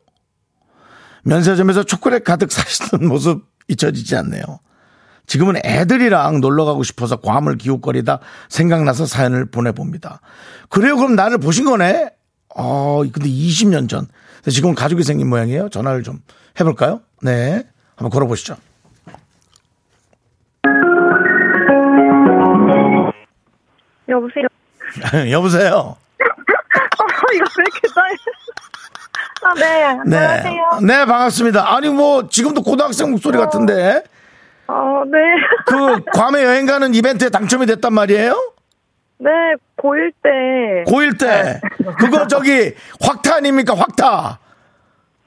면세점에서 1.25 1.83
초콜릿 1.83 2.23
가득 2.23 2.51
사시던 2.51 3.05
모습 3.09 3.45
잊혀지지 3.67 4.15
않네요. 4.17 4.43
지금은 5.27 5.55
애들이랑 5.65 6.39
놀러 6.39 6.65
가고 6.65 6.83
싶어서 6.83 7.15
괌을 7.17 7.57
기웃거리다 7.57 8.19
생각나서 8.47 9.07
사연을 9.07 9.45
보내봅니다. 9.45 10.21
그래요? 10.69 10.95
그럼 10.97 11.15
나를 11.15 11.39
보신 11.39 11.65
거네? 11.65 12.11
어, 12.55 13.01
근데 13.11 13.27
20년 13.27 13.89
전. 13.89 14.07
지금은 14.47 14.75
가족이 14.75 15.03
생긴 15.03 15.27
모양이에요. 15.27 15.69
전화를 15.69 16.03
좀 16.03 16.19
해볼까요? 16.59 17.01
네. 17.23 17.65
한번 17.95 18.11
걸어보시죠. 18.11 18.55
여보세요? 24.07 24.47
여보세요? 25.31 25.71
어, 26.21 27.33
이거 27.33 27.45
왜 27.57 27.63
이렇게 27.65 27.88
네. 29.53 29.62
네. 30.05 30.17
안녕하세요. 30.17 30.79
네, 30.81 31.05
반갑습니다. 31.05 31.75
아니, 31.75 31.89
뭐, 31.89 32.27
지금도 32.27 32.63
고등학생 32.63 33.12
목소리 33.12 33.38
같은데. 33.38 34.03
어, 34.67 35.03
네. 35.05 35.17
그, 35.65 36.03
괌에 36.12 36.43
여행 36.43 36.65
가는 36.65 36.93
이벤트에 36.93 37.29
당첨이 37.29 37.65
됐단 37.67 37.93
말이에요? 37.93 38.53
네, 39.19 39.29
고1 39.77 40.12
때. 40.23 40.91
고1 40.91 41.19
때. 41.19 41.62
그거 41.99 42.27
저기, 42.27 42.73
확타 43.01 43.36
아닙니까? 43.36 43.75
확타. 43.75 44.39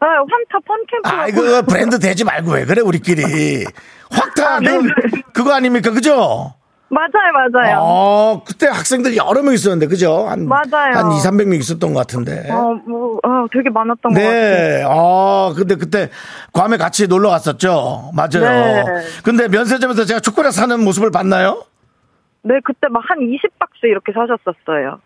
아, 0.01 0.07
환타 0.07 0.59
펀캠프. 0.67 1.09
아, 1.09 1.27
이거 1.27 1.63
브랜드 1.63 1.99
대지 1.99 2.25
말고 2.25 2.53
왜 2.53 2.65
그래, 2.65 2.83
우리끼리. 2.83 3.65
확타, 4.11 4.57
아, 4.57 4.61
네. 4.61 4.71
그, 4.71 4.89
그거 5.33 5.53
아닙니까? 5.55 5.91
그죠? 5.91 6.55
맞아요, 6.91 7.51
맞아요. 7.53 7.79
어, 7.83 8.43
그때 8.47 8.67
학생들 8.67 9.15
여러 9.17 9.43
명 9.43 9.53
있었는데, 9.53 9.87
그죠? 9.89 10.27
한, 10.27 10.49
맞아요. 10.49 10.95
한 10.95 11.13
2, 11.13 11.17
300명 11.17 11.59
있었던 11.61 11.93
것 11.93 12.01
같은데. 12.01 12.51
어, 12.51 12.75
뭐, 12.87 13.17
어, 13.23 13.47
되게 13.53 13.69
많았던 13.69 14.13
것 14.15 14.19
같아요. 14.19 14.31
네. 14.31 14.85
아, 14.87 15.53
근데 15.57 15.75
그때 15.77 16.09
괌에 16.53 16.79
같이 16.79 17.07
놀러 17.07 17.29
갔었죠. 17.31 18.11
맞아요. 18.15 18.41
네. 18.41 18.85
근데 19.23 19.49
면세점에서 19.49 20.05
제가 20.07 20.21
초콜릿 20.21 20.53
사는 20.53 20.83
모습을 20.83 21.11
봤나요? 21.11 21.65
네, 22.43 22.55
그때 22.65 22.89
막 22.89 23.03
한 23.09 23.19
20박스 23.19 23.85
이렇게 23.85 24.13
사셨었어요. 24.13 25.01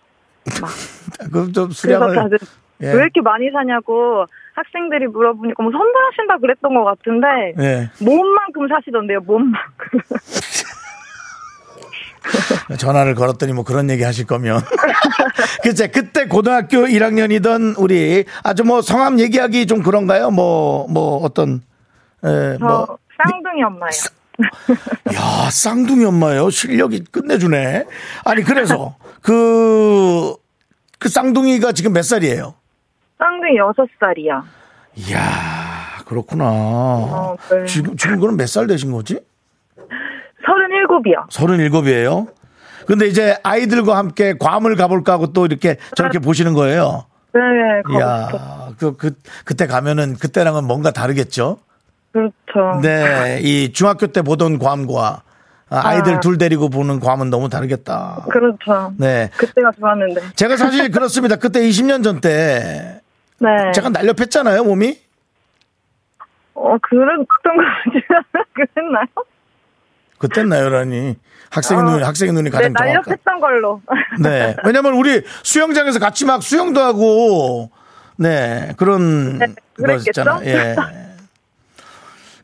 그럼 1.33 1.53
좀 1.53 1.71
수량을. 1.71 2.15
다들 2.15 2.39
예. 2.83 2.87
왜 2.89 2.95
이렇게 2.95 3.21
많이 3.21 3.49
사냐고 3.53 4.25
학생들이 4.55 5.07
물어보니까 5.07 5.63
뭐 5.63 5.71
선물하신다 5.71 6.39
그랬던 6.39 6.75
것 6.75 6.85
같은데 6.85 7.27
예. 7.61 7.91
몸만큼 8.05 8.67
사시던데요, 8.69 9.21
몸만큼. 9.21 10.01
전화를 12.79 13.15
걸었더니 13.15 13.53
뭐 13.53 13.65
그런 13.65 13.91
얘기 13.91 14.03
하실 14.03 14.27
거면. 14.27 14.61
그치. 15.63 15.89
그때 15.89 16.27
고등학교 16.27 16.79
1학년이던 16.87 17.75
우리 17.79 18.25
아주 18.43 18.65
뭐 18.65 18.83
성함 18.83 19.19
얘기하기 19.21 19.67
좀 19.67 19.83
그런가요? 19.83 20.31
뭐, 20.31 20.87
뭐 20.89 21.19
어떤, 21.23 21.63
에, 22.25 22.57
저 22.59 22.65
뭐. 22.65 22.99
쌍둥이 23.25 23.63
엄마예요. 23.63 24.03
야, 25.15 25.51
쌍둥이 25.51 26.05
엄마예요. 26.05 26.51
실력이 26.51 27.05
끝내주네. 27.11 27.85
아니, 28.25 28.43
그래서 28.43 28.97
그, 29.23 30.35
그 30.99 31.09
쌍둥이가 31.09 31.73
지금 31.73 31.93
몇 31.93 32.03
살이에요? 32.03 32.55
쌍둥이 33.19 33.57
6살이야. 33.59 34.43
이야, 34.97 36.03
그렇구나. 36.07 36.45
어, 36.49 37.37
네. 37.51 37.67
지금, 37.67 37.97
지금 37.97 38.19
그럼 38.21 38.37
몇 38.37 38.47
살 38.49 38.67
되신 38.67 38.91
거지? 38.93 39.21
37이요. 40.45 41.29
37이에요? 41.31 42.29
근데 42.87 43.07
이제 43.07 43.37
아이들과 43.43 43.97
함께 43.97 44.35
괌을 44.39 44.77
가볼까 44.77 45.13
하고 45.13 45.33
또 45.33 45.47
이렇게 45.47 45.77
저렇게 45.97 46.19
보시는 46.19 46.53
거예요. 46.55 47.07
네, 47.33 47.41
싶어. 47.87 47.99
이야, 47.99 48.29
그, 48.79 48.97
그, 48.97 49.13
그때 49.45 49.67
가면은 49.67 50.15
그때랑은 50.15 50.65
뭔가 50.67 50.91
다르겠죠? 50.91 51.59
그렇죠. 52.13 52.81
네, 52.83 53.41
이 53.43 53.73
중학교 53.73 54.09
때 54.09 54.21
보던 54.23 54.59
괌과 54.59 55.23
아이들 55.71 56.15
아. 56.17 56.21
둘 56.21 56.37
데리고 56.37 56.69
보는 56.69 57.01
괌은 57.01 57.31
너무 57.31 57.49
다르겠다. 57.49 58.27
그렇죠. 58.31 58.93
네. 58.99 59.31
그때가 59.39 59.71
좋았는데. 59.81 60.21
제가 60.37 60.57
사실 60.59 60.91
그렇습니다. 60.93 61.37
그때 61.37 61.61
20년 61.61 62.05
전 62.05 62.21
때 62.21 63.01
네. 63.39 63.49
제가 63.73 63.89
날렵했잖아요, 63.89 64.65
몸이. 64.65 64.99
어, 66.55 66.77
그랬던 66.83 67.25
거 67.25 67.63
같지 67.85 68.05
않아? 68.11 68.45
그랬나요? 68.53 69.07
그땐 70.23 70.49
나열하니 70.49 71.17
학생의 71.51 71.85
눈, 71.85 72.05
학생의 72.05 72.33
눈이 72.33 72.45
네, 72.45 72.51
가장 72.51 72.73
정확한. 72.73 72.87
날렵했던 73.03 73.41
걸로. 73.41 73.81
네. 74.23 74.57
왜냐면 74.65 74.95
우리 74.95 75.23
수영장에서 75.43 75.99
같이 75.99 76.25
막 76.25 76.43
수영도 76.43 76.81
하고, 76.81 77.71
네. 78.17 78.73
그런 78.77 79.39
네? 79.39 79.47
거였잖아. 79.77 80.41
예. 80.45 80.77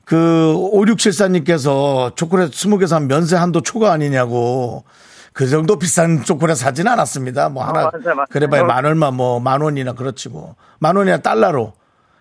그, 0.04 0.54
5674님께서 0.74 2.16
초콜릿 2.16 2.50
20개 2.50 2.86
산 2.86 3.06
면세 3.08 3.36
한도 3.36 3.60
초과 3.62 3.92
아니냐고. 3.92 4.84
그 5.32 5.46
정도 5.48 5.78
비싼 5.78 6.24
초콜릿 6.24 6.56
사진 6.56 6.88
않았습니다. 6.88 7.48
뭐 7.50 7.64
하나. 7.64 7.82
어, 7.86 7.90
맞아, 7.92 8.14
맞아. 8.14 8.26
그래봐야 8.30 8.62
어. 8.62 8.64
만 8.64 8.84
얼마 8.84 9.10
뭐 9.12 9.38
만 9.38 9.60
원이나 9.60 9.92
그렇지 9.92 10.30
뭐. 10.30 10.56
만 10.80 10.96
원이나 10.96 11.18
달러로. 11.18 11.74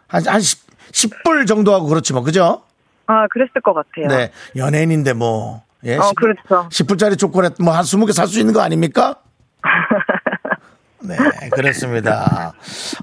한, 0.08 0.26
한 0.28 0.40
10, 0.40 0.60
10불 0.92 1.48
정도 1.48 1.74
하고 1.74 1.88
그렇지 1.88 2.14
뭐. 2.14 2.22
그죠? 2.22 2.62
아, 3.08 3.28
그랬을 3.28 3.62
것 3.64 3.74
같아요. 3.74 4.08
네. 4.08 4.32
연예인인데 4.56 5.14
뭐. 5.14 5.64
예. 5.86 5.96
어, 5.98 6.12
그렇죠. 6.16 6.68
10불짜리 6.70 7.18
초콜릿 7.18 7.54
뭐 7.62 7.74
한 7.74 7.84
20개 7.84 8.12
살 8.14 8.28
수 8.28 8.40
있는 8.40 8.54
거 8.54 8.62
아닙니까? 8.62 9.16
네, 11.08 11.16
그렇습니다. 11.54 12.54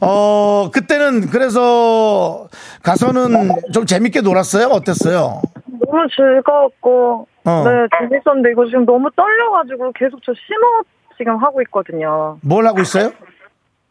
어, 0.02 0.68
그때는 0.72 1.28
그래서 1.30 2.48
가서는 2.82 3.50
좀 3.72 3.86
재밌게 3.86 4.20
놀았어요? 4.20 4.66
어땠어요? 4.66 5.40
너무 5.86 6.06
즐거웠고, 6.14 7.28
어. 7.44 7.64
네, 7.64 7.70
재밌었는데 7.98 8.50
이거 8.50 8.66
지금 8.66 8.84
너무 8.84 9.08
떨려가지고 9.16 9.92
계속 9.92 10.20
저 10.24 10.32
심호흡 10.34 10.86
지금 11.16 11.36
하고 11.42 11.62
있거든요. 11.62 12.38
뭘 12.42 12.66
하고 12.66 12.80
있어요? 12.82 13.12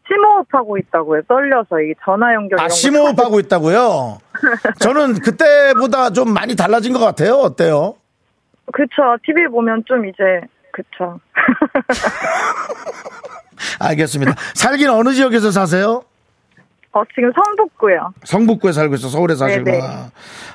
심호흡 0.06 0.46
하고 0.52 0.76
있다고요. 0.76 1.22
떨려서 1.26 1.80
이 1.80 1.94
전화 2.04 2.34
연결 2.34 2.60
아, 2.60 2.68
심호흡하고 2.68 3.40
있다고요? 3.40 4.18
저는 4.80 5.14
그때보다 5.20 6.10
좀 6.10 6.32
많이 6.32 6.56
달라진 6.56 6.92
것 6.92 6.98
같아요. 7.00 7.34
어때요? 7.36 7.94
그쵸. 8.72 9.16
TV 9.24 9.46
보면 9.48 9.82
좀 9.86 10.06
이제, 10.06 10.22
그쵸. 10.72 11.20
알겠습니다. 13.80 14.34
살기는 14.54 14.92
어느 14.92 15.12
지역에서 15.12 15.50
사세요? 15.50 16.02
어, 16.92 17.02
지금 17.14 17.32
성북구요. 17.34 18.14
성북구에 18.24 18.72
살고 18.72 18.94
있어 18.94 19.08
서울에 19.08 19.34
사시구나. 19.34 19.64
네네. 19.70 19.82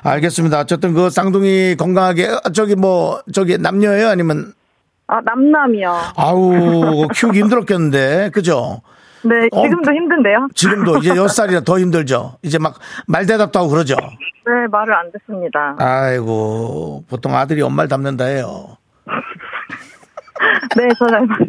알겠습니다. 0.04 0.60
어쨌든 0.60 0.94
그 0.94 1.10
쌍둥이 1.10 1.76
건강하게 1.76 2.28
어, 2.28 2.40
저기 2.54 2.74
뭐 2.76 3.20
저기 3.34 3.58
남녀예요 3.58 4.08
아니면 4.08 4.54
아, 5.06 5.20
남남이요. 5.22 5.94
아우 6.16 7.08
키우기 7.14 7.40
힘들었겠는데 7.40 8.30
그죠? 8.32 8.80
네, 9.22 9.48
어, 9.52 9.62
지금도 9.62 9.92
힘든데요? 9.92 10.48
지금도 10.54 10.98
이제 10.98 11.10
여섯 11.10 11.28
살이라 11.28 11.60
더 11.60 11.78
힘들죠. 11.78 12.38
이제 12.42 12.58
막 12.58 12.74
말 13.06 13.26
대답도 13.26 13.58
하고 13.58 13.68
그러죠. 13.68 13.94
네, 13.96 14.66
말을 14.70 14.94
안 14.94 15.12
듣습니다. 15.12 15.76
아이고 15.78 17.04
보통 17.08 17.36
아들이 17.36 17.60
엄마를 17.62 17.88
닮는다 17.88 18.24
해요. 18.24 18.76
네, 20.76 20.88
저 20.98 21.06
닮았어요. 21.06 21.46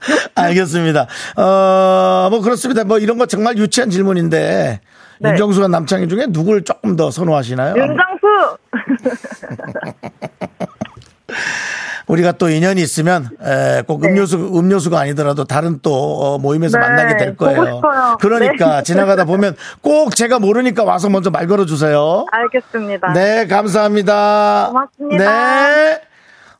알겠습니다. 0.34 1.06
어, 1.36 2.28
뭐 2.30 2.40
그렇습니다. 2.40 2.84
뭐 2.84 2.98
이런 2.98 3.18
거 3.18 3.26
정말 3.26 3.58
유치한 3.58 3.90
질문인데 3.90 4.80
네. 5.20 5.30
윤정수와 5.30 5.68
남창희 5.68 6.08
중에 6.08 6.26
누굴 6.30 6.64
조금 6.64 6.96
더 6.96 7.10
선호하시나요? 7.10 7.74
윤정수! 7.76 8.56
우리가 12.10 12.32
또 12.32 12.48
인연이 12.48 12.82
있으면 12.82 13.28
에, 13.42 13.82
꼭 13.82 14.04
음료수 14.04 14.36
음료수가 14.36 14.98
아니더라도 14.98 15.44
다른 15.44 15.78
또 15.82 15.94
어, 15.94 16.38
모임에서 16.38 16.78
네, 16.78 16.86
만나게 16.86 17.16
될 17.16 17.36
거예요. 17.36 17.64
싶어요. 17.76 18.16
그러니까 18.20 18.78
네. 18.78 18.82
지나가다 18.84 19.24
보면 19.24 19.54
꼭 19.80 20.14
제가 20.16 20.38
모르니까 20.40 20.84
와서 20.84 21.08
먼저 21.08 21.30
말 21.30 21.46
걸어 21.46 21.66
주세요. 21.66 22.26
알겠습니다. 22.32 23.12
네, 23.12 23.46
감사합니다. 23.46 24.66
고맙습니다. 24.68 25.24
네. 25.24 26.00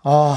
아, 0.03 0.37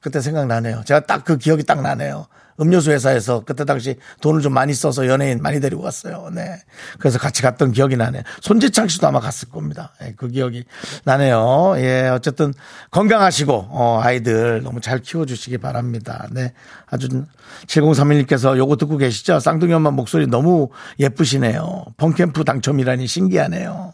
그때 0.00 0.20
생각나네요. 0.20 0.82
제가 0.84 1.00
딱 1.00 1.24
그 1.24 1.38
기억이 1.38 1.64
딱 1.64 1.82
나네요. 1.82 2.26
음료수 2.62 2.90
회사에서 2.90 3.44
그때 3.44 3.64
당시 3.64 3.96
돈을 4.20 4.40
좀 4.40 4.54
많이 4.54 4.72
써서 4.72 5.06
연예인 5.06 5.42
많이 5.42 5.60
데리고 5.60 5.82
갔어요. 5.82 6.30
네. 6.32 6.56
그래서 6.98 7.18
같이 7.18 7.42
갔던 7.42 7.72
기억이 7.72 7.96
나네요. 7.96 8.22
손지창 8.40 8.88
씨도 8.88 9.06
아마 9.06 9.20
갔을 9.20 9.48
겁니다. 9.48 9.92
예, 10.02 10.14
그 10.16 10.28
기억이 10.28 10.64
나네요. 11.04 11.74
예, 11.76 12.08
어쨌든 12.08 12.54
건강하시고, 12.90 13.52
어, 13.70 14.00
아이들 14.02 14.62
너무 14.62 14.80
잘 14.80 15.00
키워주시기 15.00 15.58
바랍니다. 15.58 16.26
네. 16.30 16.52
아주 16.88 17.08
7031님께서 17.66 18.56
요거 18.56 18.76
듣고 18.76 18.96
계시죠? 18.96 19.40
쌍둥이 19.40 19.72
엄마 19.72 19.90
목소리 19.90 20.26
너무 20.26 20.70
예쁘시네요. 20.98 21.84
펑캠프 21.96 22.44
당첨이라니 22.44 23.06
신기하네요. 23.06 23.92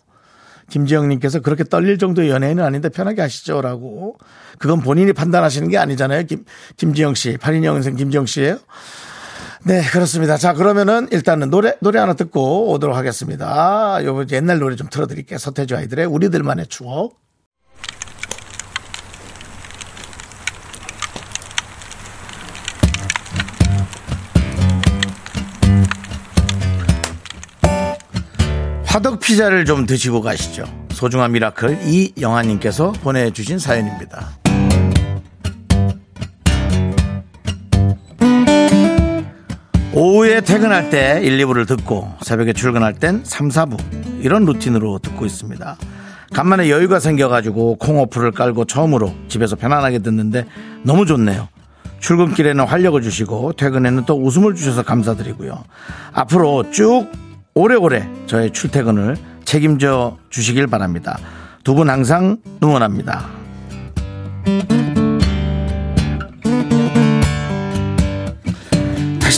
김지영님께서 0.70 1.40
그렇게 1.40 1.64
떨릴 1.64 1.98
정도의 1.98 2.30
연예인은 2.30 2.64
아닌데 2.64 2.88
편하게 2.88 3.22
하시죠라고. 3.22 4.18
그건 4.58 4.80
본인이 4.80 5.12
판단하시는 5.12 5.68
게 5.68 5.78
아니잖아요. 5.78 6.24
김, 6.24 6.44
김지영 6.76 7.14
씨. 7.14 7.36
82년생 7.36 7.96
김지영 7.96 8.26
씨예요 8.26 8.58
네, 9.64 9.82
그렇습니다. 9.82 10.36
자, 10.36 10.52
그러면은 10.52 11.08
일단은 11.10 11.50
노래, 11.50 11.74
노래 11.80 11.98
하나 11.98 12.14
듣고 12.14 12.70
오도록 12.72 12.96
하겠습니다. 12.96 14.04
요 14.04 14.24
옛날 14.30 14.58
노래 14.58 14.76
좀 14.76 14.88
틀어드릴게요. 14.88 15.38
서태지 15.38 15.74
아이들의 15.74 16.06
우리들만의 16.06 16.68
추억. 16.68 17.27
피자를 29.28 29.66
좀 29.66 29.84
드시고 29.84 30.22
가시죠. 30.22 30.64
소중한 30.88 31.32
미라클 31.32 31.80
이영아님께서 31.86 32.92
보내주신 32.92 33.58
사연입니다. 33.58 34.26
오후에 39.92 40.40
퇴근할 40.40 40.88
때 40.88 41.20
1, 41.22 41.36
2부를 41.44 41.68
듣고 41.68 42.10
새벽에 42.22 42.54
출근할 42.54 42.94
땐 42.94 43.20
3, 43.22 43.50
4부 43.50 44.22
이런 44.22 44.46
루틴으로 44.46 44.98
듣고 45.00 45.26
있습니다. 45.26 45.76
간만에 46.32 46.70
여유가 46.70 46.98
생겨가지고 46.98 47.76
콩 47.76 47.98
어플을 47.98 48.32
깔고 48.32 48.64
처음으로 48.64 49.14
집에서 49.28 49.56
편안하게 49.56 49.98
듣는데 49.98 50.46
너무 50.84 51.04
좋네요. 51.04 51.48
출근길에는 52.00 52.64
활력을 52.64 53.02
주시고 53.02 53.52
퇴근에는 53.58 54.06
또 54.06 54.14
웃음을 54.14 54.54
주셔서 54.54 54.84
감사드리고요. 54.84 55.64
앞으로 56.14 56.70
쭉 56.70 57.10
오래오래 57.58 58.08
저의 58.26 58.52
출퇴근을 58.52 59.16
책임져 59.44 60.16
주시길 60.30 60.68
바랍니다. 60.68 61.18
두 61.64 61.74
분 61.74 61.90
항상 61.90 62.36
응원합니다. 62.62 63.26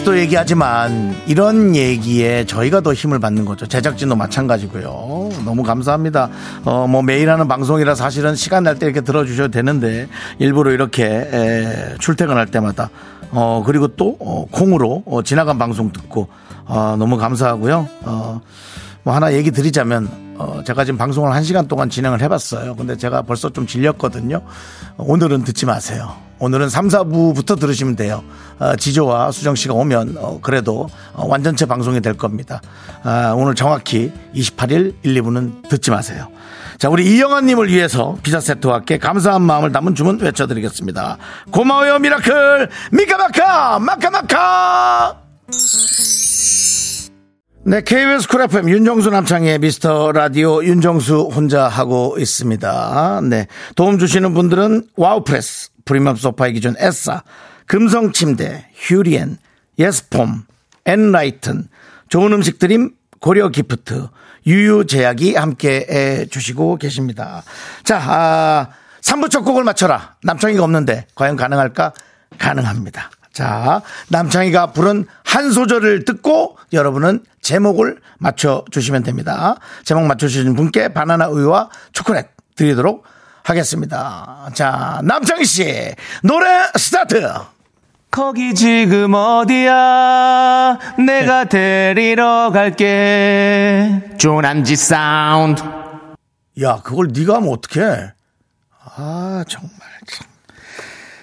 또 0.05 0.19
얘기하지만 0.19 1.15
이런 1.27 1.77
얘기에 1.77 2.45
저희가 2.47 2.81
더 2.81 2.93
힘을 2.95 3.19
받는 3.19 3.45
거죠. 3.45 3.67
제작진도 3.67 4.17
마찬가지고요. 4.17 5.29
너무 5.45 5.63
감사합니다. 5.63 6.31
어, 6.65 6.87
뭐 6.89 7.03
매일 7.03 7.29
하는 7.31 7.47
방송이라 7.47 7.95
사실은 7.95 8.35
시간 8.35 8.65
날 8.65 8.79
때 8.79 8.87
이렇게 8.87 9.03
들어주셔도 9.03 9.51
되는데 9.51 10.09
일부러 10.39 10.71
이렇게 10.73 11.05
에, 11.05 11.95
출퇴근할 11.99 12.47
때마다 12.47 12.89
어, 13.31 13.63
그리고 13.65 13.89
또 13.89 14.17
어, 14.21 14.47
콩으로 14.51 15.03
어, 15.07 15.23
지나간 15.23 15.59
방송 15.59 15.93
듣고 15.93 16.29
어, 16.65 16.97
너무 16.99 17.19
감사하고요. 17.19 17.87
어, 18.03 18.41
뭐 19.11 19.17
하나 19.17 19.33
얘기 19.33 19.51
드리자면 19.51 20.09
어, 20.39 20.63
제가 20.65 20.85
지금 20.85 20.97
방송을 20.97 21.33
한 21.33 21.43
시간 21.43 21.67
동안 21.67 21.91
진행을 21.91 22.23
해봤어요. 22.23 22.77
근데 22.77 22.97
제가 22.97 23.23
벌써 23.23 23.51
좀 23.51 23.67
질렸거든요. 23.67 24.41
오늘은 24.99 25.43
듣지 25.43 25.67
마세요. 25.67 26.15
오늘은 26.39 26.69
3, 26.69 26.87
4부부터 26.87 27.59
들으시면 27.59 27.97
돼요. 27.97 28.23
어, 28.61 28.77
지조와 28.77 29.33
수정 29.33 29.57
씨가 29.57 29.75
오면 29.75 30.15
어, 30.17 30.39
그래도 30.41 30.89
어, 31.13 31.27
완전체 31.27 31.67
방송이 31.67 32.01
될 32.01 32.17
겁니다. 32.17 32.63
아, 33.03 33.35
오늘 33.37 33.57
정확히 33.57 34.13
28일 34.33 34.95
1, 35.03 35.23
2부는 35.23 35.69
듣지 35.69 35.91
마세요. 35.91 36.29
자, 36.79 36.89
우리 36.89 37.13
이영아님을 37.13 37.69
위해서 37.69 38.17
피자 38.23 38.39
세트와 38.39 38.77
함께 38.77 38.97
감사한 38.97 39.43
마음을 39.43 39.73
담은 39.73 39.97
주문 39.97 40.21
외쳐드리겠습니다. 40.21 41.19
고마워요, 41.51 41.99
미라클! 41.99 42.69
미카마카! 42.93 43.81
마카마카! 43.81 45.17
네, 47.71 47.83
KBS 47.83 48.27
쿨 48.27 48.43
FM 48.43 48.69
윤정수 48.69 49.11
남창희의 49.11 49.61
미스터 49.61 50.11
라디오 50.11 50.65
윤정수 50.65 51.31
혼자 51.33 51.69
하고 51.69 52.17
있습니다. 52.19 53.21
네. 53.31 53.47
도움 53.77 54.01
주시는 54.01 54.35
분들은 54.35 54.89
와우프레스, 54.97 55.71
프리미엄 55.85 56.17
소파의 56.17 56.55
기준 56.55 56.75
에싸, 56.81 57.23
금성 57.67 58.11
침대, 58.11 58.67
휴리엔, 58.75 59.39
예스폼, 59.79 60.47
엔라이튼, 60.85 61.69
좋은 62.09 62.33
음식 62.33 62.59
드림, 62.59 62.91
고려 63.21 63.51
기프트, 63.51 64.09
유유제약이 64.49 65.37
함께 65.37 65.87
해 65.89 66.27
주시고 66.27 66.77
계십니다. 66.79 67.45
자, 67.85 68.01
아, 68.03 68.69
3부 69.01 69.31
첫 69.31 69.43
곡을 69.43 69.63
맞춰라. 69.63 70.17
남창이가 70.25 70.65
없는데 70.65 71.07
과연 71.15 71.37
가능할까? 71.37 71.93
가능합니다. 72.37 73.13
자, 73.33 73.83
남창희가 74.09 74.73
부른 74.73 75.07
한 75.25 75.53
소절을 75.53 76.05
듣고 76.05 76.59
여러분은 76.73 77.25
제목을 77.41 78.01
맞춰주시면 78.19 79.03
됩니다. 79.03 79.57
제목 79.85 80.05
맞춰주신 80.07 80.55
분께 80.57 80.89
바나나 80.93 81.29
우유와 81.29 81.71
초콜릿 81.93 82.27
드리도록 82.57 83.05
하겠습니다. 83.45 84.51
자, 84.55 85.01
남창희 85.05 85.45
씨, 85.45 85.95
노래 86.23 86.47
스타트! 86.77 87.27
거기 88.11 88.55
지금 88.55 89.15
어디야? 89.15 90.79
내가 91.07 91.45
데리러 91.45 92.51
갈게. 92.53 94.03
조남지대 94.19 94.75
사운드. 94.75 95.63
야, 96.61 96.81
그걸 96.83 97.11
네가 97.15 97.37
하면 97.37 97.51
어떡해? 97.51 98.13
아, 98.97 99.45
정말 99.49 99.71
참. 99.71 99.80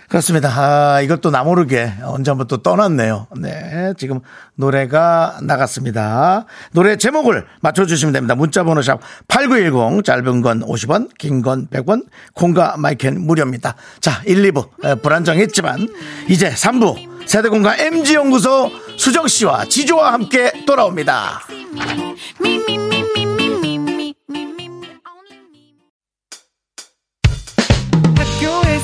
그렇습니다. 0.09 0.49
아, 0.55 1.01
이것도 1.01 1.31
나 1.31 1.43
모르게 1.43 1.91
언제 2.03 2.31
한번 2.31 2.47
또 2.47 2.57
떠났네요. 2.57 3.27
네. 3.41 3.93
지금 3.97 4.21
노래가 4.55 5.37
나갔습니다. 5.43 6.45
노래 6.71 6.95
제목을 6.95 7.45
맞춰주시면 7.61 8.13
됩니다. 8.13 8.33
문자번호 8.35 8.81
샵 8.81 8.99
8910, 9.27 10.05
짧은 10.05 10.41
건 10.41 10.61
50원, 10.61 11.09
긴 11.17 11.41
건 11.41 11.67
100원, 11.67 12.05
콩과 12.33 12.77
마이크는 12.77 13.19
무료입니다. 13.27 13.75
자, 13.99 14.21
1, 14.25 14.49
2부, 14.51 14.69
에, 14.85 14.95
불안정했지만, 14.95 15.89
이제 16.29 16.49
3부, 16.51 17.27
세대공간 17.27 17.77
MG연구소 17.79 18.71
수정씨와 18.95 19.65
지조와 19.65 20.13
함께 20.13 20.51
돌아옵니다. 20.65 21.41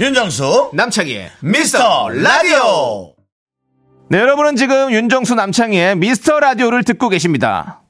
윤정수 0.00 0.70
남창희의 0.72 1.30
미스터 1.40 2.08
라디오 2.08 3.12
네, 4.08 4.18
여러분은 4.18 4.56
지금 4.56 4.90
윤정수 4.90 5.34
남창희의 5.34 5.96
미스터 5.96 6.40
라디오를 6.40 6.84
듣고 6.84 7.10
계십니다. 7.10 7.82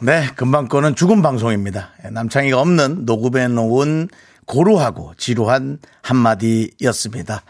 네, 0.00 0.26
금방 0.34 0.66
거는 0.66 0.94
죽은 0.94 1.20
방송입니다. 1.20 1.90
예, 2.06 2.08
남창희가 2.08 2.58
없는 2.58 3.04
녹음해 3.04 3.48
놓은 3.48 4.08
고루하고 4.46 5.12
지루한 5.18 5.78
한마디였습니다. 6.00 7.42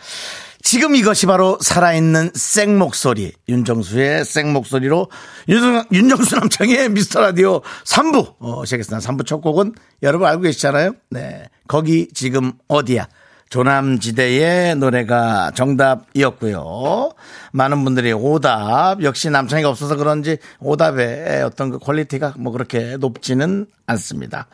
지금 0.60 0.96
이것이 0.96 1.26
바로 1.26 1.56
살아있는 1.60 2.32
생 2.34 2.76
목소리, 2.76 3.32
윤정수의 3.48 4.24
생 4.24 4.52
목소리로 4.52 5.08
윤정, 5.48 5.84
윤정수 5.92 6.34
남창희의 6.34 6.88
미스터 6.88 7.20
라디오 7.20 7.60
3부, 7.84 8.34
어, 8.40 8.64
시작했습니다. 8.64 9.12
3부 9.12 9.24
첫 9.24 9.40
곡은 9.40 9.74
여러분 10.02 10.26
알고 10.26 10.42
계시잖아요? 10.42 10.94
네. 11.10 11.48
거기 11.68 12.08
지금 12.12 12.54
어디야? 12.66 13.06
조남지대의 13.54 14.74
노래가 14.74 15.52
정답이었고요. 15.54 17.12
많은 17.52 17.84
분들이 17.84 18.12
오답, 18.12 19.00
역시 19.04 19.30
남창이가 19.30 19.68
없어서 19.68 19.94
그런지 19.94 20.38
오답의 20.58 21.44
어떤 21.44 21.70
그 21.70 21.78
quality가 21.78 22.34
뭐 22.36 22.52
그렇게 22.52 22.96
높지는 22.96 23.66
않습니다. 23.86 24.48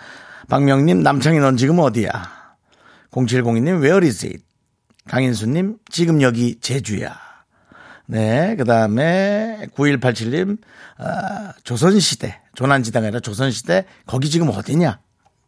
박명님, 0.51 1.03
남창이 1.03 1.39
넌 1.39 1.57
지금 1.57 1.79
어디야? 1.79 2.11
0702님, 3.11 3.83
where 3.83 4.07
is 4.07 4.27
it? 4.27 4.43
강인수님, 5.09 5.79
지금 5.91 6.21
여기 6.21 6.61
제주야. 6.61 7.17
네, 8.05 8.55
그 8.59 8.65
다음에 8.67 9.67
9187님, 9.75 10.59
아, 10.99 11.55
조선시대, 11.65 12.39
조난지대가 12.55 13.07
아니라 13.07 13.21
조선시대, 13.21 13.87
거기 14.05 14.29
지금 14.29 14.51
어디냐? 14.51 15.01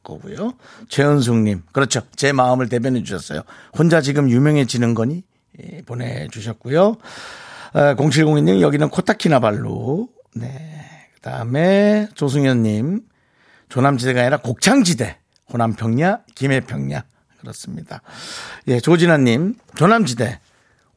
거고요. 0.02 0.54
최은숙님, 0.88 1.62
그렇죠. 1.72 2.02
제 2.16 2.32
마음을 2.32 2.68
대변해 2.68 3.02
주셨어요. 3.02 3.42
혼자 3.76 4.00
지금 4.00 4.30
유명해지는 4.30 4.94
거니? 4.94 5.24
예, 5.62 5.82
보내주셨고요. 5.82 6.96
아, 7.74 7.94
0702님, 7.94 8.60
여기는 8.60 8.88
코타키나발루. 8.88 10.08
네. 10.36 11.08
그 11.14 11.20
다음에 11.20 12.08
조승현님, 12.14 13.02
조남지대가 13.68 14.20
아니라 14.20 14.38
곡창지대. 14.38 15.18
호남평야, 15.52 16.20
김해평야. 16.34 17.04
그렇습니다. 17.40 18.00
예, 18.68 18.80
조진아님, 18.80 19.56
조남지대. 19.76 20.40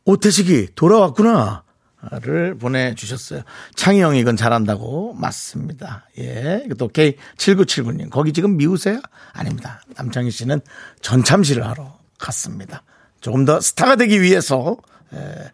오태식이 0.06 0.70
돌아왔구나. 0.76 1.65
를 2.12 2.56
보내주셨어요. 2.58 3.42
창희 3.76 4.02
형이 4.02 4.20
이건 4.20 4.36
잘한다고. 4.36 5.14
맞습니다. 5.14 6.08
예. 6.20 6.64
또 6.78 6.88
K7979님. 6.90 8.10
거기 8.10 8.32
지금 8.32 8.58
미우세요? 8.58 9.02
아닙니다. 9.34 9.82
남창희 9.98 10.30
씨는 10.30 10.62
전참시를 11.02 11.66
하러 11.68 11.98
갔습니다. 12.20 12.84
조금 13.22 13.46
더 13.46 13.60
스타가 13.60 13.96
되기 13.96 14.22
위해서, 14.22 14.78
예. 15.14 15.52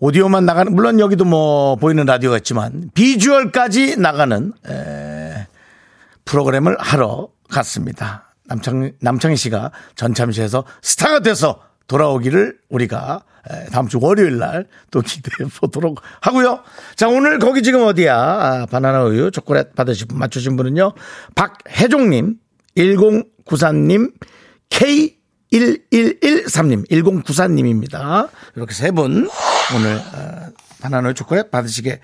오디오만 0.00 0.44
나가는, 0.44 0.74
물론 0.74 0.98
여기도 0.98 1.24
뭐 1.24 1.76
보이는 1.76 2.04
라디오가 2.04 2.36
있지만, 2.38 2.90
비주얼까지 2.94 3.96
나가는, 3.96 4.52
에, 4.68 5.46
프로그램을 6.24 6.76
하러 6.80 7.28
갔습니다. 7.50 8.34
남창, 8.46 8.92
남창희 9.00 9.36
씨가 9.36 9.70
전참시에서 9.94 10.64
스타가 10.82 11.20
돼서 11.20 11.62
돌아오기를 11.86 12.58
우리가 12.70 13.22
에, 13.22 13.29
다음 13.72 13.88
주 13.88 13.98
월요일 14.00 14.38
날 14.38 14.66
또 14.90 15.00
기대해 15.00 15.48
보도록 15.60 16.00
하고요. 16.20 16.60
자, 16.96 17.08
오늘 17.08 17.38
거기 17.38 17.62
지금 17.62 17.82
어디야? 17.82 18.14
아, 18.16 18.66
바나나 18.70 19.04
우유 19.04 19.30
초콜릿 19.30 19.74
받으신 19.74 20.08
분 20.08 20.18
맞추신 20.18 20.56
분은요. 20.56 20.92
박혜종님, 21.34 22.36
1094님, 22.76 24.12
K1113님, 24.70 26.88
1094님입니다. 26.90 28.28
이렇게 28.56 28.74
세 28.74 28.90
분 28.92 29.28
오늘 29.76 29.96
어, 29.96 30.50
바나나 30.80 31.12
초콜릿 31.12 31.50
받으시게 31.50 32.00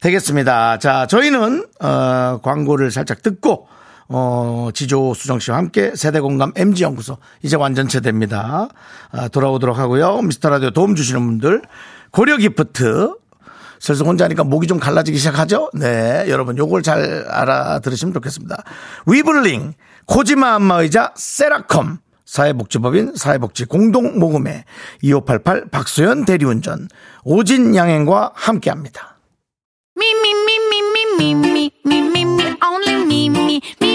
되겠습니다. 0.00 0.78
자, 0.78 1.06
저희는 1.06 1.66
어, 1.80 2.40
광고를 2.42 2.90
살짝 2.90 3.22
듣고 3.22 3.68
어, 4.12 4.70
지조 4.74 5.14
수정 5.14 5.38
씨와 5.38 5.56
함께 5.56 5.92
세대 5.94 6.18
공감 6.18 6.52
MG연구소 6.56 7.18
이제 7.42 7.56
완전체 7.56 8.00
됩니다. 8.00 8.68
아, 9.12 9.28
돌아오도록 9.28 9.78
하고요. 9.78 10.20
미스터 10.22 10.50
라디오 10.50 10.70
도움 10.70 10.96
주시는 10.96 11.24
분들 11.24 11.62
고려 12.10 12.36
기프트 12.36 13.14
슬슬 13.78 14.04
혼자니까 14.04 14.44
목이 14.44 14.66
좀 14.66 14.78
갈라지기 14.78 15.16
시작하죠? 15.16 15.70
네. 15.74 16.24
여러분 16.28 16.58
요걸 16.58 16.82
잘 16.82 17.24
알아들으시면 17.28 18.12
좋겠습니다. 18.14 18.62
위블링, 19.06 19.74
코지마 20.06 20.54
안마의자 20.56 21.14
세라컴, 21.16 21.98
사회복지법인 22.26 23.14
사회복지 23.16 23.64
공동모금회 23.64 24.64
2588 25.02 25.70
박소연 25.70 26.24
대리운전 26.24 26.88
오진 27.24 27.74
양행과 27.74 28.32
함께 28.34 28.70
합니다. 28.70 29.18
Me, 29.96 30.10
me, 30.10 30.30
me, 30.30 30.56
me, 30.68 30.78
me, 30.78 31.32
me, 31.32 31.50
me, 31.50 31.70
me, 31.86 31.98
me, 31.98 32.22
me, 32.22 32.56
only 32.64 33.02
me, 33.04 33.26
me, 33.26 33.60
me, 33.80 33.89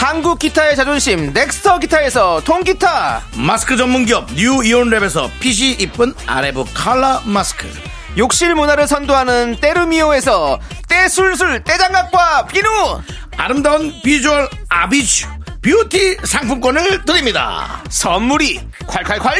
한국 0.00 0.38
기타의 0.38 0.76
자존심 0.76 1.34
넥스터 1.34 1.78
기타에서 1.78 2.40
통기타, 2.46 3.22
마스크 3.36 3.76
전문기업 3.76 4.32
뉴 4.32 4.56
이온랩에서 4.60 5.28
핏이 5.40 5.72
이쁜 5.72 6.14
아레브 6.26 6.64
칼라 6.72 7.20
마스크. 7.26 7.70
욕실 8.16 8.54
문화를 8.54 8.88
선도하는 8.88 9.58
때르미오에서 9.60 10.58
때술술 10.88 11.64
때장갑과 11.64 12.46
비누, 12.46 12.66
아름다운 13.36 13.92
비주얼 14.02 14.48
아비쥬 14.70 15.28
뷰티 15.60 16.16
상품권을 16.24 17.04
드립니다. 17.04 17.84
선물이 17.90 18.58
콸콸콸! 18.86 19.34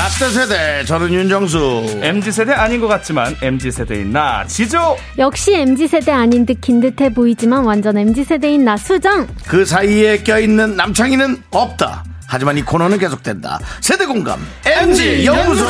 라떼 0.00 0.30
세대 0.30 0.84
저는 0.86 1.12
윤정수. 1.12 2.00
MZ세대 2.02 2.54
아닌 2.54 2.80
것 2.80 2.88
같지만 2.88 3.36
MZ세대인 3.42 4.10
나 4.12 4.46
지조. 4.46 4.96
역시 5.18 5.54
MZ세대 5.54 6.10
아닌 6.10 6.46
듯 6.46 6.58
긴 6.62 6.80
듯해 6.80 7.12
보이지만 7.12 7.64
완전 7.64 7.98
MZ세대인 7.98 8.64
나 8.64 8.78
수정. 8.78 9.26
그 9.46 9.66
사이에 9.66 10.22
껴있는 10.22 10.74
남창희는 10.76 11.42
없다. 11.50 12.02
하지만 12.26 12.56
이 12.56 12.62
코너는 12.62 12.96
계속된다. 12.98 13.60
세대 13.82 14.06
공감 14.06 14.40
MG 14.64 15.26
연구소 15.26 15.66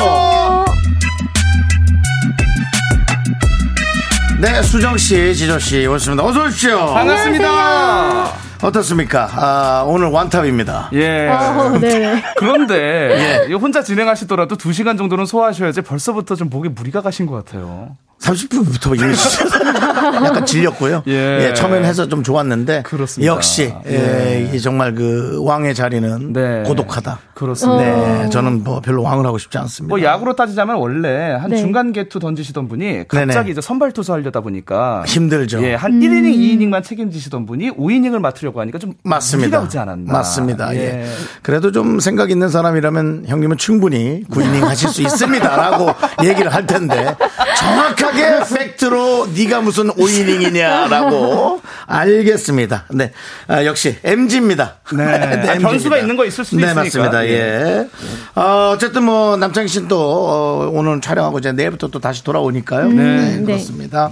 네 4.39 4.61
수정 4.63 4.95
씨 4.97 5.35
지조 5.35 5.59
씨 5.59 5.85
오셨습니다. 5.87 6.23
어서 6.23 6.43
오십시오. 6.45 6.93
반갑습니다. 6.93 8.40
어떻습니까 8.61 9.29
아, 9.33 9.83
오늘 9.85 10.07
완탑입니다 10.07 10.89
예. 10.93 11.27
어, 11.27 11.77
네. 11.79 12.21
그런데 12.37 13.47
이 13.49 13.53
혼자 13.53 13.83
진행하시더라도 13.83 14.55
2시간 14.57 14.97
정도는 14.97 15.25
소화하셔야지 15.25 15.81
벌써부터 15.81 16.35
좀 16.35 16.49
목에 16.49 16.69
무리가 16.69 17.01
가신 17.01 17.25
것 17.25 17.43
같아요. 17.43 17.95
30분부터 18.21 18.95
이미 18.99 19.13
약간 20.25 20.45
질렸고요. 20.45 21.03
예. 21.07 21.47
예. 21.49 21.53
처음에는 21.53 21.85
해서 21.87 22.07
좀 22.07 22.23
좋았는데 22.23 22.83
그렇습니다. 22.83 23.33
역시 23.33 23.73
예, 23.87 24.49
이 24.53 24.61
정말 24.61 24.93
그 24.93 25.39
왕의 25.43 25.73
자리는 25.75 26.33
네. 26.33 26.63
고독하다. 26.65 27.19
그렇습니다. 27.33 27.81
네, 27.83 28.29
저는 28.29 28.63
뭐 28.63 28.81
별로 28.81 29.01
왕을 29.01 29.25
하고 29.25 29.39
싶지 29.39 29.57
않습니다. 29.57 29.89
뭐 29.95 30.03
야구로 30.03 30.35
따지자면 30.35 30.75
원래 30.77 31.31
한 31.33 31.49
네. 31.49 31.57
중간 31.57 31.91
개투 31.91 32.19
던지시던 32.19 32.67
분이 32.67 33.07
갑자기 33.07 33.27
네네. 33.33 33.49
이제 33.51 33.61
선발 33.61 33.91
투수 33.93 34.13
하려다 34.13 34.41
보니까 34.41 35.03
힘들죠. 35.07 35.63
예, 35.63 35.73
한 35.73 35.99
1이닝, 35.99 36.35
2이닝만 36.35 36.83
책임지시던 36.83 37.47
분이 37.47 37.71
5이닝을 37.71 38.19
맡으려고 38.19 38.61
하니까 38.61 38.77
좀 38.77 38.93
맞습니다. 39.03 39.61
오지 39.61 39.79
않았나. 39.79 40.11
맞습니다. 40.13 40.75
예. 40.75 40.79
예. 40.79 41.05
그래도 41.41 41.71
좀 41.71 41.99
생각 41.99 42.29
있는 42.29 42.49
사람이라면 42.49 43.25
형님은 43.27 43.57
충분히 43.57 44.23
구이닝 44.29 44.63
하실 44.63 44.89
수 44.89 45.01
있습니다라고 45.01 45.89
얘기를 46.23 46.53
할 46.53 46.67
텐데 46.67 47.15
정확하게 47.57 48.10
팩트로 48.11 49.27
네가 49.35 49.61
무슨 49.61 49.89
5이닝이냐라고 49.89 51.61
알겠습니다. 51.85 52.85
네. 52.91 53.11
아, 53.47 53.65
역시 53.65 53.97
MG입니다. 54.03 54.75
네. 54.95 55.03
아, 55.03 55.57
변수가 55.57 55.97
있는 55.97 56.15
거 56.15 56.25
있을 56.25 56.43
수도 56.45 56.57
네, 56.57 56.63
있으니까. 56.63 56.83
맞습니다. 56.83 57.25
예. 57.27 57.87
어, 58.35 58.71
어쨌든 58.73 59.03
뭐 59.03 59.37
남창희 59.37 59.67
씨는 59.67 59.87
또 59.87 59.99
어, 59.99 60.69
오늘 60.73 61.01
촬영하고 61.01 61.39
이제 61.39 61.51
내일부터 61.51 61.87
또 61.87 61.99
다시 61.99 62.23
돌아오니까요. 62.23 62.89
네, 62.89 63.37
네. 63.37 63.43
그렇습니다. 63.43 64.11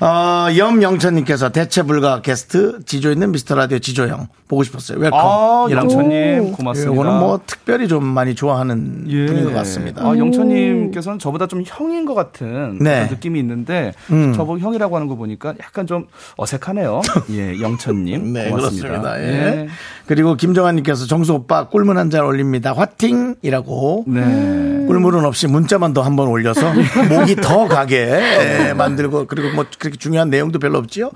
어, 0.00 0.48
염영천님께서 0.56 1.50
대체 1.50 1.82
불가 1.82 2.20
게스트 2.22 2.78
지조 2.84 3.10
있는 3.10 3.32
미스터 3.32 3.54
라디오 3.54 3.78
지조형 3.78 4.28
보고 4.48 4.62
싶었어요. 4.62 4.98
Welcome. 4.98 5.18
아. 5.20 5.66
영천님 5.70 6.52
고맙습니다. 6.52 6.92
이거는 6.92 7.18
뭐 7.18 7.40
특별히 7.46 7.88
좀 7.88 8.04
많이 8.04 8.34
좋아하는 8.34 9.04
예. 9.08 9.26
분인 9.26 9.44
것 9.44 9.52
같습니다. 9.54 10.02
아, 10.04 10.16
영천님께서는 10.16 11.18
저보다 11.18 11.46
좀 11.46 11.62
형인 11.66 12.04
것 12.04 12.14
같은 12.14 12.78
네. 12.80 13.08
느낌이 13.10 13.35
있는데 13.38 13.92
음. 14.10 14.32
저보고 14.34 14.58
형이라고 14.58 14.94
하는 14.96 15.08
거 15.08 15.14
보니까 15.16 15.54
약간 15.62 15.86
좀 15.86 16.06
어색하네요. 16.36 17.02
예, 17.30 17.60
영천님 17.60 18.32
네, 18.34 18.50
고맙습니다. 18.50 18.88
그렇습니다. 18.88 19.20
예. 19.22 19.26
예. 19.26 19.68
그리고 20.06 20.34
김정환님께서 20.36 21.06
정수 21.06 21.34
오빠 21.34 21.68
꿀물 21.68 21.98
한 21.98 22.10
잔 22.10 22.24
올립니다. 22.24 22.72
화팅이라고. 22.72 24.04
네. 24.06 24.84
꿀물은 24.86 25.24
없이 25.24 25.48
문자만 25.48 25.92
더 25.92 26.02
한 26.02 26.14
번 26.16 26.28
올려서 26.28 26.72
목이 27.10 27.36
더 27.36 27.66
가게 27.66 27.96
예, 28.68 28.72
만들고 28.72 29.26
그리고 29.26 29.50
뭐 29.54 29.64
그렇게 29.78 29.96
중요한 29.98 30.30
내용도 30.30 30.58
별로 30.60 30.78
없지요. 30.78 31.10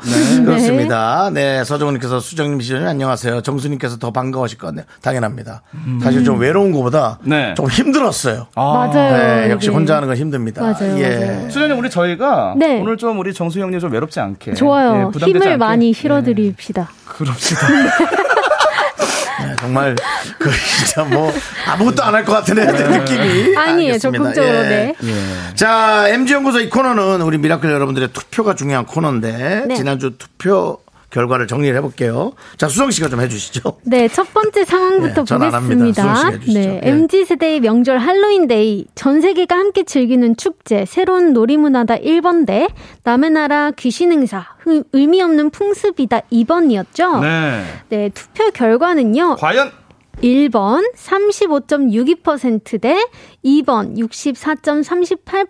그렇습니다. 0.45 1.31
네, 1.33 1.62
서정훈님께서 1.64 2.21
수정님 2.21 2.61
시절님 2.61 2.87
안녕하세요. 2.89 3.43
정수님께서 3.43 3.99
더 3.99 4.11
반가워하실 4.11 4.59
것 4.59 4.66
같네요. 4.68 4.85
당연합니다. 5.03 5.62
사실 6.03 6.25
좀 6.25 6.39
외로운 6.41 6.73
것보다 6.73 7.18
네. 7.23 7.55
좀 7.57 7.66
힘들었어요. 7.68 8.49
맞아요. 8.55 8.93
네, 9.16 9.51
역시. 9.51 9.68
혼자 9.71 9.97
하는 9.97 10.09
건 10.09 10.16
힘듭니다. 10.16 10.62
맞아요, 10.62 10.99
예. 10.99 11.49
수련님 11.51 11.79
우리 11.79 11.89
저희 11.91 12.10
가 12.17 12.55
네. 12.57 12.81
오늘 12.81 12.97
좀 12.97 13.19
우리 13.19 13.33
정수 13.35 13.61
형님 13.61 13.79
좀 13.81 13.93
외롭지 13.93 14.21
않게 14.21 14.55
좋아요. 14.55 14.99
예, 15.01 15.05
부담되지 15.13 15.31
힘을 15.31 15.43
않게. 15.47 15.57
많이 15.57 15.93
실어드립시다. 15.93 16.91
그럽시다. 17.07 17.67
네, 19.41 19.57
정말 19.59 19.97
그 20.39 20.51
진짜 20.51 21.05
뭐 21.05 21.33
아무것도 21.67 22.03
안 22.03 22.15
할 22.15 22.25
것 22.25 22.33
같은 22.33 22.59
애들 22.59 22.91
느낌이 22.91 23.57
아니에요. 23.57 23.99
적극적으로, 23.99 24.45
예. 24.45 24.95
네. 25.01 25.55
자, 25.55 26.07
MG연구소 26.09 26.61
이 26.61 26.69
코너는 26.69 27.23
우리 27.23 27.39
미라클 27.39 27.71
여러분들의 27.71 28.11
투표가 28.13 28.55
중요한 28.55 28.85
코너인데 28.87 29.65
네. 29.69 29.75
지난주 29.77 30.17
투표 30.19 30.79
결과를 31.11 31.47
정리를 31.47 31.77
해볼게요. 31.77 32.33
자, 32.57 32.69
수성 32.69 32.91
씨가 32.91 33.09
좀 33.09 33.21
해주시죠. 33.21 33.79
네, 33.85 34.09
첫 34.09 34.33
번째 34.33 34.65
상황부터 34.65 35.25
네. 35.25 35.39
보겠습니다. 35.51 36.31
네, 36.47 36.81
예. 36.85 36.89
MZ 36.89 37.25
세대의 37.25 37.61
명절 37.61 37.99
할로윈데이 37.99 38.87
전 38.95 39.21
세계가 39.21 39.57
함께 39.57 39.83
즐기는 39.83 40.37
축제 40.37 40.85
새로운 40.87 41.33
놀이문화다 41.33 41.97
1번대 41.97 42.71
남의 43.05 43.31
나라 43.31 43.71
귀신 43.73 44.13
행사 44.13 44.47
의- 44.67 44.85
의미 44.93 45.21
없는 45.21 45.51
풍습이다 45.51 46.21
2번이었죠. 46.33 47.21
네. 47.21 47.65
네, 47.89 48.09
투표 48.15 48.51
결과는요. 48.53 49.37
과연 49.37 49.73
1번 50.23 50.93
35.62%대 50.95 53.05
2번 53.45 53.97
64.38 53.97 55.49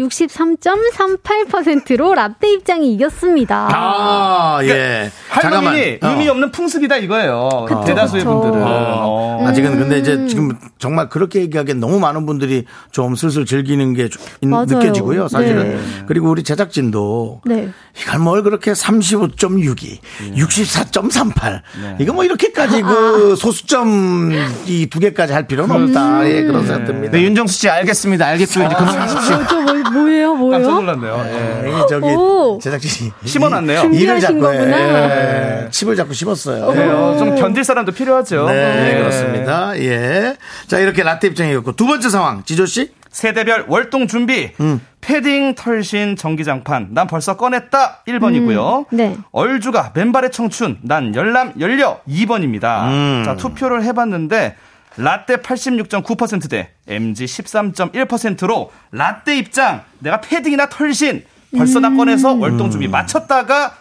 63.38%로 0.00 2.14
라떼 2.14 2.52
입장이 2.52 2.92
이겼습니다. 2.94 3.68
아, 3.72 4.58
예. 4.62 5.10
잠깐만. 5.40 5.74
할로윈이 5.74 5.98
어. 6.02 6.08
의미 6.08 6.28
없는 6.28 6.50
풍습이다 6.52 6.96
이거예요. 6.98 7.66
그쵸, 7.68 7.82
대다수의 7.84 8.24
그쵸. 8.24 8.40
분들은. 8.40 8.62
어. 8.64 8.68
어. 8.70 9.44
아직은 9.46 9.78
근데 9.78 9.98
이제 9.98 10.26
지금 10.26 10.50
정말 10.78 11.08
그렇게 11.08 11.40
얘기하기엔 11.40 11.80
너무 11.80 11.98
많은 11.98 12.26
분들이 12.26 12.64
좀 12.92 13.14
슬슬 13.16 13.46
즐기는 13.46 13.94
게좀 13.94 14.20
맞아요. 14.50 14.66
느껴지고요. 14.66 15.28
사실은. 15.28 15.76
네. 15.76 15.80
그리고 16.06 16.28
우리 16.30 16.42
제작진도 16.42 17.40
네. 17.46 17.70
이걸 18.00 18.18
뭘 18.20 18.42
그렇게 18.42 18.72
35.62, 18.72 19.92
예. 19.92 19.98
64.38. 20.40 21.60
네. 21.82 21.96
이거 22.00 22.12
뭐 22.12 22.24
이렇게까지 22.24 22.82
그 22.82 23.34
소수점 23.36 24.32
이 24.66 24.88
두 24.90 24.98
개까지 24.98 25.32
할 25.32 25.46
필요는 25.46 25.84
없다. 25.88 26.28
예, 26.28 26.42
그런 26.42 26.66
생각 26.66 26.84
듭니다. 26.84 27.12
네, 27.16 27.22
윤정수 27.22 27.56
씨 27.60 27.68
알겠습니다. 27.68 28.26
알겠고요. 28.26 28.66
이제 28.66 28.74
뭐, 29.36 29.46
저 29.48 29.60
뭐, 29.60 29.74
뭐예요, 29.92 30.32
깜짝 30.32 30.70
뭐예요? 30.70 30.70
놀랐네요. 30.80 31.24
예. 31.26 31.68
예, 31.68 31.86
저기 31.88 32.06
오. 32.06 32.58
제작진이 32.62 33.12
심어놨네요. 33.24 33.78
일을 33.80 33.90
준비하신 33.92 34.20
자꾸 34.20 34.40
거구나. 34.40 34.76
해. 34.76 35.68
칩을 35.70 35.96
자꾸 35.96 36.14
심었어요. 36.14 36.66
그래요. 36.66 37.16
좀 37.18 37.34
견딜 37.36 37.64
사람도 37.64 37.92
필요하죠. 37.92 38.46
네, 38.46 38.94
예. 38.94 38.98
그렇습니다. 38.98 39.78
예. 39.78 40.36
자, 40.66 40.78
이렇게 40.78 41.02
라떼 41.02 41.28
입장이었고 41.28 41.72
두 41.72 41.86
번째 41.86 42.08
상황. 42.08 42.42
지조 42.44 42.66
씨? 42.66 42.92
세대별 43.10 43.64
월동 43.68 44.06
준비. 44.06 44.52
음. 44.60 44.80
패딩, 45.00 45.54
털신, 45.56 46.14
전기장판. 46.16 46.88
난 46.92 47.06
벌써 47.08 47.36
꺼냈다. 47.36 48.04
1번이고요. 48.06 48.86
네. 48.90 49.16
얼주가 49.32 49.90
맨발의 49.94 50.30
청춘. 50.30 50.78
난 50.82 51.14
열남 51.14 51.52
열려. 51.58 51.98
2번입니다. 52.08 52.84
음. 52.88 53.22
자, 53.24 53.34
투표를 53.34 53.82
해봤는데 53.82 54.54
라떼 54.96 55.36
86.9%대 55.36 56.70
MG 56.88 57.24
13.1%로 57.24 58.72
라떼 58.92 59.36
입장. 59.38 59.82
내가 60.00 60.20
패딩이나 60.20 60.68
털신 60.68 61.24
벌써 61.56 61.80
다 61.80 61.90
꺼내서 61.90 62.34
월동 62.34 62.70
준비 62.70 62.88
마쳤다가 62.88 63.76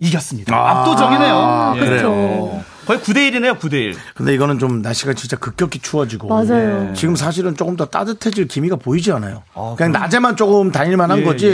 이겼습니다. 0.00 0.54
압도적이네요. 0.54 1.74
예. 1.76 1.80
그래요. 1.80 2.64
거의 2.86 3.00
9대1이네요, 3.00 3.58
9대1. 3.58 3.94
근데 4.14 4.34
이거는 4.34 4.58
좀 4.58 4.80
날씨가 4.82 5.14
진짜 5.14 5.36
급격히 5.36 5.78
추워지고. 5.80 6.28
맞아요. 6.28 6.92
지금 6.94 7.16
사실은 7.16 7.56
조금 7.56 7.76
더 7.76 7.86
따뜻해질 7.86 8.46
기미가 8.48 8.76
보이지 8.76 9.10
않아요. 9.12 9.42
아, 9.54 9.74
그냥 9.76 9.92
낮에만 9.92 10.36
조금 10.36 10.70
다닐만 10.70 11.10
한 11.10 11.18
예, 11.20 11.24
거지. 11.24 11.50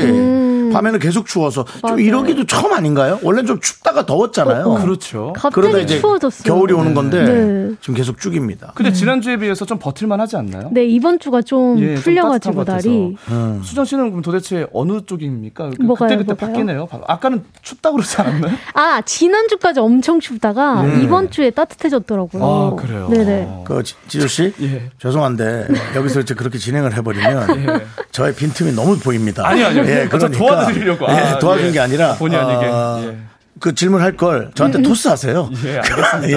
밤에는 0.73 0.99
계속 1.01 1.27
추워서 1.27 1.65
좀 1.65 1.81
맞아요. 1.83 1.99
이러기도 1.99 2.47
처음 2.47 2.73
아닌가요? 2.73 3.19
원래는 3.23 3.47
좀 3.47 3.61
춥다가 3.61 4.07
더웠잖아요. 4.07 4.65
그렇죠. 4.83 5.35
그러다 5.35 5.51
갑자기 5.69 5.85
이제 5.85 6.01
추워졌어요. 6.01 6.45
겨울이 6.45 6.73
오는 6.73 6.95
건데 6.95 7.23
네. 7.25 7.75
지금 7.83 7.95
계속 7.95 8.19
쭉입니다. 8.19 8.73
근데 8.75 8.91
지난주에 8.91 9.37
비해서 9.37 9.67
좀 9.67 9.79
버틸만 9.79 10.19
하지 10.21 10.37
않나요? 10.37 10.71
네, 10.73 10.87
이번 10.87 11.19
주가 11.19 11.43
좀 11.43 11.79
예, 11.79 11.95
좀 11.97 12.05
풀려가지고 12.05 12.65
날이. 12.65 13.17
음. 13.29 13.61
수정 13.63 13.85
씨는 13.85 14.09
그럼 14.11 14.23
도대체 14.23 14.67
어느 14.73 15.03
쪽입니까? 15.05 15.71
그- 15.79 15.83
뭐가요, 15.83 16.09
그때 16.09 16.17
그때 16.17 16.33
뭐가요? 16.33 16.51
바뀌네요. 16.53 16.89
아까는 17.07 17.45
춥다고 17.61 17.97
그러지 17.97 18.21
않았나요? 18.23 18.53
아, 18.73 19.03
지난주까지 19.05 19.81
엄청 19.81 20.21
춥다가 20.21 20.87
이번 21.03 21.22
주에 21.31 21.51
따뜻해졌더라고요. 21.51 22.43
아, 22.45 22.75
그래요? 22.81 23.09
네네. 23.11 23.63
그 23.67 23.83
지- 23.83 23.95
지조 24.09 24.27
씨 24.29 24.53
예. 24.61 24.91
죄송한데 24.99 25.69
여기서 25.95 26.21
이제 26.21 26.35
그렇게 26.35 26.59
진행을 26.59 26.95
해버리면 26.97 27.47
저의 28.13 28.35
빈틈이 28.35 28.73
너무 28.73 28.99
보입니다. 28.99 29.47
아니요, 29.47 29.67
아니요. 29.67 29.83
예, 29.87 30.09
저 30.11 30.17
그러니까 30.19 30.39
도와드리려고. 30.39 31.09
아, 31.09 31.35
예, 31.35 31.39
도와준 31.39 31.69
예. 31.69 31.73
게 31.73 31.81
아니라 31.81 32.15
본의 32.17 32.39
아니게. 32.39 32.67
어, 32.67 33.01
예. 33.05 33.17
그 33.61 33.75
질문할 33.77 34.17
걸 34.17 34.51
저한테 34.57 34.83
토스 34.83 35.07
하세요. 35.07 35.49
예, 35.65 35.77
알겠습니다. 35.79 36.29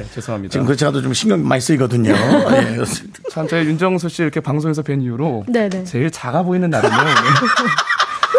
예, 0.00 0.04
죄송합니다. 0.14 0.52
지금 0.52 0.64
그렇지 0.64 0.84
않아도 0.86 1.02
좀 1.02 1.12
신경 1.12 1.46
많이 1.46 1.60
쓰이거든요. 1.60 2.12
예, 2.16 2.74
그렇습니다. 2.76 3.18
참, 3.30 3.46
저희 3.46 3.66
윤정수 3.66 4.08
씨 4.08 4.22
이렇게 4.22 4.40
방송에서 4.40 4.80
뵌 4.82 5.02
이후로 5.02 5.44
네네. 5.48 5.84
제일 5.84 6.10
작아 6.10 6.42
보이는 6.44 6.70
날이네요. 6.70 6.96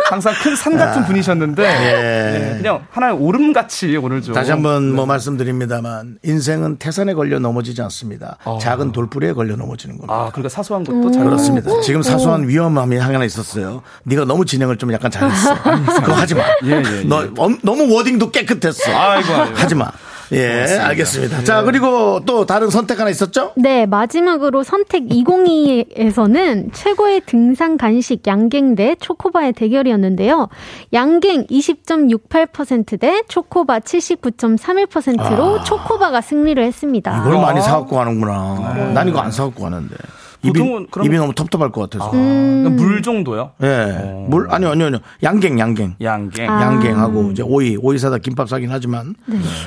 항상 0.09 0.33
큰 0.41 0.55
산 0.55 0.77
같은 0.77 1.03
분이셨는데 1.05 1.63
예. 1.63 2.53
예, 2.53 2.57
그냥 2.57 2.85
하나의 2.91 3.13
오름같이 3.15 3.97
오늘 3.97 4.21
좀 4.21 4.33
다시 4.33 4.51
한번 4.51 4.89
네. 4.91 4.95
뭐 4.95 5.05
말씀드립니다만 5.05 6.17
인생은 6.23 6.77
태산에 6.77 7.13
걸려 7.13 7.39
넘어지지 7.39 7.81
않습니다. 7.83 8.37
작은 8.61 8.91
돌뿌리에 8.93 9.33
걸려 9.33 9.55
넘어지는 9.55 9.97
겁니다. 9.97 10.13
아, 10.13 10.29
그러니까 10.31 10.49
사소한 10.49 10.83
것도 10.83 11.11
잘 11.11 11.23
그렇습니다. 11.25 11.81
지금 11.81 12.01
사소한 12.01 12.47
위험함이 12.47 12.97
하나 12.97 13.23
있었어요. 13.25 13.81
네가 14.03 14.25
너무 14.25 14.45
진행을 14.45 14.77
좀 14.77 14.93
약간 14.93 15.11
잘했어. 15.11 15.55
그거 16.01 16.13
하지 16.13 16.35
마. 16.35 16.43
예, 16.63 16.71
예, 16.71 16.83
예. 16.99 17.03
너 17.05 17.27
엄- 17.37 17.59
너무 17.63 17.93
워딩도 17.93 18.31
깨끗했어. 18.31 18.91
아이고, 18.95 19.33
아이고. 19.33 19.55
하지 19.57 19.75
마. 19.75 19.91
예, 20.33 20.77
알겠습니다. 20.79 21.43
자, 21.43 21.63
그리고 21.63 22.19
또 22.25 22.45
다른 22.45 22.69
선택 22.69 22.99
하나 22.99 23.09
있었죠? 23.09 23.53
네, 23.55 23.85
마지막으로 23.85 24.63
선택 24.63 25.03
202에서는 25.07 26.73
최고의 26.73 27.21
등산 27.25 27.77
간식 27.77 28.25
양갱 28.27 28.75
대 28.75 28.95
초코바의 28.99 29.53
대결이었는데요. 29.53 30.49
양갱 30.93 31.47
20.68%대 31.47 33.23
초코바 33.27 33.79
79.31%로 33.79 35.63
초코바가 35.63 36.21
승리를 36.21 36.61
했습니다. 36.63 37.21
이걸 37.21 37.41
많이 37.41 37.61
사갖고 37.61 37.95
가는구나. 37.95 38.91
난 38.93 39.07
이거 39.07 39.19
안 39.19 39.31
사갖고 39.31 39.63
가는데. 39.63 39.95
입이, 40.43 40.59
보통은 40.59 40.87
그럼- 40.91 41.07
입이 41.07 41.17
너무 41.17 41.33
텁텁할 41.33 41.71
것 41.71 41.89
같아서. 41.89 42.11
그러니까 42.11 42.69
물 42.69 43.01
정도요? 43.01 43.51
예. 43.63 44.25
물, 44.29 44.47
아니요, 44.51 44.69
아니요, 44.69 44.85
아니요. 44.87 44.99
양갱, 45.23 45.59
양갱. 45.59 45.95
양갱. 46.01 46.49
아. 46.49 46.61
양갱하고 46.61 47.31
이제 47.31 47.41
오이, 47.43 47.77
오이 47.81 47.97
사다 47.97 48.19
김밥 48.19 48.47
싸긴 48.49 48.69
하지만 48.71 49.15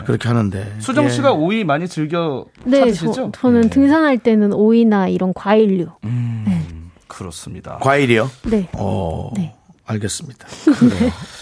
그렇게 0.07 0.29
하는데. 0.29 0.73
수정 0.79 1.07
예. 1.07 1.09
씨가 1.11 1.33
오이 1.33 1.65
많이 1.65 1.89
즐겨 1.89 2.45
네, 2.65 2.81
찾으시죠? 2.81 3.13
저, 3.13 3.31
저는 3.33 3.71
등산할 3.71 4.19
때는 4.19 4.53
오이나 4.53 5.09
이런 5.09 5.33
과일류. 5.35 5.89
그렇습니다. 7.09 7.79
과일이요? 7.81 8.31
네. 8.51 8.69
어, 8.75 9.31
알겠습니다. 9.87 10.47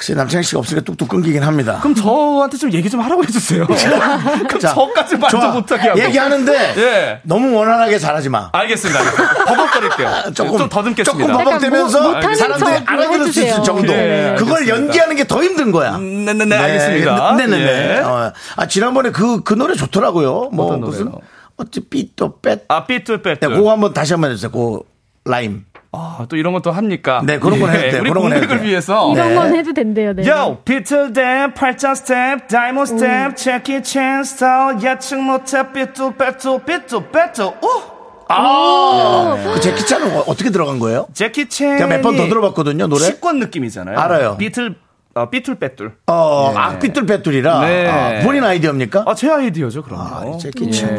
혹시 0.00 0.14
남창희 0.14 0.42
씨가 0.44 0.58
없으니까 0.60 0.82
뚝뚝 0.86 1.08
끊기긴 1.10 1.42
합니다. 1.42 1.78
그럼 1.82 1.94
저한테 1.94 2.56
좀 2.56 2.72
얘기 2.72 2.88
좀 2.88 3.00
하라고 3.02 3.22
해주세요. 3.22 3.66
그럼 4.48 4.58
자, 4.58 4.72
저까지 4.72 5.18
말도 5.18 5.38
좋아. 5.38 5.50
못하게 5.52 5.88
하고. 5.88 6.00
얘기하는데 6.00 6.74
예. 6.78 7.20
너무 7.22 7.54
원활하게 7.54 7.98
잘하지 7.98 8.30
마. 8.30 8.48
알겠습니다. 8.50 8.98
버벅거릴게요. 9.44 10.32
조금 10.32 10.56
좀 10.56 10.68
더듬겠습니다. 10.70 11.26
조금 11.34 11.44
버벅대면서 11.44 12.02
못하는 12.14 12.34
사람들이 12.34 12.70
척 12.76 12.90
알아들을 12.90 13.30
수 13.30 13.42
있을. 13.42 13.62
정도. 13.62 13.92
네, 13.92 14.34
그걸. 14.38 14.66
연기하는 14.66 15.16
게 15.16 15.24
더 15.30 15.42
힘든 15.44 15.70
거야. 15.70 15.98
네네 15.98 16.44
네, 16.46 16.56
알겠습니다. 16.56 17.34
네네네. 17.36 17.96
예. 17.96 18.00
어, 18.00 18.32
아 18.56 18.66
지난번에 18.66 19.10
그그 19.10 19.52
노래 19.54 19.74
좋더라고요. 19.74 20.48
뭐 20.52 20.66
어떤 20.66 20.80
무슨 20.80 21.04
노래요? 21.04 21.20
어찌 21.58 21.80
삐또. 21.80 22.38
아, 22.68 22.86
삐뚤 22.86 23.22
네. 23.22 23.34
그거 23.38 23.70
한번 23.70 23.92
다시 23.92 24.14
한번 24.14 24.30
해주세요. 24.30 24.50
그 24.50 24.80
라임. 25.26 25.64
아, 25.92 26.24
또 26.28 26.36
이런 26.36 26.52
것도 26.52 26.70
합니까? 26.70 27.20
네, 27.24 27.38
그런 27.40 27.58
건 27.58 27.70
예, 27.70 27.78
해도 27.78 27.90
돼요. 27.90 28.00
우리 28.02 28.08
그런 28.10 28.22
건 28.22 28.32
해도 28.32 28.40
공백을 28.42 28.58
돼요. 28.62 28.68
위해서. 28.70 29.12
이런 29.12 29.28
네. 29.30 29.34
건 29.34 29.54
해도 29.56 29.72
된대요. 29.72 30.12
네. 30.14 30.26
요, 30.28 30.58
비틀댐, 30.64 31.54
팔짱 31.54 31.94
스텝, 31.96 32.46
다이몬 32.48 32.86
스텝, 32.86 33.36
체키 33.36 33.82
첸 33.82 34.22
스타일, 34.22 34.76
예측 34.82 35.20
못해, 35.20 35.72
삐뚤 35.72 36.16
빼뚤, 36.16 36.64
삐뚤 36.64 37.10
빼뚤, 37.10 37.44
오! 37.46 38.00
아, 38.28 39.36
그 39.54 39.60
제키 39.60 39.84
찬은 39.84 40.16
어- 40.16 40.24
어떻게 40.28 40.50
들어간 40.50 40.78
거예요? 40.78 41.08
제키 41.12 41.48
첸. 41.48 41.76
제가 41.78 41.88
몇 41.88 42.00
번 42.02 42.16
더 42.16 42.28
들어봤거든요, 42.28 42.86
노래. 42.86 43.02
식권 43.06 43.40
느낌이잖아요. 43.40 43.98
알아요. 43.98 44.36
비틀, 44.36 44.76
어, 45.12 45.28
삐뚤 45.28 45.56
빼뚤. 45.58 45.90
어, 46.06 46.52
악삐뚤 46.56 47.04
빼뚤이라. 47.04 47.60
네. 47.66 47.88
아, 47.88 48.22
본인 48.24 48.44
아이디어입니까? 48.44 49.04
아, 49.08 49.14
제 49.14 49.28
아이디어죠, 49.28 49.82
그럼. 49.82 50.00
아, 50.00 50.38
제키 50.38 50.70
찬. 50.70 50.96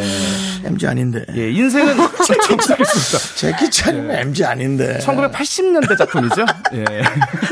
MG 0.65 0.85
아닌데. 0.85 1.25
예, 1.35 1.49
인생은 1.49 1.95
정상했습니다. 1.95 3.17
제키 3.37 3.71
찬은 3.71 4.11
MG 4.11 4.43
아닌데. 4.43 4.99
1980년대 5.01 5.97
작품이죠? 5.97 6.45
예. 6.75 6.85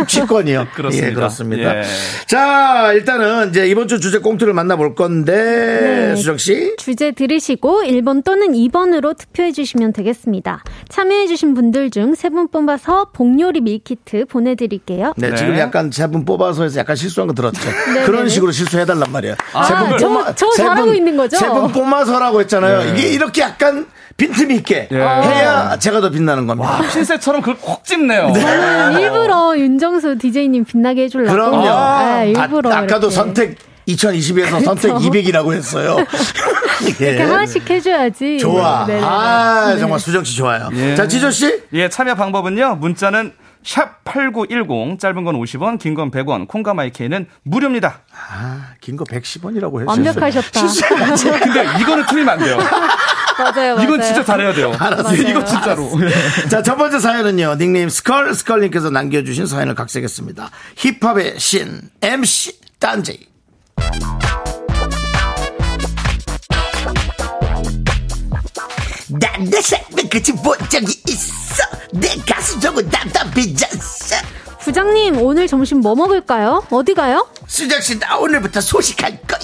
취권이요. 0.05 0.67
그렇습니다. 0.75 1.09
예, 1.09 1.13
그렇습니다. 1.13 1.77
예. 1.79 1.83
자, 2.27 2.91
일단은 2.93 3.49
이제 3.51 3.65
이번 3.67 3.87
주 3.87 4.01
주제 4.01 4.19
꽁트를 4.19 4.53
만나볼 4.53 4.95
건데, 4.95 5.33
네. 6.11 6.15
수정 6.17 6.37
씨. 6.37 6.75
주제 6.77 7.11
들으시고 7.13 7.83
1번 7.83 8.23
또는 8.25 8.49
2번으로 8.51 9.17
투표해 9.17 9.53
주시면 9.53 9.93
되겠습니다. 9.93 10.63
참여해 10.89 11.27
주신 11.27 11.53
분들 11.53 11.89
중 11.89 12.11
세 12.15 12.29
분 12.29 12.49
뽑아서 12.49 13.11
복요리 13.13 13.61
밀키트 13.61 14.25
보내드릴게요. 14.25 15.13
네, 15.17 15.29
네. 15.29 15.35
지금 15.37 15.57
약간 15.57 15.89
세 15.89 16.05
분 16.09 16.25
뽑아 16.25 16.48
서 16.53 16.63
해서 16.63 16.79
약간 16.79 16.95
실수한 16.95 17.27
거 17.27 17.33
들었죠. 17.33 17.59
그런 18.05 18.23
네. 18.23 18.29
식으로 18.29 18.51
실수해달란 18.51 19.11
말이야. 19.11 19.35
아, 19.53 19.63
저- 19.97 20.33
저 20.35 20.49
잘하고 20.55 20.93
있는 20.93 21.15
거죠? 21.17 21.37
세 21.37 21.47
분 21.49 21.71
뽑아서라고 21.71 22.39
했잖아요. 22.41 22.93
이게 22.93 23.09
이렇게 23.09 23.41
약간 23.41 23.85
빈틈이 24.17 24.55
있게 24.57 24.89
예. 24.91 24.95
해야 24.97 25.77
제가 25.79 26.01
더 26.01 26.09
빛나는 26.09 26.45
겁니다. 26.45 26.69
와, 26.71 26.89
신세처럼 26.89 27.41
그걸 27.41 27.57
콕 27.61 27.83
집네요. 27.85 28.33
저는 28.33 28.99
일부러 28.99 29.57
윤정수 29.57 30.17
DJ님 30.17 30.65
빛나게 30.65 31.03
해주려고. 31.03 31.31
그럼요. 31.31 31.67
아, 31.69 32.23
일부러. 32.23 32.73
아, 32.73 32.85
까도. 32.85 33.09
선택 33.09 33.57
2020에서 33.87 34.63
선택 34.63 34.91
200이라고 34.93 35.53
했어요. 35.53 35.97
예. 37.01 37.05
이렇게 37.09 37.23
하나씩 37.23 37.69
해줘야지. 37.69 38.37
좋아. 38.39 38.85
네 38.85 38.93
네 38.95 38.99
네. 38.99 39.05
아, 39.05 39.71
네. 39.73 39.79
정말 39.79 39.99
수정 39.99 40.23
씨 40.23 40.35
좋아요. 40.35 40.69
예. 40.73 40.95
자, 40.95 41.07
지조 41.07 41.31
씨. 41.31 41.61
예, 41.73 41.89
참여 41.89 42.15
방법은요. 42.15 42.75
문자는 42.79 43.33
샵 43.63 44.03
8910, 44.05 44.99
짧은 44.99 45.23
건 45.25 45.35
50원, 45.35 45.77
긴 45.79 45.93
건 45.95 46.11
100원, 46.11 46.47
콩과 46.47 46.73
마이케이는 46.73 47.27
무료입니다. 47.43 48.01
아, 48.31 48.67
긴 48.81 48.95
거 48.97 49.03
110원이라고 49.03 49.81
했어요. 49.81 49.85
완벽하셨다. 49.87 50.61
근데 51.39 51.63
이거는 51.81 52.05
틀리면 52.05 52.29
안 52.29 52.39
돼요. 52.39 52.57
맞아요, 52.57 53.75
맞아요. 53.75 53.79
이건 53.83 54.01
진짜 54.01 54.23
잘해야 54.23 54.53
돼요. 54.53 54.73
알았어요. 54.77 55.17
예, 55.17 55.29
이거 55.29 55.43
진짜로. 55.45 55.89
자, 56.49 56.61
첫 56.63 56.75
번째 56.77 56.99
사연은요. 56.99 57.55
닉네임 57.57 57.89
스컬 57.89 58.33
스컬님께서 58.33 58.89
남겨주신 58.89 59.45
사연을 59.45 59.75
각색했습니다. 59.75 60.49
힙합의 60.75 61.39
신 61.39 61.81
MC 62.01 62.59
딴지. 62.79 63.27
난 69.09 69.35
내 69.35 69.61
삶의 69.61 70.09
끝을 70.09 70.35
본 70.43 70.57
적이 70.69 70.93
있어. 71.07 71.63
내 71.93 72.15
가슴 72.27 72.59
속은 72.61 72.89
답답해졌어. 72.89 74.15
부장님, 74.61 75.19
오늘 75.21 75.47
점심 75.47 75.79
뭐 75.79 75.95
먹을까요? 75.95 76.63
어디 76.69 76.93
가요? 76.93 77.27
수정씨, 77.47 77.97
나 77.99 78.17
오늘부터 78.17 78.61
소식할 78.61 79.19
거야. 79.27 79.39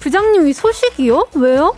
부장님이 0.00 0.52
소식이요? 0.52 1.28
왜요? 1.34 1.74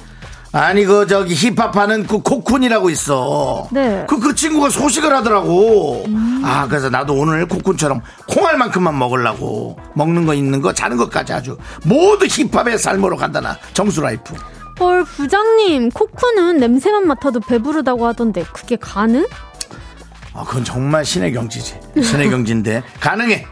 아니 0.52 0.84
그 0.84 1.06
저기 1.06 1.34
힙합하는 1.34 2.06
그 2.08 2.22
코쿤이라고 2.22 2.90
있어. 2.90 3.68
네. 3.70 4.04
그 4.08 4.18
그 4.18 4.34
친구가 4.34 4.68
소식을 4.70 5.14
하더라고. 5.16 6.04
아 6.44 6.66
그래서 6.68 6.90
나도 6.90 7.14
오늘 7.14 7.46
코쿤처럼 7.46 8.00
콩알 8.28 8.56
만큼만 8.58 8.98
먹으려고 8.98 9.78
먹는 9.94 10.26
거 10.26 10.34
입는 10.34 10.60
거 10.60 10.72
자는 10.72 10.96
것까지 10.96 11.32
아주 11.32 11.56
모두 11.84 12.26
힙합의 12.26 12.78
삶으로 12.78 13.16
간다 13.16 13.40
나 13.40 13.56
정수 13.74 14.00
life. 14.00 14.34
헐, 14.80 15.04
부장님, 15.04 15.90
코쿠는 15.90 16.56
냄새만 16.56 17.06
맡아도 17.06 17.38
배부르다고 17.40 18.06
하던데, 18.06 18.44
그게 18.52 18.76
가능? 18.76 19.26
아 20.32 20.44
그건 20.44 20.64
정말 20.64 21.04
신의 21.04 21.32
경지지. 21.32 21.78
신의 22.02 22.30
경지인데 22.30 22.82
가능해. 23.00 23.46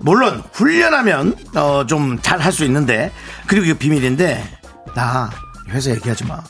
물론 0.00 0.42
훈련하면 0.52 1.36
어, 1.56 1.84
좀 1.86 2.18
잘 2.22 2.40
할 2.40 2.52
수 2.52 2.64
있는데 2.64 3.12
그리고 3.46 3.66
이거 3.66 3.78
비밀인데 3.78 4.42
나 4.94 5.28
회사 5.70 5.90
얘기하지 5.90 6.24
마. 6.26 6.40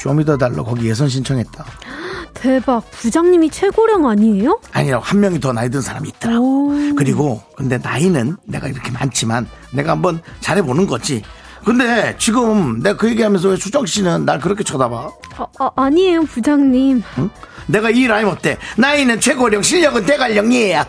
쇼미더달러 0.00 0.64
거기 0.64 0.88
예선 0.88 1.08
신청했다. 1.08 1.64
대박, 2.34 2.88
부장님이 2.90 3.50
최고령 3.50 4.08
아니에요? 4.08 4.60
아니라고 4.72 5.04
한 5.04 5.20
명이 5.20 5.38
더 5.40 5.52
나이 5.52 5.68
든 5.68 5.80
사람이 5.80 6.08
있더라고. 6.08 6.68
오. 6.68 6.94
그리고 6.96 7.42
근데 7.56 7.78
나이는 7.78 8.36
내가 8.46 8.66
이렇게 8.68 8.90
많지만 8.92 9.46
내가 9.72 9.92
한번 9.92 10.20
잘해보는 10.40 10.86
거지. 10.86 11.22
근데 11.64 12.14
지금 12.18 12.80
내가 12.82 12.96
그 12.96 13.08
얘기하면서 13.10 13.48
왜 13.50 13.56
수정 13.56 13.86
씨는 13.86 14.24
날 14.24 14.40
그렇게 14.40 14.64
쳐다봐? 14.64 15.10
아, 15.38 15.46
아, 15.58 15.70
아니에요, 15.76 16.22
부장님. 16.24 17.02
응? 17.18 17.30
내가 17.66 17.90
이 17.90 18.06
라임 18.06 18.28
어때? 18.28 18.58
나이는 18.76 19.20
최고령, 19.20 19.62
실력은 19.62 20.04
대관령이야. 20.04 20.84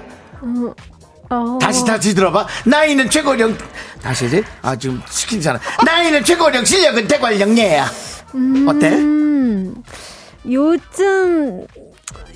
어, 1.30 1.58
다시 1.62 1.86
다시 1.86 2.14
들어봐. 2.16 2.48
나이는 2.66 3.10
최고령. 3.10 3.56
다시지? 4.02 4.44
아 4.62 4.76
지금 4.76 5.02
시키잖아. 5.10 5.60
나이는 5.86 6.24
최고령, 6.24 6.66
실력은 6.66 7.08
대관령이야. 7.08 7.86
어때? 8.68 8.90
음, 8.90 9.76
요즘, 10.50 11.66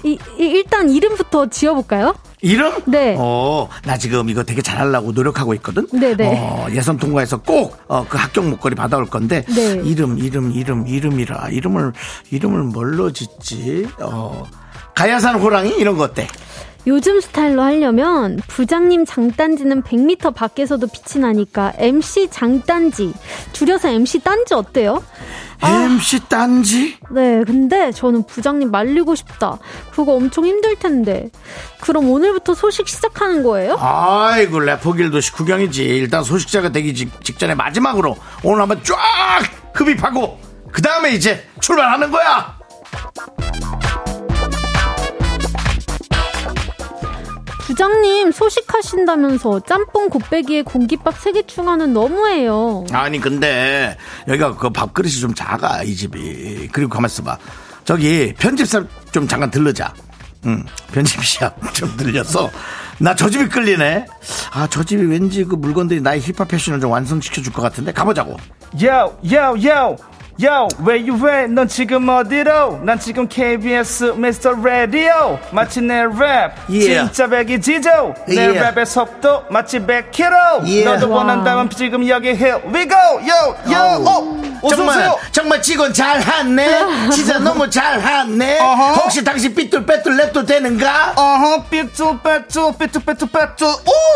이, 0.03 0.17
이- 0.39 0.43
일단 0.43 0.89
이름부터 0.89 1.47
지어볼까요? 1.47 2.15
이름? 2.41 2.71
네. 2.85 3.15
어, 3.17 3.67
나 3.83 3.97
지금 3.97 4.29
이거 4.29 4.43
되게 4.43 4.61
잘하려고 4.61 5.11
노력하고 5.11 5.53
있거든? 5.55 5.87
네네. 5.87 6.37
어, 6.39 6.67
예선 6.71 6.97
통과해서 6.97 7.37
꼭, 7.37 7.77
어, 7.87 8.05
그 8.07 8.17
합격 8.17 8.47
목걸이 8.47 8.75
받아올 8.75 9.05
건데, 9.07 9.43
네. 9.47 9.81
이름, 9.83 10.19
이름, 10.19 10.51
이름, 10.51 10.87
이름이라. 10.87 11.49
이름을, 11.49 11.93
이름을 12.29 12.63
뭘로 12.63 13.11
짓지? 13.11 13.87
어, 14.01 14.45
가야산 14.93 15.35
호랑이? 15.35 15.75
이런 15.77 15.97
거 15.97 16.03
어때? 16.03 16.27
요즘 16.87 17.19
스타일로 17.19 17.61
하려면 17.61 18.39
부장님 18.47 19.05
장단지는 19.05 19.83
100m 19.83 20.33
밖에서도 20.33 20.87
빛이 20.87 21.21
나니까 21.21 21.73
MC 21.77 22.29
장단지 22.31 23.13
줄여서 23.51 23.89
MC 23.89 24.19
딴지 24.19 24.53
어때요? 24.53 25.03
MC 25.61 26.29
딴지? 26.29 26.97
네, 27.11 27.43
근데 27.45 27.91
저는 27.91 28.25
부장님 28.25 28.71
말리고 28.71 29.15
싶다. 29.15 29.57
그거 29.91 30.13
엄청 30.13 30.45
힘들 30.45 30.75
텐데. 30.77 31.29
그럼 31.81 32.09
오늘부터 32.09 32.53
소식 32.53 32.87
시작하는 32.87 33.43
거예요? 33.43 33.75
아이고, 33.79 34.59
래퍼길도 34.59 35.19
식후경이지. 35.19 35.83
일단 35.83 36.23
소식자가 36.23 36.69
되기 36.69 36.93
직, 36.93 37.23
직전에 37.23 37.55
마지막으로 37.55 38.15
오늘 38.43 38.61
한번 38.61 38.81
쫙 38.83 38.95
흡입하고, 39.73 40.39
그 40.71 40.81
다음에 40.81 41.11
이제 41.11 41.43
출발하는 41.59 42.11
거야! 42.11 42.55
부장님 47.77 48.31
소식하신다면서 48.31 49.59
짬뽕 49.59 50.09
곱빼기에 50.09 50.63
공깃밥 50.63 51.13
3개 51.13 51.47
추가는 51.47 51.93
너무해요. 51.93 52.83
아니 52.91 53.19
근데 53.19 53.95
여기가 54.27 54.55
그 54.55 54.71
밥그릇이 54.71 55.13
좀 55.13 55.35
작아 55.35 55.83
이 55.83 55.93
집이. 55.93 56.69
그리고 56.71 56.89
가만 56.89 57.07
있어봐. 57.07 57.37
저기 57.85 58.33
편집사 58.39 58.83
좀 59.11 59.27
잠깐 59.27 59.51
들르자. 59.51 59.93
응 60.47 60.65
편집시야. 60.91 61.53
좀 61.73 61.95
들려서. 61.97 62.49
나 62.99 63.13
저 63.13 63.29
집이 63.29 63.47
끌리네. 63.47 64.07
아 64.53 64.65
저 64.71 64.83
집이 64.83 65.03
왠지 65.05 65.43
그 65.43 65.53
물건들이 65.53 66.01
나의 66.01 66.19
힙합 66.21 66.47
패션을 66.47 66.79
좀 66.79 66.89
완성시켜 66.89 67.43
줄 67.43 67.53
것 67.53 67.61
같은데. 67.61 67.91
가보자고. 67.93 68.37
Yo, 68.81 69.15
yo, 69.23 69.55
yo. 69.63 69.95
Yo, 70.39 70.67
where 70.83 70.95
you 70.97 71.15
at? 71.27 71.49
넌 71.49 71.67
지금 71.67 72.07
어디로? 72.07 72.81
난 72.83 72.99
지금 72.99 73.27
KBS 73.27 74.13
Mr. 74.15 74.53
Radio. 74.61 75.39
마치 75.51 75.81
내 75.81 76.03
랩. 76.05 76.51
Yeah. 76.69 77.09
진짜 77.09 77.25
백이 77.27 77.59
지죠? 77.59 78.13
내 78.27 78.45
Yeah. 78.45 78.59
랩의 78.75 78.85
속도 78.85 79.45
마치 79.49 79.79
100km. 79.79 80.61
Yeah. 80.61 80.85
너도 80.85 81.09
와. 81.09 81.17
원한다면 81.23 81.71
지금 81.71 82.07
여기 82.07 82.35
here 82.37 82.61
we 82.71 82.85
go. 82.87 82.95
Yo, 83.25 83.55
yo, 83.65 83.81
어, 84.05 84.39
어서 84.61 84.75
정말 84.75 84.97
오세요. 84.97 85.17
정말 85.31 85.59
직원 85.63 85.91
잘하네. 85.91 87.09
진짜 87.09 87.39
너무 87.39 87.67
잘하네. 87.67 88.59
어허. 88.59 88.93
혹시 88.93 89.23
당신 89.23 89.55
삐뚤 89.55 89.83
빼뚤 89.87 90.15
랩도 90.17 90.45
되는가? 90.45 91.13
어허, 91.17 91.63
삐뚤, 91.63 92.19
빼뚤, 92.21 92.77
삐뚤, 92.77 93.01
삐뚤, 93.01 93.27
빼뚤. 93.27 93.67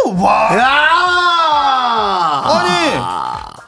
오, 0.05 0.22
와. 0.24 0.55
야! 0.55 2.41
아니, 2.45 3.01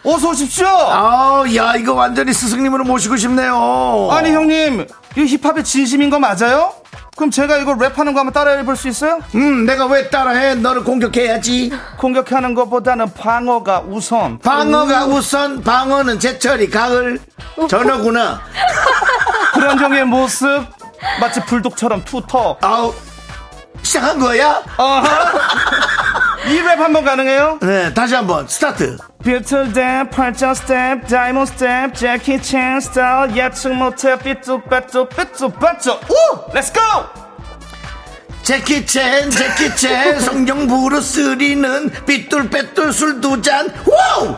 어서 0.06 0.30
오십시오. 0.32 0.68
아우, 0.68 1.46
야, 1.56 1.76
이거 1.78 1.94
완전히 1.94 2.34
스승님으로 2.48 2.84
모시고 2.84 3.16
싶네요. 3.16 4.10
아니, 4.12 4.32
형님, 4.32 4.86
이 5.18 5.22
힙합의 5.38 5.64
진심인 5.64 6.10
거 6.10 6.20
맞아요? 6.20 6.74
그럼 7.16 7.32
제가 7.32 7.58
이거 7.58 7.74
랩하는 7.76 8.14
거 8.14 8.20
한번 8.20 8.34
따라해 8.34 8.66
볼 8.66 8.76
수 8.76 8.88
있어요? 8.90 9.20
음, 9.36 9.66
내가 9.66 9.86
왜 9.86 10.10
따라해? 10.10 10.56
너를 10.56 10.84
공격해야지. 10.84 11.72
공격하는 11.98 12.54
것보다는 12.54 13.14
방어가 13.14 13.84
우선. 13.88 14.40
방어가 14.40 15.06
우선, 15.06 15.62
방어는 15.64 16.20
제철이 16.20 16.70
가을. 16.70 17.20
전어구나. 17.70 18.42
그런 19.54 19.80
형의 19.80 20.04
모습 20.06 20.66
마치 21.22 21.40
불독처럼 21.46 22.04
투터. 22.04 22.58
아우, 22.62 22.94
시작한 23.84 24.20
거야? 24.20 24.62
이 26.48 26.60
랩 26.62 26.78
한번 26.78 27.06
가능해요? 27.06 27.60
네, 27.62 27.94
다시 27.94 28.16
한번 28.16 28.48
스타트. 28.48 28.98
비틀댐 29.24 30.10
팔짱 30.10 30.54
스텝 30.54 31.08
다이몬 31.08 31.46
스텝 31.46 31.96
재키 31.96 32.38
챈 32.40 32.82
스타일 32.82 33.36
예측 33.38 33.74
못해 33.74 34.18
삐뚤빼뚤 34.18 35.08
삐뚤빼뚤 35.08 35.92
우! 36.10 36.54
Let's 36.54 36.70
go! 36.70 36.80
재키 38.44 38.88
챈, 38.88 39.32
재키 39.32 39.76
챈, 39.76 40.20
성룡 40.20 40.68
브루스 40.68 41.38
리는 41.38 41.90
삐뚤빼뚤 42.06 42.92
술 42.92 43.22
두 43.22 43.42
잔. 43.42 43.70
Wow! 43.88 44.36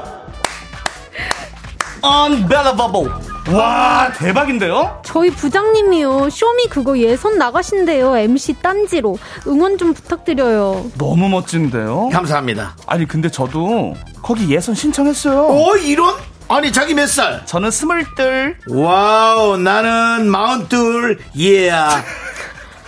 Unbelievable 2.04 3.10
와 3.52 4.12
대박인데요? 4.18 5.02
저희 5.06 5.30
부장님이요. 5.30 6.30
쇼미 6.32 6.68
그거 6.68 6.98
예선 6.98 7.38
나가신대요. 7.38 8.18
MC 8.18 8.54
딴지로. 8.62 9.18
응원 9.48 9.78
좀 9.78 9.94
부탁드려요. 9.94 10.90
너무 10.98 11.30
멋진데요? 11.30 12.10
감사합니다. 12.10 12.76
아니 12.88 13.08
근데 13.08 13.30
저도 13.30 13.94
거기 14.24 14.50
예선 14.50 14.74
신청했어요 14.74 15.48
오, 15.48 15.76
이런? 15.78 16.16
아니, 16.48 16.72
자기 16.72 16.94
몇 16.94 17.08
살? 17.08 17.44
저는 17.46 17.72
스물둘 17.72 18.58
wow, 18.70 19.58
나는 19.58 20.30
마흔둘, 20.30 21.18
예. 21.40 21.72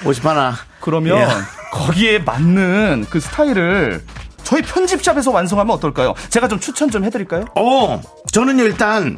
오십 0.06 0.24
하나. 0.28 0.54
그러면 0.80 1.18
예. 1.20 1.28
거기에 1.72 2.20
맞는 2.20 3.08
그 3.10 3.20
스타일을 3.20 4.04
저희 4.44 4.62
편집샵에서 4.62 5.32
완성하면 5.32 5.76
어떨까요? 5.76 6.14
제가 6.30 6.48
좀 6.48 6.60
추천 6.60 6.92
좀 6.92 7.04
해드릴까요? 7.04 7.46
어, 7.56 8.00
저는요, 8.32 8.64
일단, 8.64 9.18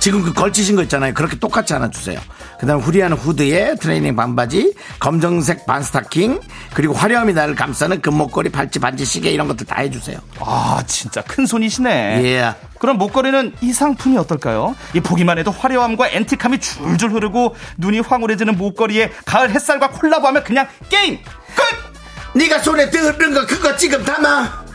지금 0.00 0.22
그 0.22 0.32
걸치신 0.32 0.76
거 0.76 0.82
있잖아요. 0.82 1.14
그렇게 1.14 1.38
똑같이 1.38 1.74
하나 1.74 1.90
주세요. 1.90 2.18
그 2.58 2.66
다음 2.66 2.80
후리한 2.80 3.12
후드에 3.12 3.76
트레이닝 3.76 4.16
반바지, 4.16 4.74
검정색 4.98 5.66
반스타킹, 5.66 6.40
그리고 6.74 6.94
화려함이 6.94 7.34
나를 7.34 7.54
감싸는 7.54 8.00
금목걸이, 8.00 8.50
팔찌, 8.50 8.78
반지, 8.78 9.04
시계 9.04 9.30
이런 9.30 9.46
것들 9.46 9.66
다 9.66 9.80
해주세요. 9.80 10.18
아 10.40 10.82
진짜 10.86 11.22
큰 11.22 11.46
손이시네 11.46 12.22
예. 12.24 12.54
그럼 12.78 12.96
목걸이는 12.96 13.54
이 13.60 13.72
상품이 13.72 14.16
어떨까요? 14.16 14.74
이 14.94 15.00
보기만 15.00 15.38
해도 15.38 15.50
화려함과 15.50 16.08
앤틱함이 16.10 16.60
줄줄 16.60 17.12
흐르고 17.12 17.54
눈이 17.76 18.00
황홀해지는 18.00 18.56
목걸이에 18.56 19.12
가을 19.26 19.50
햇살과 19.50 19.90
콜라보하면 19.90 20.44
그냥 20.44 20.66
게임 20.88 21.18
끝! 21.54 22.38
네가 22.38 22.60
손에 22.60 22.88
들은 22.90 23.34
거 23.34 23.46
그거 23.46 23.76
지금 23.76 24.02
담아. 24.02 24.69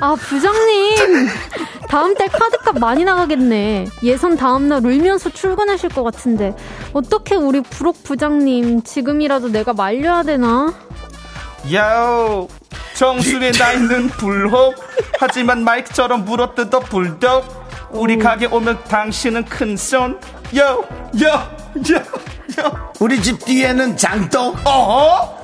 아, 0.00 0.14
부장님. 0.16 1.28
다음 1.88 2.14
달 2.14 2.28
카드값 2.28 2.78
많이 2.78 3.04
나가겠네. 3.04 3.86
예선 4.02 4.36
다음 4.36 4.68
날 4.68 4.84
울면서 4.84 5.30
출근하실 5.30 5.90
것 5.90 6.02
같은데. 6.02 6.54
어떻게 6.92 7.36
우리 7.36 7.60
부록 7.60 8.02
부장님 8.02 8.82
지금이라도 8.82 9.50
내가 9.50 9.72
말려야 9.72 10.22
되나? 10.24 10.74
야오 11.72 12.48
정수리에 12.94 13.52
나 13.52 13.72
있는 13.72 14.08
불혹 14.08 14.74
하지만 15.18 15.64
마이크처럼 15.64 16.24
물어뜯어 16.26 16.80
불독 16.80 17.44
우리 17.90 18.18
가게 18.18 18.46
오면 18.46 18.84
당신은 18.84 19.46
큰손 19.46 20.20
요 20.56 20.84
Yo 21.20 21.30
yo 21.90 22.04
yo 22.60 22.92
우리 23.00 23.20
집 23.22 23.44
뒤에는 23.44 23.96
장떡. 23.96 24.56
어? 24.66 25.43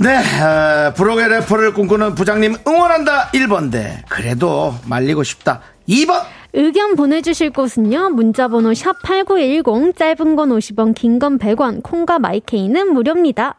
네, 0.00 0.16
어, 0.16 0.94
브로의 0.94 1.28
래퍼를 1.28 1.74
꿈꾸는 1.74 2.14
부장님 2.14 2.56
응원한다 2.66 3.28
1번대. 3.34 3.96
그래도 4.08 4.74
말리고 4.86 5.22
싶다 5.24 5.60
2번. 5.88 6.22
의견 6.54 6.96
보내주실 6.96 7.50
곳은요. 7.50 8.08
문자번호 8.10 8.72
샵 8.74 8.96
8910, 9.02 9.94
짧은 9.96 10.36
건 10.36 10.48
50원, 10.50 10.94
긴 10.94 11.18
건 11.18 11.38
100원, 11.38 11.82
콩과 11.82 12.18
마이케이는 12.18 12.92
무료입니다. 12.94 13.56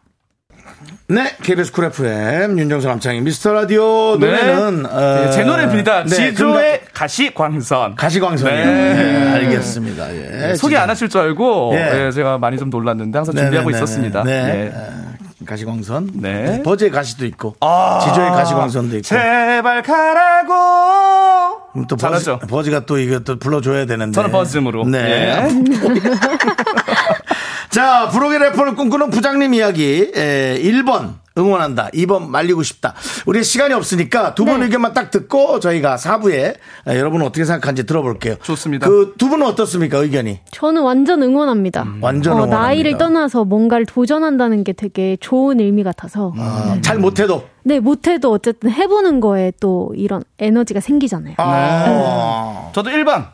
네, 1.07 1.35
KBS 1.43 1.71
쿨 1.73 1.85
FM 1.85 2.57
윤정수 2.57 2.87
남창희 2.87 3.21
미스터 3.21 3.53
라디오 3.53 4.15
노래는 4.17 4.85
어, 4.85 5.25
네, 5.25 5.31
제 5.31 5.43
노래입니다. 5.43 6.05
네, 6.05 6.09
지조의 6.09 6.81
가시광선. 6.93 7.95
가시광선이요. 7.95 8.65
네. 8.65 8.93
네, 8.93 9.29
알겠습니다. 9.33 10.15
예, 10.49 10.55
소개 10.55 10.75
안 10.77 10.89
하실 10.89 11.07
줄 11.09 11.21
알고 11.21 11.71
예. 11.75 12.07
예, 12.07 12.11
제가 12.11 12.37
많이 12.39 12.57
좀 12.57 12.69
놀랐는데 12.69 13.17
항상 13.17 13.35
네, 13.35 13.41
준비하고 13.41 13.69
네, 13.69 13.77
네, 13.77 13.77
있었습니다. 13.83 14.23
네. 14.23 14.73
네. 15.41 15.45
어, 15.45 15.45
가시광선. 15.47 16.11
네. 16.15 16.61
버즈의 16.63 16.91
가시도 16.91 17.25
있고 17.25 17.55
아, 17.59 17.99
지조의 18.03 18.29
가시광선도 18.31 18.97
있고. 18.97 19.03
제발 19.03 19.81
가라고. 19.81 21.61
그럼 21.73 21.87
또 21.87 21.95
버즈, 21.95 22.23
잘하죠. 22.25 22.39
버즈가 22.47 22.85
또 22.85 22.97
이거 22.97 23.19
또 23.19 23.37
불러줘야 23.39 23.85
되는데. 23.85 24.13
저는 24.13 24.31
버즈음으로. 24.31 24.85
네. 24.85 24.99
예. 24.99 25.49
자, 27.71 28.09
브로의 28.09 28.37
래퍼를 28.39 28.75
꿈꾸는 28.75 29.09
부장님 29.11 29.53
이야기. 29.53 30.11
에, 30.13 30.59
1번 30.61 31.13
응원한다. 31.37 31.87
2번 31.93 32.27
말리고 32.27 32.61
싶다. 32.63 32.93
우리 33.25 33.41
시간이 33.45 33.73
없으니까 33.73 34.35
두분 34.35 34.59
네. 34.59 34.65
의견만 34.65 34.93
딱 34.93 35.09
듣고 35.09 35.61
저희가 35.61 35.95
4부에 35.95 36.55
여러분 36.87 37.21
어떻게 37.21 37.45
생각하는지 37.45 37.85
들어볼게요. 37.85 38.35
좋습니다. 38.43 38.87
그 38.89 39.13
두 39.17 39.29
분은 39.29 39.45
어떻습니까, 39.47 39.99
의견이? 39.99 40.41
저는 40.51 40.81
완전 40.81 41.23
응원합니다. 41.23 41.85
완전 42.01 42.33
어, 42.33 42.35
응원합니다. 42.35 42.59
나이를 42.61 42.97
떠나서 42.97 43.45
뭔가를 43.45 43.85
도전한다는 43.85 44.65
게 44.65 44.73
되게 44.73 45.15
좋은 45.21 45.61
의미 45.61 45.83
같아서. 45.83 46.33
아, 46.37 46.77
잘 46.81 46.97
못해도. 46.99 47.47
네, 47.63 47.79
못해도 47.79 48.29
어쨌든 48.33 48.69
해보는 48.69 49.21
거에 49.21 49.53
또 49.61 49.93
이런 49.95 50.23
에너지가 50.39 50.81
생기잖아요. 50.81 51.35
아. 51.37 52.69
저도 52.73 52.89
1번. 52.89 53.27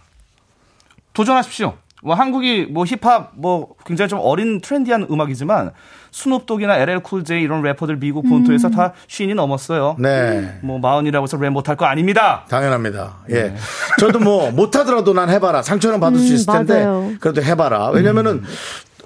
도전하십시오. 1.14 1.74
뭐 2.04 2.14
한국이 2.14 2.68
뭐 2.70 2.86
힙합 2.86 3.32
뭐 3.36 3.70
굉장히 3.86 4.10
좀 4.10 4.20
어린 4.22 4.62
트렌디한 4.62 5.08
음악이지만 5.10 5.72
스눕독이나 6.12 6.78
LL 6.78 7.00
쿨제이 7.02 7.42
이런 7.42 7.62
래퍼들 7.62 7.98
미국 7.98 8.28
본토에서 8.28 8.70
다 8.70 8.94
쉰이 9.08 9.34
넘었어요. 9.34 9.96
네. 10.00 10.60
뭐 10.62 10.80
마흔이라고 10.80 11.24
해서 11.24 11.38
랩 11.38 11.50
못할 11.50 11.76
거 11.76 11.86
아닙니다. 11.86 12.46
당연합니다. 12.50 13.18
예. 13.30 13.34
네. 13.34 13.56
저도 14.00 14.20
뭐 14.20 14.52
못하더라도 14.52 15.14
난 15.14 15.30
해봐라. 15.30 15.62
상처는 15.62 16.00
받을 16.00 16.20
수 16.20 16.32
음, 16.32 16.36
있을 16.36 16.54
텐데 16.54 16.86
맞아요. 16.86 17.12
그래도 17.20 17.42
해봐라. 17.44 17.90
왜냐면은 17.90 18.44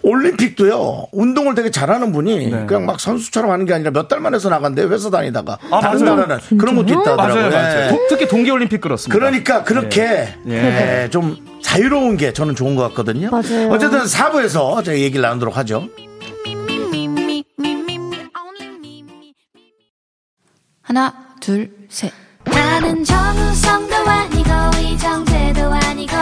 올림픽도요 0.03 1.07
운동을 1.11 1.55
되게 1.55 1.69
잘하는 1.71 2.11
분이 2.11 2.49
네. 2.49 2.65
그냥 2.65 2.85
막 2.85 2.99
선수처럼 2.99 3.51
하는 3.51 3.65
게 3.65 3.73
아니라 3.73 3.91
몇 3.91 4.07
달만 4.07 4.33
해서 4.33 4.49
나간대요 4.49 4.89
회사 4.89 5.09
다니다가 5.09 5.57
아, 5.71 5.79
다른 5.79 5.99
맞아요. 6.03 6.15
나라는 6.15 6.57
그런 6.57 6.75
것도 6.75 6.87
진짜요? 6.87 7.01
있다더라고요. 7.15 7.49
맞아요, 7.49 7.51
맞아요. 7.51 7.85
예. 7.85 7.89
도- 7.89 8.05
특히 8.09 8.27
동계올림픽 8.27 8.81
그렇습니다. 8.81 9.17
그러니까 9.17 9.63
그렇게 9.63 10.33
예. 10.47 11.03
예, 11.03 11.09
좀 11.09 11.37
자유로운 11.61 12.17
게 12.17 12.33
저는 12.33 12.55
좋은 12.55 12.75
것 12.75 12.83
같거든요. 12.89 13.29
맞아요. 13.29 13.69
어쨌든 13.69 13.99
4부에서 14.03 14.83
저희 14.83 15.01
얘기를 15.03 15.21
나누도록 15.21 15.55
하죠. 15.57 15.87
하나, 20.81 21.13
둘, 21.39 21.71
셋. 21.89 22.11
나는 22.43 23.03
정우성도 23.03 23.95
아니고, 23.95 24.49
이정재도 24.79 25.61
아니고, 25.73 26.15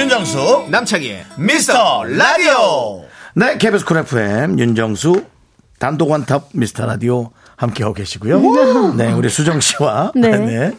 윤정수 0.00 0.68
남창희 0.70 1.18
미스터 1.36 2.04
라디오. 2.04 3.04
네 3.36 3.58
KBS 3.58 3.84
쿨 3.84 3.98
FM 3.98 4.58
윤정수 4.58 5.26
단독 5.78 6.10
원탑 6.10 6.48
미스터 6.54 6.86
라디오 6.86 7.32
함께하고 7.60 7.92
계시고요. 7.94 8.40
네, 8.96 9.12
우리 9.12 9.28
수정 9.28 9.60
씨와 9.60 10.12
네. 10.16 10.30
네. 10.30 10.64
에, 10.66 10.72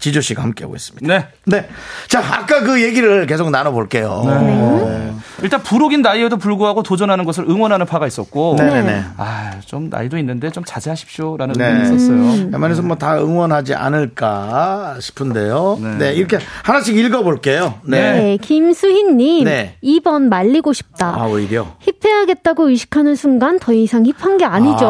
지조 0.00 0.20
씨가 0.20 0.42
함께하고 0.42 0.76
있습니다. 0.76 1.06
네. 1.06 1.26
네. 1.46 1.66
자, 2.08 2.18
아까 2.20 2.60
그 2.60 2.82
얘기를 2.82 3.26
계속 3.26 3.48
나눠볼게요. 3.50 4.22
네. 4.26 5.12
일단 5.42 5.62
불혹인 5.62 6.02
나이에도 6.02 6.36
불구하고 6.36 6.82
도전하는 6.82 7.24
것을 7.24 7.44
응원하는 7.48 7.86
파가 7.86 8.06
있었고 8.06 8.56
네네네. 8.58 9.04
아, 9.16 9.52
좀 9.64 9.88
나이도 9.90 10.18
있는데 10.18 10.50
좀 10.50 10.62
자제하십시오라는 10.64 11.54
네. 11.54 11.66
의견이 11.70 11.96
있었어요. 11.96 12.48
웬만해서 12.52 12.82
뭐 12.82 12.94
다 12.94 13.18
응원하지 13.18 13.74
않을까 13.74 14.96
싶은데요. 15.00 15.78
네. 15.98 16.12
이렇게 16.12 16.38
하나씩 16.62 16.96
읽어볼게요. 16.96 17.74
네. 17.82 18.12
네, 18.12 18.36
김수희님. 18.36 19.44
네. 19.44 19.76
2번 19.82 20.28
말리고 20.28 20.72
싶다. 20.72 21.14
아, 21.16 21.26
오히려. 21.26 21.66
힙해야겠다고 21.80 22.68
의식하는 22.68 23.16
순간 23.16 23.58
더 23.58 23.72
이상 23.72 24.04
힙한 24.06 24.36
게 24.38 24.44
아니죠. 24.44 24.84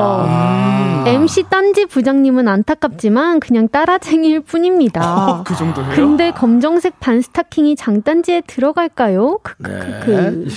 MC 1.07 1.45
딴지 1.51 1.87
부장님은 1.87 2.49
안타깝지만 2.49 3.41
그냥 3.41 3.69
따라쟁이일 3.69 4.41
뿐입니다. 4.41 5.43
그 5.47 5.55
정도예요? 5.57 5.91
근데 5.95 6.31
검정색 6.33 6.99
반 7.01 7.21
스타킹이 7.21 7.77
장단지에 7.77 8.43
들어갈까요? 8.47 9.39
네. 9.59 9.69
크크크크. 9.71 10.49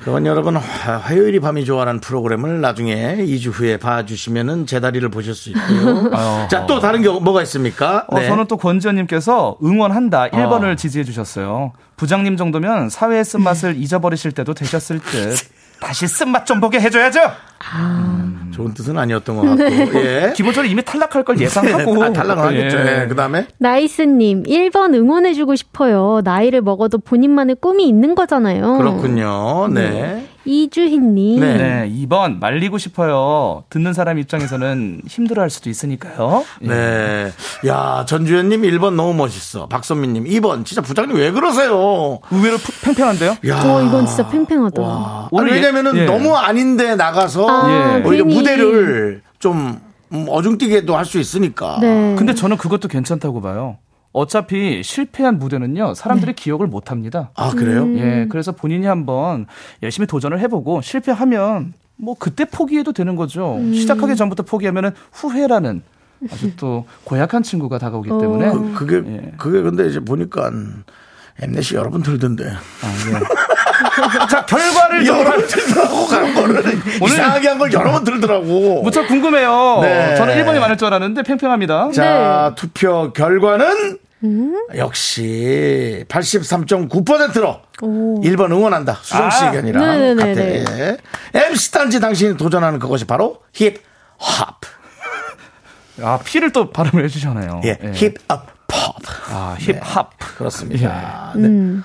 그건 0.00 0.26
여러분 0.26 0.56
화- 0.56 0.96
화요일이 0.96 1.40
밤이 1.40 1.64
좋아하는 1.64 2.00
프로그램을 2.00 2.60
나중에 2.60 3.16
2주 3.18 3.50
후에 3.52 3.76
봐주시면은 3.78 4.66
제 4.66 4.80
다리를 4.80 5.06
보실 5.10 5.34
수 5.34 5.50
있고요. 5.50 6.10
아유. 6.14 6.48
자, 6.48 6.66
또 6.66 6.80
다른 6.80 7.02
게 7.02 7.08
뭐가 7.08 7.42
있습니까? 7.42 8.04
어, 8.08 8.18
네. 8.18 8.26
저는 8.28 8.46
또 8.46 8.56
권지현님께서 8.56 9.58
응원한다 9.62 10.28
1번을 10.28 10.76
지지해 10.76 11.04
주셨어요. 11.04 11.72
부장님 11.96 12.36
정도면 12.36 12.88
사회의 12.88 13.24
쓴맛을 13.24 13.76
잊어버리실 13.76 14.32
때도 14.32 14.54
되셨을 14.54 14.98
듯. 15.04 15.36
다시 15.82 16.06
쓴맛 16.06 16.46
좀 16.46 16.60
보게 16.60 16.80
해줘야죠. 16.80 17.20
좋은 18.52 18.72
뜻은 18.74 18.96
아니었던 18.96 19.36
것 19.36 19.42
같고. 19.42 20.04
예. 20.04 20.32
기본적으로 20.36 20.70
이미 20.70 20.82
탈락할 20.82 21.24
걸 21.24 21.40
예상하고. 21.40 22.02
아, 22.04 22.12
탈락을 22.12 22.44
하겠죠. 22.44 22.78
예. 22.78 23.02
예. 23.02 23.06
그 23.08 23.16
다음에 23.16 23.46
나이스님, 23.58 24.44
1번 24.44 24.94
응원해주고 24.94 25.56
싶어요. 25.56 26.20
나이를 26.22 26.62
먹어도 26.62 26.98
본인만의 26.98 27.56
꿈이 27.60 27.88
있는 27.88 28.14
거잖아요. 28.14 28.76
그렇군요. 28.78 29.68
네. 29.68 30.28
이주희님. 30.44 31.40
네. 31.40 31.56
네, 31.56 31.92
2번 32.06 32.38
말리고 32.40 32.78
싶어요. 32.78 33.64
듣는 33.70 33.92
사람 33.92 34.18
입장에서는 34.18 35.02
힘들어 35.06 35.42
할 35.42 35.50
수도 35.50 35.70
있으니까요. 35.70 36.44
예. 36.62 36.66
네. 36.68 37.32
야, 37.66 38.04
전주현님 38.08 38.62
1번 38.62 38.94
너무 38.94 39.14
멋있어. 39.14 39.66
박선미님 39.66 40.24
2번. 40.24 40.64
진짜 40.64 40.80
부장님 40.82 41.16
왜 41.16 41.30
그러세요? 41.30 42.18
의외로 42.30 42.56
푸- 42.58 42.72
팽팽한데요? 42.84 43.36
야. 43.48 43.62
어, 43.64 43.82
이건 43.82 44.06
진짜 44.06 44.28
팽팽하다. 44.28 44.82
와. 44.82 45.28
아니, 45.38 45.50
왜냐면은 45.52 45.96
예- 45.96 46.00
예. 46.02 46.04
너무 46.06 46.36
아닌데 46.36 46.96
나가서 46.96 47.46
아, 47.48 47.68
예. 48.00 48.02
오히려 48.04 48.24
괜히. 48.24 48.36
무대를 48.36 49.22
좀 49.38 49.80
음, 50.12 50.26
어중뛰게도 50.28 50.94
할 50.96 51.06
수 51.06 51.18
있으니까. 51.18 51.78
네. 51.80 52.14
근데 52.18 52.34
저는 52.34 52.56
그것도 52.58 52.88
괜찮다고 52.88 53.40
봐요. 53.40 53.78
어차피 54.12 54.82
실패한 54.82 55.38
무대는요, 55.38 55.94
사람들이 55.94 56.34
기억을 56.34 56.66
못 56.66 56.90
합니다. 56.90 57.30
아, 57.34 57.50
그래요? 57.50 57.84
음. 57.84 57.98
예, 57.98 58.26
그래서 58.28 58.52
본인이 58.52 58.86
한번 58.86 59.46
열심히 59.82 60.06
도전을 60.06 60.38
해보고 60.40 60.82
실패하면 60.82 61.72
뭐 61.96 62.14
그때 62.18 62.44
포기해도 62.44 62.92
되는 62.92 63.16
거죠. 63.16 63.56
음. 63.56 63.72
시작하기 63.72 64.16
전부터 64.16 64.42
포기하면은 64.42 64.90
후회라는 65.12 65.82
아주 66.30 66.54
또 66.56 66.86
고약한 67.04 67.42
친구가 67.42 67.78
다가오기 67.78 68.10
어. 68.10 68.18
때문에 68.18 68.50
그, 68.50 68.72
그게, 68.74 68.96
예. 69.10 69.32
그게 69.38 69.62
근데 69.62 69.88
이제 69.88 69.98
보니까 70.00 70.50
엠넷이 71.40 71.76
여러 71.78 71.90
번 71.90 72.02
들던데. 72.02 72.44
자 74.30 74.44
결과를 74.46 75.04
좀 75.04 75.18
여러 75.18 75.30
번 75.32 75.46
들더라고, 75.46 76.06
간 76.06 76.34
거를. 76.34 76.62
이상하게 77.02 77.48
한 77.48 77.58
걸 77.58 77.72
여러 77.72 77.92
번 77.92 78.04
들더라고. 78.04 78.82
무척 78.82 79.06
궁금해요. 79.08 79.78
네. 79.82 80.14
저는 80.16 80.34
1번이 80.36 80.58
많을 80.60 80.76
줄 80.76 80.86
알았는데 80.88 81.22
팽팽합니다. 81.22 81.90
자, 81.92 82.52
투표 82.56 83.12
결과는 83.12 83.98
역시 84.76 86.04
83.9%로 86.08 87.60
1번 87.80 88.52
응원한다. 88.52 88.98
수정 89.02 89.28
씨 89.30 89.44
아. 89.44 89.46
의견이랑 89.48 89.82
네네네네. 89.84 90.64
같아. 90.64 90.78
예. 90.78 90.96
MC 91.34 91.72
단지 91.72 91.98
당신이 92.00 92.36
도전하는 92.36 92.78
그것이 92.78 93.04
바로 93.04 93.38
힙합. 93.52 94.60
아 96.00 96.18
피를 96.24 96.52
또 96.52 96.70
발음을 96.70 97.04
해주잖아요. 97.04 97.60
예, 97.64 97.78
힙합. 97.94 98.46
아 99.30 99.56
힙합. 99.58 100.10
그렇습니다. 100.38 101.32
예. 101.36 101.40
네. 101.40 101.48
음. 101.48 101.84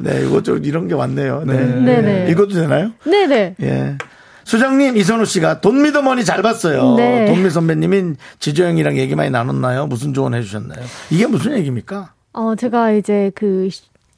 네, 0.00 0.24
이거 0.24 0.42
좀 0.42 0.64
이런 0.64 0.88
게 0.88 0.94
왔네요. 0.94 1.44
네. 1.46 1.54
네 1.54 2.02
네. 2.02 2.30
읽어도 2.30 2.54
되나요? 2.54 2.92
네네. 3.04 3.56
예. 3.62 3.98
수정님, 4.44 4.96
이선우 4.96 5.26
씨가 5.26 5.60
돈미더머니 5.60 6.24
잘 6.24 6.40
봤어요. 6.40 6.94
네. 6.94 7.26
돈미 7.26 7.50
선배님인 7.50 8.16
지조영이랑 8.38 8.96
얘기 8.96 9.14
많이 9.14 9.30
나눴나요? 9.30 9.86
무슨 9.86 10.14
조언 10.14 10.32
해주셨나요? 10.34 10.82
이게 11.10 11.26
무슨 11.26 11.56
얘기입니까? 11.58 12.12
어, 12.32 12.54
제가 12.54 12.92
이제 12.92 13.30
그, 13.34 13.68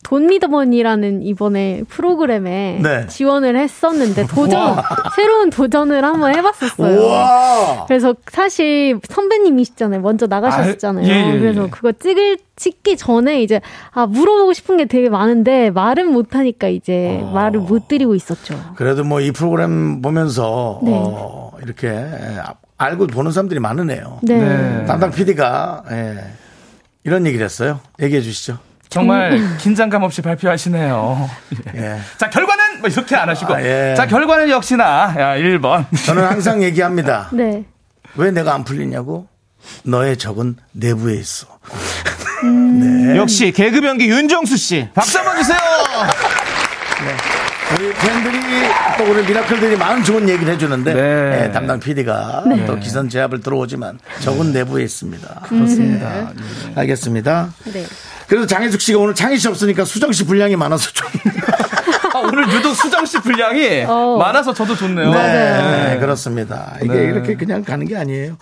돈미더머니라는 0.03 1.22
이번에 1.22 1.82
프로그램에 1.88 2.80
네. 2.82 3.07
지원을 3.07 3.57
했었는데 3.57 4.26
도전 4.26 4.76
새로운 5.14 5.51
도전을 5.51 6.05
한번 6.05 6.34
해봤었어요. 6.34 7.01
우와! 7.01 7.84
그래서 7.86 8.14
사실 8.30 8.98
선배님이시잖아요. 9.09 10.01
먼저 10.01 10.26
나가셨잖아요. 10.26 11.05
아, 11.05 11.09
예, 11.09 11.12
예, 11.30 11.34
예. 11.34 11.38
그래서 11.38 11.68
그거 11.70 11.92
찍을 11.92 12.38
찍기 12.57 12.96
전에 12.96 13.42
이제 13.42 13.61
아 13.92 14.07
물어보고 14.07 14.53
싶은 14.53 14.78
게 14.78 14.86
되게 14.86 15.09
많은데 15.09 15.70
말은 15.70 16.11
못 16.12 16.34
하니까 16.34 16.68
이제 16.68 17.20
어. 17.22 17.30
말을 17.32 17.61
못 17.61 17.88
드리고 17.88 18.14
있었죠. 18.14 18.59
그래도 18.76 19.05
뭐 19.05 19.20
이 19.20 19.32
프로그램 19.32 20.01
보면서 20.03 20.80
네. 20.82 20.92
어, 20.94 21.53
이렇게 21.62 21.88
알고 22.78 23.07
보는 23.09 23.32
사람들이 23.32 23.61
많으네요. 23.61 24.18
네. 24.22 24.38
네. 24.38 24.84
담당 24.86 25.11
PD가 25.11 25.84
이런 27.05 27.26
얘기를 27.26 27.44
했어요. 27.44 27.80
얘기해 28.01 28.22
주시죠. 28.22 28.59
정말 28.91 29.57
긴장감 29.59 30.03
없이 30.03 30.20
발표하시네요. 30.20 31.30
예. 31.76 31.99
자 32.18 32.28
결과는 32.28 32.80
뭐 32.80 32.91
이렇게 32.91 33.14
안 33.16 33.28
하시고 33.28 33.55
아, 33.55 33.62
예. 33.62 33.95
자 33.97 34.07
결과는 34.07 34.51
역시나 34.51 35.14
야, 35.16 35.36
1번. 35.36 35.86
저는 36.05 36.24
항상 36.24 36.62
얘기합니다. 36.64 37.28
네. 37.32 37.64
왜 38.16 38.30
내가 38.32 38.53
안 38.55 38.64
풀리냐고? 38.64 39.28
너의 39.84 40.16
적은 40.16 40.57
내부에 40.72 41.14
있어. 41.14 41.47
역시 43.16 43.53
개그 43.53 43.80
변기 43.80 44.09
윤정수 44.09 44.57
씨. 44.57 44.88
박수 44.95 45.18
한번 45.18 45.36
주세요. 45.36 45.59
우리 47.74 47.92
팬들이 47.92 48.38
또 48.98 49.10
우리 49.10 49.26
미라클들이 49.26 49.76
많은 49.76 50.02
좋은 50.02 50.28
얘기를 50.28 50.52
해주는데 50.52 50.94
네. 50.94 51.44
예, 51.44 51.52
담당 51.52 51.78
PD가 51.78 52.44
또 52.66 52.76
기선 52.78 53.08
제압을 53.08 53.40
들어오지만 53.40 53.98
적은 54.20 54.52
내부에 54.52 54.82
있습니다. 54.82 55.42
그렇습니다. 55.48 56.32
알겠습니다. 56.74 57.52
네. 57.72 57.84
그래서 58.26 58.46
장혜숙 58.46 58.80
씨가 58.80 58.98
오늘 58.98 59.14
창희 59.14 59.38
씨 59.38 59.48
없으니까 59.48 59.84
수정 59.84 60.12
씨 60.12 60.24
분량이 60.24 60.56
많아서 60.56 60.90
좀 60.90 61.08
아, 62.14 62.18
오늘 62.18 62.48
유독 62.52 62.74
수정 62.74 63.04
씨 63.06 63.18
분량이 63.20 63.84
어. 63.86 64.16
많아서 64.18 64.52
저도 64.52 64.74
좋네요. 64.74 65.12
네, 65.12 65.98
그렇습니다. 66.00 66.76
이게 66.82 66.92
네. 66.92 67.04
이렇게 67.04 67.36
그냥 67.36 67.62
가는 67.62 67.86
게 67.86 67.96
아니에요. 67.96 68.36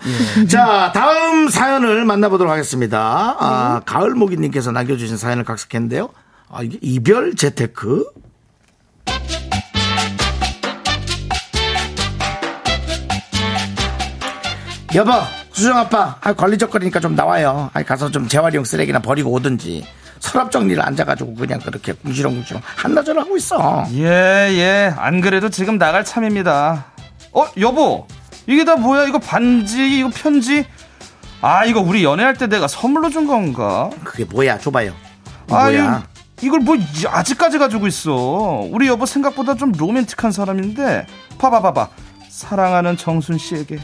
자, 0.49 0.91
다음 0.95 1.49
사연을 1.49 2.05
만나보도록 2.05 2.51
하겠습니다. 2.51 3.37
아, 3.39 3.81
가을모기님께서 3.85 4.72
남겨주신 4.72 5.16
사연을 5.18 5.45
각색했는데요. 5.45 6.09
아, 6.51 6.62
이게 6.62 6.79
이별 6.81 7.35
재테크? 7.35 8.07
여보, 14.95 15.12
수정 15.53 15.76
아빠, 15.76 16.16
아, 16.22 16.32
관리적거리니까 16.32 17.01
좀 17.01 17.14
나와요. 17.14 17.70
아, 17.74 17.82
가서 17.82 18.11
좀 18.11 18.26
재활용 18.26 18.64
쓰레기나 18.64 19.01
버리고 19.01 19.30
오든지. 19.32 19.86
서랍 20.18 20.51
정리를 20.51 20.82
앉아가지고 20.82 21.34
그냥 21.34 21.61
그렇게 21.61 21.93
궁시렁궁시렁 21.93 22.61
한나절 22.64 23.18
하고 23.18 23.36
있어. 23.36 23.84
예, 23.93 24.03
예. 24.05 24.95
안 24.97 25.20
그래도 25.20 25.49
지금 25.51 25.78
나갈 25.78 26.05
참입니다. 26.05 26.86
어, 27.32 27.47
여보. 27.61 28.07
이게 28.47 28.64
다 28.64 28.76
뭐야? 28.76 29.05
이거 29.05 29.18
반지, 29.18 29.99
이거 29.99 30.11
편지? 30.12 30.64
아, 31.43 31.64
이거 31.66 31.80
우리 31.80 32.03
연애할 32.03 32.34
때 32.34 32.47
내가 32.47 32.66
선물로 32.66 33.11
준 33.11 33.26
건가? 33.26 33.91
그게 34.03 34.24
뭐야? 34.24 34.59
줘봐요. 34.59 34.93
아, 35.51 35.64
뭐야? 35.64 36.03
이걸 36.43 36.61
뭐 36.61 36.74
이- 36.76 36.82
아직까지 37.07 37.59
가지고 37.59 37.86
있어. 37.86 38.12
우리 38.70 38.89
여보 38.89 39.05
생각보다 39.07 39.55
좀 39.55 39.70
로맨틱한 39.72 40.32
사람인데. 40.32 41.07
봐봐, 41.39 41.61
봐봐. 41.61 41.89
사랑하는 42.28 42.97
정순 42.97 43.39
씨에게. 43.39 43.78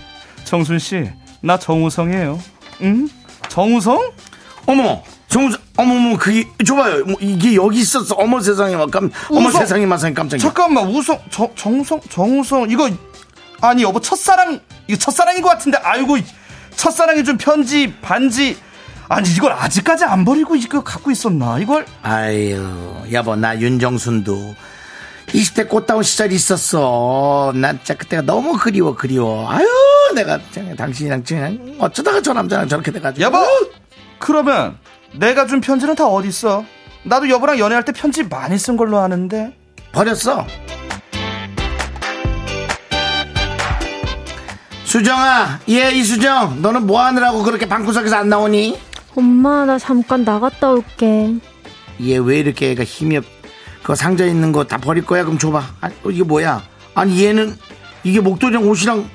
정순 0.45 0.78
씨, 0.78 1.11
나 1.40 1.59
정우성이에요. 1.59 2.40
응? 2.82 3.09
정우성? 3.49 4.12
어머, 4.66 5.03
정우성, 5.28 5.61
어머머, 5.76 6.16
그게, 6.16 6.47
줘봐요. 6.64 7.05
뭐, 7.05 7.16
이게 7.20 7.55
여기 7.55 7.80
있었어. 7.80 8.14
어머 8.14 8.40
세상에, 8.40 8.76
막 8.76 8.90
깜, 8.90 9.11
어머 9.30 9.49
우성. 9.49 9.61
세상에, 9.62 9.86
마상에 9.86 10.14
깜짝이야. 10.14 10.42
잠깐만, 10.42 10.86
우성, 10.88 11.18
정, 11.30 11.49
정우성, 11.55 12.01
정우성, 12.09 12.70
이거, 12.70 12.88
아니, 13.61 13.82
여보, 13.82 14.01
첫사랑, 14.01 14.61
이거 14.86 14.99
첫사랑인 14.99 15.42
것 15.42 15.49
같은데, 15.49 15.78
아이고, 15.82 16.18
첫사랑이 16.76 17.24
준 17.24 17.36
편지, 17.36 17.92
반지, 18.01 18.57
아니, 19.09 19.30
이걸 19.30 19.53
아직까지 19.53 20.05
안 20.05 20.24
버리고 20.24 20.57
이거 20.57 20.82
갖고 20.82 21.11
있었나, 21.11 21.59
이걸? 21.59 21.84
아유, 22.03 22.64
여보, 23.12 23.36
나 23.36 23.59
윤정순도 23.59 24.55
20대 25.29 25.68
꽃다운 25.68 26.03
시절이 26.03 26.35
있었어. 26.35 27.53
난 27.57 27.77
진짜 27.79 27.95
그때가 27.95 28.22
너무 28.22 28.57
그리워, 28.57 28.95
그리워. 28.95 29.51
아유, 29.51 29.66
내가 30.14 30.39
당신이랑 30.77 31.25
그냥 31.27 31.77
어쩌다가 31.79 32.20
저 32.22 32.33
남자랑 32.33 32.68
저렇게 32.68 32.91
돼가지고. 32.93 33.22
여보! 33.25 33.39
그러면 34.18 34.79
내가 35.12 35.47
준 35.47 35.61
편지는 35.61 35.95
다 35.95 36.07
어디 36.07 36.29
있어? 36.29 36.64
나도 37.05 37.29
여보랑 37.29 37.59
연애할 37.59 37.85
때 37.85 37.93
편지 37.93 38.22
많이 38.22 38.59
쓴 38.59 38.77
걸로 38.77 38.99
아는데. 38.99 39.57
버렸어. 39.93 40.47
수정아, 44.85 45.61
예, 45.70 45.91
이수정. 45.91 46.62
너는 46.62 46.87
뭐 46.87 47.01
하느라고 47.05 47.43
그렇게 47.43 47.66
방구석에서 47.66 48.16
안 48.16 48.29
나오니? 48.29 48.79
엄마, 49.16 49.64
나 49.64 49.79
잠깐 49.79 50.22
나갔다 50.25 50.70
올게. 50.70 51.35
얘 52.03 52.16
왜 52.16 52.39
이렇게 52.39 52.70
애가 52.72 52.85
힘이 52.85 53.16
없, 53.18 53.25
그 53.85 53.95
상자에 53.95 54.28
있는 54.28 54.51
거 54.51 54.64
다 54.64 54.78
버릴 54.78 55.05
거야? 55.05 55.22
그럼 55.24 55.39
줘봐. 55.39 55.62
아, 55.80 55.87
어, 56.05 56.11
이게 56.11 56.24
뭐야? 56.24 56.62
아니, 56.95 57.24
얘는 57.24 57.57
이게 58.03 58.18
목도리랑 58.20 58.66
옷이랑 58.68 59.09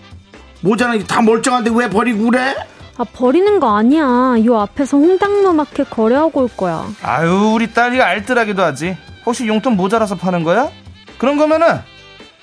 모자랑 0.61 1.03
다 1.05 1.21
멀쩡한데 1.21 1.71
왜 1.73 1.89
버리고 1.89 2.25
그래? 2.29 2.55
아, 2.97 3.03
버리는 3.03 3.59
거 3.59 3.75
아니야. 3.77 4.35
요 4.45 4.59
앞에서 4.59 4.97
홍당무 4.97 5.53
마켓 5.53 5.89
거래하고 5.89 6.41
올 6.41 6.49
거야. 6.55 6.85
아유, 7.01 7.51
우리 7.55 7.73
딸이 7.73 8.01
알뜰하기도 8.01 8.61
하지. 8.61 8.95
혹시 9.25 9.47
용돈 9.47 9.75
모자라서 9.75 10.15
파는 10.15 10.43
거야? 10.43 10.69
그런 11.17 11.37
거면은, 11.37 11.67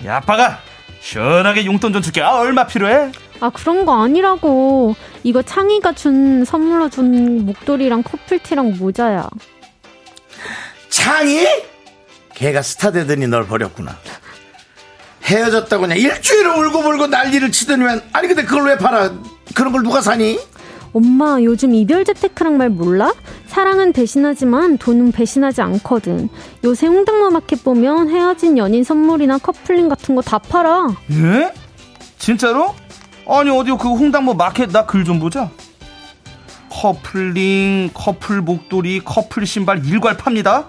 야, 0.07 0.17
아빠가 0.17 0.59
시원하게 1.01 1.65
용돈 1.67 1.93
좀 1.93 2.03
줄게. 2.03 2.23
아, 2.23 2.37
얼마 2.39 2.67
필요해? 2.67 3.13
아, 3.41 3.51
그런 3.51 3.85
거 3.85 4.03
아니라고. 4.03 4.97
이거 5.23 5.43
창희가 5.43 5.93
준, 5.93 6.45
선물로 6.45 6.89
준 6.89 7.45
목도리랑 7.47 8.03
커플티랑 8.03 8.79
모자야. 8.79 9.29
창이? 10.89 11.47
걔가 12.37 12.63
스타 12.63 12.91
되더니 12.93 13.27
널 13.27 13.47
버렸구나. 13.47 13.97
헤어졌다고 15.25 15.83
그냥 15.83 15.99
일주일을 15.99 16.51
울고불고 16.67 17.09
난리를 17.09 17.51
치더니만 17.51 18.03
아니 18.13 18.29
근데 18.29 18.45
그걸 18.45 18.67
왜 18.67 18.77
팔아? 18.79 19.11
그런 19.55 19.73
걸 19.73 19.83
누가 19.83 20.01
사니? 20.01 20.39
엄마, 20.93 21.39
요즘 21.43 21.75
이별 21.75 22.05
재테크란 22.05 22.57
말 22.57 22.71
몰라? 22.71 23.13
사랑은 23.49 23.93
배신하지만 23.93 24.79
돈은 24.79 25.13
배신하지 25.13 25.61
않거든. 25.63 26.29
요새 26.65 26.87
홍당무 26.87 27.31
마켓 27.31 27.65
보면 27.65 28.09
헤어진 28.11 28.57
연인 28.57 28.85
선물이나 28.85 29.39
커플링 29.39 29.89
같은 29.89 30.15
거 30.15 30.23
다 30.23 30.39
팔아. 30.39 30.87
예? 31.13 31.53
진짜로? 32.19 32.75
아니, 33.29 33.51
어디 33.51 33.71
그 33.73 33.89
홍당무 33.89 34.35
마켓 34.35 34.71
나 34.71 34.87
글 34.87 35.05
좀 35.05 35.19
보자. 35.19 35.51
커플링, 36.77 37.91
커플 37.95 38.43
목도리, 38.43 39.01
커플 39.03 39.47
신발 39.47 39.85
일괄 39.87 40.19
팝니다. 40.19 40.67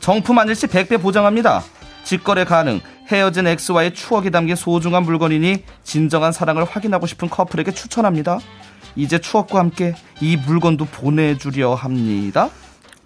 정품 0.00 0.38
아닐시 0.38 0.66
100배 0.66 1.00
보장합니다. 1.02 1.62
직거래 2.02 2.44
가능. 2.44 2.80
헤어진 3.08 3.46
엑스와의 3.46 3.92
추억이 3.92 4.30
담긴 4.30 4.56
소중한 4.56 5.02
물건이니 5.02 5.64
진정한 5.84 6.32
사랑을 6.32 6.64
확인하고 6.64 7.06
싶은 7.06 7.28
커플에게 7.28 7.72
추천합니다. 7.72 8.38
이제 8.96 9.18
추억과 9.18 9.58
함께 9.58 9.94
이 10.20 10.38
물건도 10.38 10.86
보내주려 10.86 11.74
합니다. 11.74 12.48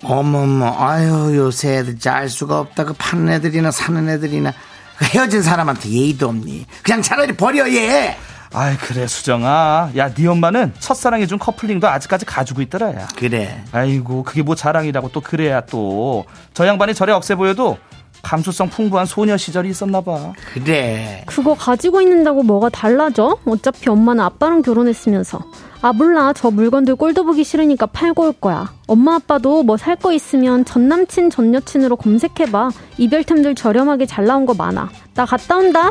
어머머 0.05 0.77
아유 0.79 1.37
요새 1.37 1.79
애들 1.79 1.97
알 2.09 2.29
수가 2.29 2.61
없다 2.61 2.85
그 2.85 2.95
파는 2.97 3.31
애들이나 3.31 3.71
사는 3.71 4.07
애들이나 4.09 4.53
그 4.99 5.05
헤어진 5.07 5.43
사람한테 5.43 5.89
예의도 5.89 6.29
없니 6.29 6.67
그냥 6.83 7.03
차라리 7.03 7.33
버려 7.33 7.67
얘 7.73 8.17
아이 8.55 8.77
그래 8.77 9.07
수정아 9.07 9.91
야 9.97 10.15
네 10.15 10.29
엄마는 10.29 10.73
첫사랑해준 10.79 11.39
커플링도 11.41 11.89
아직까지 11.89 12.25
가지고 12.25 12.63
있더라 12.63 12.95
야 12.95 13.09
그래 13.17 13.65
아이고 13.73 14.23
그게 14.23 14.43
뭐 14.43 14.55
자랑이라고 14.55 15.09
또 15.11 15.21
그래야 15.21 15.61
또 15.63 16.25
저 16.55 16.67
양반이 16.67 16.95
저래 16.95 17.13
억세 17.13 17.35
보여도 17.35 17.77
감수성 18.23 18.69
풍부한 18.71 19.07
소녀 19.07 19.37
시절이 19.37 19.69
있었나 19.71 20.01
봐 20.01 20.33
그래 20.53 21.25
그거 21.27 21.55
가지고 21.55 22.01
있는다고 22.01 22.43
뭐가 22.45 22.69
달라져? 22.69 23.37
어차피 23.45 23.91
엄마는 23.91 24.23
아빠랑 24.25 24.63
결혼했으면서. 24.63 25.41
아, 25.83 25.93
몰라. 25.93 26.33
저 26.35 26.51
물건들 26.51 26.97
꼴도 26.97 27.25
보기 27.25 27.45
싫으니까 27.45 27.85
팔고 27.87 28.23
올 28.25 28.33
거야. 28.33 28.73
엄마 28.87 29.17
아빠도 29.17 29.63
뭐 29.63 29.77
살 29.77 29.97
거 29.97 30.13
있으면 30.15 30.65
전 30.65 30.89
남친, 30.89 31.29
전 31.29 31.53
여친으로 31.53 31.97
검색해봐. 31.97 32.71
이별템들 32.97 33.55
저렴하게 33.57 34.07
잘 34.07 34.25
나온 34.25 34.47
거 34.47 34.55
많아. 34.55 34.89
나 35.15 35.27
갔다 35.27 35.57
온다. 35.59 35.91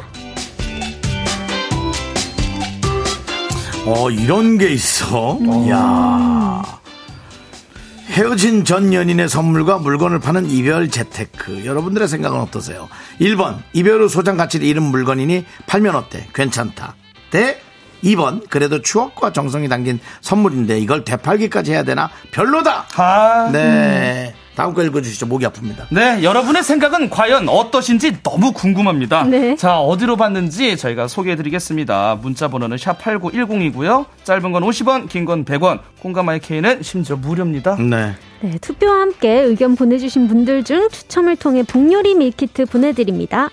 어 3.86 4.10
이런 4.10 4.58
게 4.58 4.70
있어? 4.70 5.38
야. 5.70 6.62
헤어진 8.08 8.64
전 8.64 8.94
연인의 8.94 9.28
선물과 9.28 9.80
물건을 9.80 10.20
파는 10.20 10.50
이별 10.50 10.90
재테크. 10.90 11.66
여러분들의 11.66 12.08
생각은 12.08 12.40
어떠세요? 12.40 12.88
1번 13.20 13.58
이별 13.74 14.02
후 14.02 14.08
소장 14.08 14.38
가치를 14.38 14.66
잃은 14.66 14.84
물건이니 14.84 15.46
팔면 15.68 15.96
어때? 15.96 16.28
괜찮다. 16.34 16.96
대 17.32 17.60
2번 18.04 18.48
그래도 18.50 18.82
추억과 18.82 19.34
정성이 19.34 19.68
담긴 19.68 20.00
선물인데 20.22 20.80
이걸 20.80 21.04
되팔기까지 21.04 21.72
해야 21.72 21.84
되나? 21.84 22.10
별로다! 22.32 22.86
아, 22.96 23.50
네 23.52 24.36
다음 24.56 24.74
거 24.74 24.84
읽어주시죠 24.84 25.26
목이 25.26 25.46
아픕니다 25.48 25.88
네, 25.90 26.22
여러분의 26.24 26.64
생각은 26.64 27.10
과연 27.10 27.50
어떠신지 27.50 28.22
너무 28.22 28.52
궁금합니다. 28.54 29.24
네. 29.24 29.56
자, 29.56 29.80
어디로 29.80 30.16
봤는지 30.16 30.78
저희가 30.78 31.08
소개해 31.08 31.36
드리겠습니다. 31.36 32.20
문자 32.22 32.48
번호는 32.48 32.78
샵8910이고요. 32.78 34.06
짧은 34.24 34.52
건 34.52 34.64
50원, 34.64 35.10
긴 35.10 35.26
건 35.26 35.46
100원. 35.46 35.80
공감마이 36.02 36.40
K는 36.40 36.84
심지어 36.84 37.16
무료입니다. 37.16 37.76
네 37.78 38.14
네, 38.42 38.58
투표와 38.60 39.02
함께 39.02 39.40
의견 39.42 39.76
보내주신 39.76 40.28
분들 40.28 40.64
중 40.66 40.90
추첨을 40.90 41.36
통해 41.38 41.64
복요리 41.64 42.14
밀키트 42.16 42.66
보내드립니다. 42.66 43.50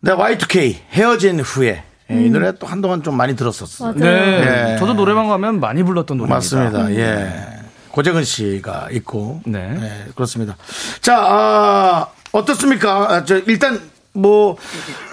네, 0.00 0.12
Y2K 0.12 0.76
헤어진 0.90 1.40
후에 1.40 1.82
예, 2.10 2.14
이 2.24 2.28
노래 2.30 2.52
또 2.58 2.66
한동안 2.66 3.02
좀 3.02 3.16
많이 3.16 3.34
들었었어요. 3.34 3.94
맞아요. 3.94 4.12
네. 4.44 4.76
저도 4.78 4.92
노래방 4.94 5.28
가면 5.28 5.60
많이 5.60 5.82
불렀던 5.82 6.18
노래입니다. 6.18 6.34
맞습니다. 6.36 6.94
예. 6.96 7.61
고재근 7.92 8.24
씨가 8.24 8.88
있고. 8.92 9.40
네. 9.46 9.68
네, 9.78 10.04
그렇습니다. 10.14 10.56
자, 11.00 11.18
아, 11.18 12.06
어떻습니까? 12.32 13.12
아, 13.12 13.24
저 13.24 13.38
일단 13.38 13.80
뭐 14.14 14.56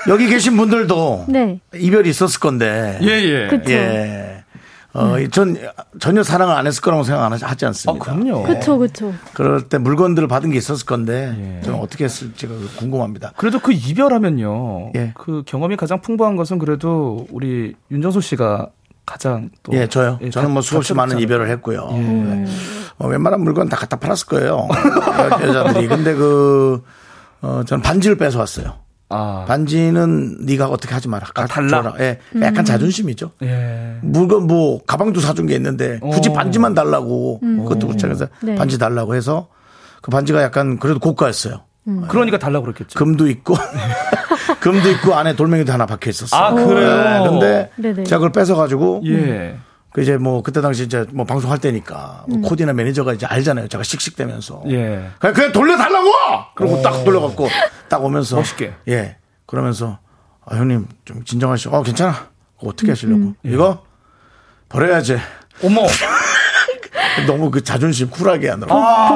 여기 0.07 0.27
계신 0.27 0.57
분들도 0.57 1.25
네. 1.29 1.59
이별이 1.75 2.09
있었을 2.09 2.39
건데. 2.39 2.97
예, 3.01 3.07
예. 3.07 3.47
그쵸. 3.47 3.71
예. 3.71 4.43
어, 4.91 5.15
전 5.31 5.55
전혀 5.99 6.23
사랑을 6.23 6.55
안 6.55 6.65
했을 6.65 6.81
거라고 6.81 7.03
생각 7.03 7.23
안 7.23 7.31
하- 7.31 7.37
하지 7.47 7.65
않습니다. 7.67 8.03
아, 8.11 8.15
그럼요. 8.15 8.41
그쵸, 8.43 8.79
그쵸. 8.79 9.13
그럴 9.35 9.69
때 9.69 9.77
물건들을 9.77 10.27
받은 10.27 10.49
게 10.49 10.57
있었을 10.57 10.85
건데 10.87 11.61
저는 11.63 11.77
어떻게 11.79 12.05
했을지가 12.05 12.53
궁금합니다. 12.77 13.33
그래도 13.37 13.59
그 13.59 13.71
이별하면요. 13.71 14.93
예. 14.95 15.13
그 15.15 15.43
경험이 15.45 15.75
가장 15.77 16.01
풍부한 16.01 16.35
것은 16.37 16.57
그래도 16.57 17.27
우리 17.29 17.75
윤정수 17.91 18.19
씨가 18.21 18.69
가장 19.09 19.49
또 19.63 19.73
예, 19.73 19.87
저요. 19.87 20.19
예, 20.21 20.29
저는 20.29 20.51
뭐 20.51 20.61
수없이. 20.61 20.93
많은 20.93 21.17
이별을 21.19 21.49
했고요. 21.49 21.89
예. 21.93 21.97
네. 21.99 22.45
어, 22.99 23.07
웬만한 23.07 23.41
물건 23.41 23.67
다 23.69 23.75
갖다 23.75 23.97
팔았을 23.97 24.27
거예요. 24.27 24.67
여- 25.41 25.47
여자들이. 25.47 25.87
근데 25.87 26.13
그, 26.13 26.83
어, 27.41 27.63
저는 27.65 27.81
반지를 27.81 28.17
뺏어왔어요. 28.17 28.73
아, 29.11 29.45
반지는 29.47 30.45
네가 30.45 30.67
어떻게 30.67 30.93
하지 30.93 31.07
마라. 31.07 31.25
가- 31.33 31.47
달라? 31.47 31.81
줘라. 31.81 31.93
예, 32.01 32.19
약간 32.41 32.63
자존심이죠. 32.63 33.31
예. 33.41 33.95
물건 34.03 34.45
뭐 34.45 34.79
가방도 34.85 35.19
사준 35.21 35.47
게 35.47 35.55
있는데 35.55 35.99
굳이 35.99 36.29
어. 36.29 36.33
반지만 36.33 36.75
달라고 36.75 37.39
그것도 37.39 37.87
그렇죠. 37.87 38.05
그래서 38.07 38.27
네. 38.43 38.53
반지 38.53 38.77
달라고 38.77 39.15
해서 39.15 39.47
그 40.03 40.11
반지가 40.11 40.43
약간 40.43 40.77
그래도 40.77 40.99
고가였어요. 40.99 41.61
그러니까 42.07 42.37
달라고 42.37 42.65
그랬겠죠. 42.65 42.99
금도 42.99 43.27
있고 43.29 43.55
금도 44.59 44.89
있고 44.91 45.15
안에 45.15 45.35
돌멩이도 45.35 45.71
하나 45.71 45.85
박혀 45.85 46.09
있었어요. 46.09 46.41
아, 46.41 46.53
그래요? 46.53 47.03
네, 47.23 47.29
근데 47.29 47.71
네네. 47.77 48.03
제가 48.03 48.19
그걸 48.19 48.31
뺏어가지고 48.31 49.03
예. 49.05 49.57
그 49.91 50.01
이제 50.01 50.17
뭐 50.17 50.43
그때 50.43 50.61
당시 50.61 50.83
이제 50.83 51.05
뭐 51.11 51.25
방송할 51.25 51.59
때니까 51.59 52.25
뭐 52.27 52.41
코디나 52.41 52.73
매니저가 52.73 53.13
이제 53.13 53.25
알잖아요. 53.25 53.67
제가 53.69 53.83
씩씩대면서 53.83 54.63
예. 54.67 55.09
그냥 55.19 55.33
그냥 55.33 55.51
돌려달라고. 55.51 56.07
그리고 56.55 56.81
딱 56.81 57.03
돌려갖고 57.03 57.47
딱 57.87 58.03
오면서 58.03 58.35
멋있게. 58.35 58.73
예 58.89 59.17
그러면서 59.45 59.99
아, 60.45 60.55
형님 60.57 60.87
좀 61.05 61.23
진정하시고 61.23 61.75
어 61.75 61.81
괜찮아. 61.83 62.27
그거 62.57 62.69
어떻게 62.69 62.91
하시려고 62.91 63.33
이거 63.43 63.83
버려야지. 64.67 65.17
어머. 65.63 65.81
너무 67.27 67.51
그 67.51 67.63
자존심 67.63 68.09
쿨하게 68.09 68.49
하느라. 68.49 68.73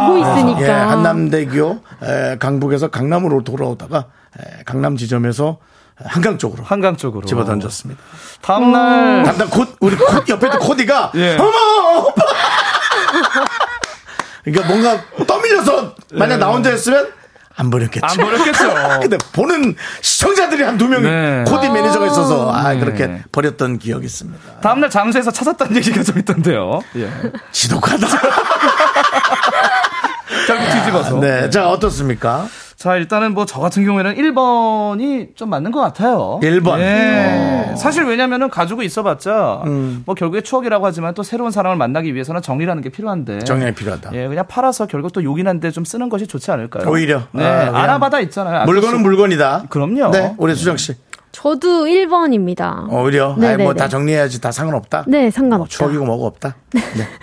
보고 0.07 0.17
있으니까. 0.19 0.61
예, 0.61 0.69
한남대교 0.71 1.79
에, 2.03 2.37
강북에서 2.37 2.89
강남으로 2.89 3.43
돌아오다가 3.43 4.05
에, 4.39 4.63
강남 4.65 4.97
지점에서 4.97 5.57
한강 6.03 6.37
쪽으로 6.37 6.63
한강 6.63 6.97
쪽으로. 6.97 7.25
집어 7.25 7.45
던졌습니다. 7.45 8.01
다음 8.41 8.71
날. 8.71 9.23
담당 9.23 9.49
코 9.49 9.65
우리 9.79 9.95
코, 9.95 10.05
옆에 10.27 10.47
있던 10.47 10.59
코디가 10.59 11.11
예. 11.15 11.37
어머 11.37 12.07
오빠 12.07 12.23
그러니까 14.43 14.67
뭔가 14.67 15.01
떠밀려서 15.25 15.95
만약 16.13 16.37
나 16.37 16.47
혼자 16.49 16.69
했으면 16.69 17.07
안 17.55 17.69
버렸겠죠. 17.69 18.05
안 18.05 18.17
버렸겠죠. 18.17 18.73
근데 19.01 19.17
보는 19.33 19.75
시청자들이 20.01 20.63
한 20.63 20.77
두 20.77 20.87
명이 20.87 21.03
네. 21.03 21.43
코디 21.47 21.69
매니저가 21.69 22.07
있어서 22.07 22.51
아 22.51 22.73
네. 22.73 22.79
그렇게 22.79 23.23
버렸던 23.31 23.77
기억이 23.77 24.05
있습니다. 24.05 24.59
다음날 24.61 24.89
잠수해서 24.89 25.31
찾았다는 25.31 25.75
얘기가 25.77 26.03
좀 26.03 26.17
있던데요. 26.19 26.81
예. 26.95 27.09
지독하다. 27.51 28.07
결국 30.47 30.65
뒤집어서. 30.73 31.19
네, 31.19 31.49
자 31.49 31.69
어떻습니까? 31.69 32.47
자, 32.83 32.97
일단은 32.97 33.33
뭐 33.33 33.45
저 33.45 33.61
같은 33.61 33.85
경우에는 33.85 34.15
1번이 34.15 35.37
좀 35.37 35.49
맞는 35.49 35.71
것 35.71 35.79
같아요. 35.79 36.41
1번. 36.43 36.79
예. 36.79 37.73
사실 37.77 38.03
왜냐면은 38.03 38.49
가지고 38.49 38.81
있어봤자 38.83 39.61
음. 39.67 40.03
뭐 40.05 40.15
결국에 40.15 40.41
추억이라고 40.41 40.85
하지만 40.85 41.13
또 41.13 41.23
새로운 41.23 41.51
사람을 41.51 41.77
만나기 41.77 42.13
위해서는 42.13 42.41
정리라는 42.41 42.83
게 42.83 42.89
필요한데. 42.89 43.39
정리가 43.45 43.71
필요하다. 43.71 44.09
예, 44.15 44.27
그냥 44.27 44.45
팔아서 44.49 44.87
결국 44.87 45.13
또 45.13 45.23
요긴한데 45.23 45.71
좀 45.71 45.85
쓰는 45.85 46.09
것이 46.09 46.27
좋지 46.27 46.51
않을까요? 46.51 46.89
오히려. 46.89 47.21
네, 47.31 47.45
아, 47.45 47.59
그냥 47.67 47.75
아나바다 47.77 48.19
있잖아요. 48.21 48.65
물건은 48.65 49.01
물건이다. 49.01 49.67
그럼요. 49.69 50.11
네, 50.11 50.33
우리 50.37 50.53
수정 50.53 50.75
씨. 50.75 50.93
저도 51.33 51.85
1번입니다. 51.85 52.87
오히려 52.93 53.35
네, 53.39 53.47
아니 53.47 53.57
네, 53.57 53.63
뭐다 53.63 53.85
네. 53.85 53.89
정리해야지 53.89 54.39
다 54.39 54.51
상관없다. 54.51 55.05
네, 55.07 55.31
상관없다. 55.31 55.67
추억이고 55.69 56.05
뭐고 56.05 56.27
없다. 56.27 56.55
네, 56.71 56.79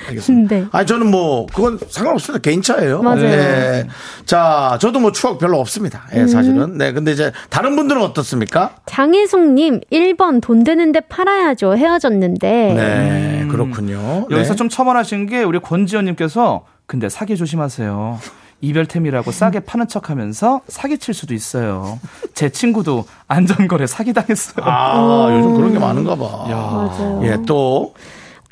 알겠습니다. 0.08 0.50
네. 0.56 0.64
아니 0.72 0.86
저는 0.86 1.10
뭐 1.10 1.46
그건 1.46 1.78
상관없습니다. 1.88 2.42
개인 2.42 2.60
차예요. 2.60 3.02
맞아요. 3.02 3.20
네. 3.22 3.86
자, 4.26 4.76
저도 4.80 4.98
뭐 4.98 5.12
추억 5.12 5.38
별로 5.38 5.60
없습니다. 5.60 6.06
음. 6.12 6.22
예, 6.22 6.26
사실은. 6.26 6.76
네, 6.76 6.92
근데 6.92 7.12
이제 7.12 7.30
다른 7.50 7.76
분들은 7.76 8.02
어떻습니까? 8.02 8.74
장혜송님 8.86 9.80
1번 9.92 10.42
돈 10.42 10.64
되는데 10.64 11.00
팔아야죠. 11.00 11.76
헤어졌는데. 11.76 12.48
네, 12.74 13.46
그렇군요. 13.48 14.26
여기서 14.28 14.50
네. 14.54 14.56
좀 14.56 14.68
첨언하신 14.68 15.26
게 15.26 15.44
우리 15.44 15.60
권지현님께서 15.60 16.64
근데 16.86 17.08
사기 17.08 17.36
조심하세요. 17.36 18.18
이별템이라고 18.60 19.30
싸게 19.32 19.60
파는 19.60 19.88
척 19.88 20.10
하면서 20.10 20.60
사기칠 20.68 21.14
수도 21.14 21.34
있어요. 21.34 21.98
제 22.34 22.50
친구도 22.50 23.04
안전거래 23.28 23.86
사기당했어요. 23.86 24.64
아, 24.66 25.28
요즘 25.38 25.54
그런 25.54 25.72
게 25.72 25.78
많은가 25.78 26.16
봐. 26.16 26.44
맞아요. 26.48 27.20
예, 27.24 27.38
또 27.46 27.94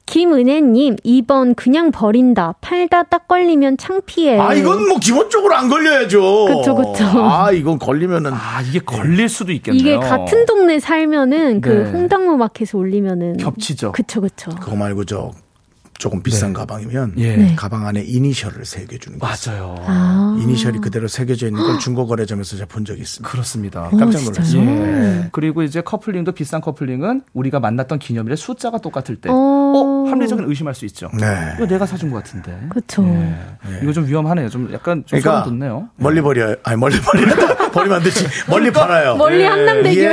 김은혜님 0.06 0.96
2번 0.96 1.54
그냥 1.54 1.90
버린다. 1.90 2.54
팔다 2.62 3.02
딱 3.04 3.28
걸리면 3.28 3.76
창피해. 3.76 4.38
아, 4.38 4.54
이건 4.54 4.88
뭐 4.88 4.98
기본적으로 4.98 5.54
안 5.54 5.68
걸려야죠. 5.68 6.46
그쵸, 6.46 6.74
그쵸. 6.74 7.04
아, 7.22 7.52
이건 7.52 7.78
걸리면은 7.78 8.32
아, 8.32 8.62
이게 8.66 8.78
걸릴 8.78 9.28
수도 9.28 9.52
있겠네요. 9.52 9.80
이게 9.80 9.96
같은 9.98 10.46
동네 10.46 10.78
살면은 10.80 11.60
그 11.60 11.68
네. 11.68 11.90
홍당무 11.90 12.38
마켓에 12.38 12.78
올리면은 12.78 13.36
겹치죠. 13.36 13.92
그쵸 13.92 14.22
그쵸. 14.22 14.50
그거 14.58 14.76
말고 14.76 15.04
저 15.04 15.30
조금 15.98 16.22
비싼 16.22 16.52
가방이면 16.52 17.14
예. 17.16 17.36
네. 17.36 17.56
가방 17.56 17.84
안에 17.86 18.02
이니셜을 18.02 18.64
새겨 18.64 18.98
주는 18.98 19.18
거. 19.18 19.26
맞아요. 19.26 19.74
아. 19.84 20.38
이니셜이 20.40 20.78
그대로 20.78 21.08
새겨져 21.08 21.48
있는 21.48 21.60
걸 21.60 21.78
중고 21.80 22.06
거래점에서 22.06 22.56
제가 22.56 22.68
본 22.68 22.84
적이 22.84 23.00
있습니다. 23.02 23.28
그렇습니다. 23.28 23.82
깜짝 23.90 24.18
어, 24.20 24.22
놀랐어요. 24.22 24.44
진짜요? 24.44 24.86
네. 24.86 25.28
그리고 25.32 25.64
이제 25.64 25.80
커플링도 25.80 26.32
비싼 26.32 26.60
커플링은 26.60 27.22
우리가 27.34 27.58
만났던 27.58 27.98
기념일에 27.98 28.36
숫자가 28.36 28.78
똑같을 28.78 29.16
때, 29.16 29.28
어. 29.28 29.34
어, 29.34 30.04
합리적인 30.08 30.48
의심할 30.48 30.74
수 30.76 30.84
있죠. 30.86 31.10
네. 31.18 31.26
이거 31.56 31.66
내가 31.66 31.84
사준 31.84 32.10
것 32.12 32.18
같은데. 32.18 32.56
그쵸. 32.70 33.04
이거 33.82 33.92
좀 33.92 34.06
위험하네요. 34.06 34.48
좀 34.50 34.70
약간 34.72 35.02
좀 35.04 35.18
그러니까 35.18 35.42
소름 35.44 35.58
돋네요. 35.58 35.88
멀리 35.96 36.20
버려요. 36.22 36.54
아니 36.62 36.76
멀리 36.78 37.00
버리다 37.00 37.70
버리면 37.72 37.96
안 37.98 38.02
되지. 38.04 38.24
멀리 38.48 38.70
팔아요. 38.70 39.16
멀리 39.16 39.42
한남 39.44 39.82
대교. 39.82 40.00
예, 40.00 40.06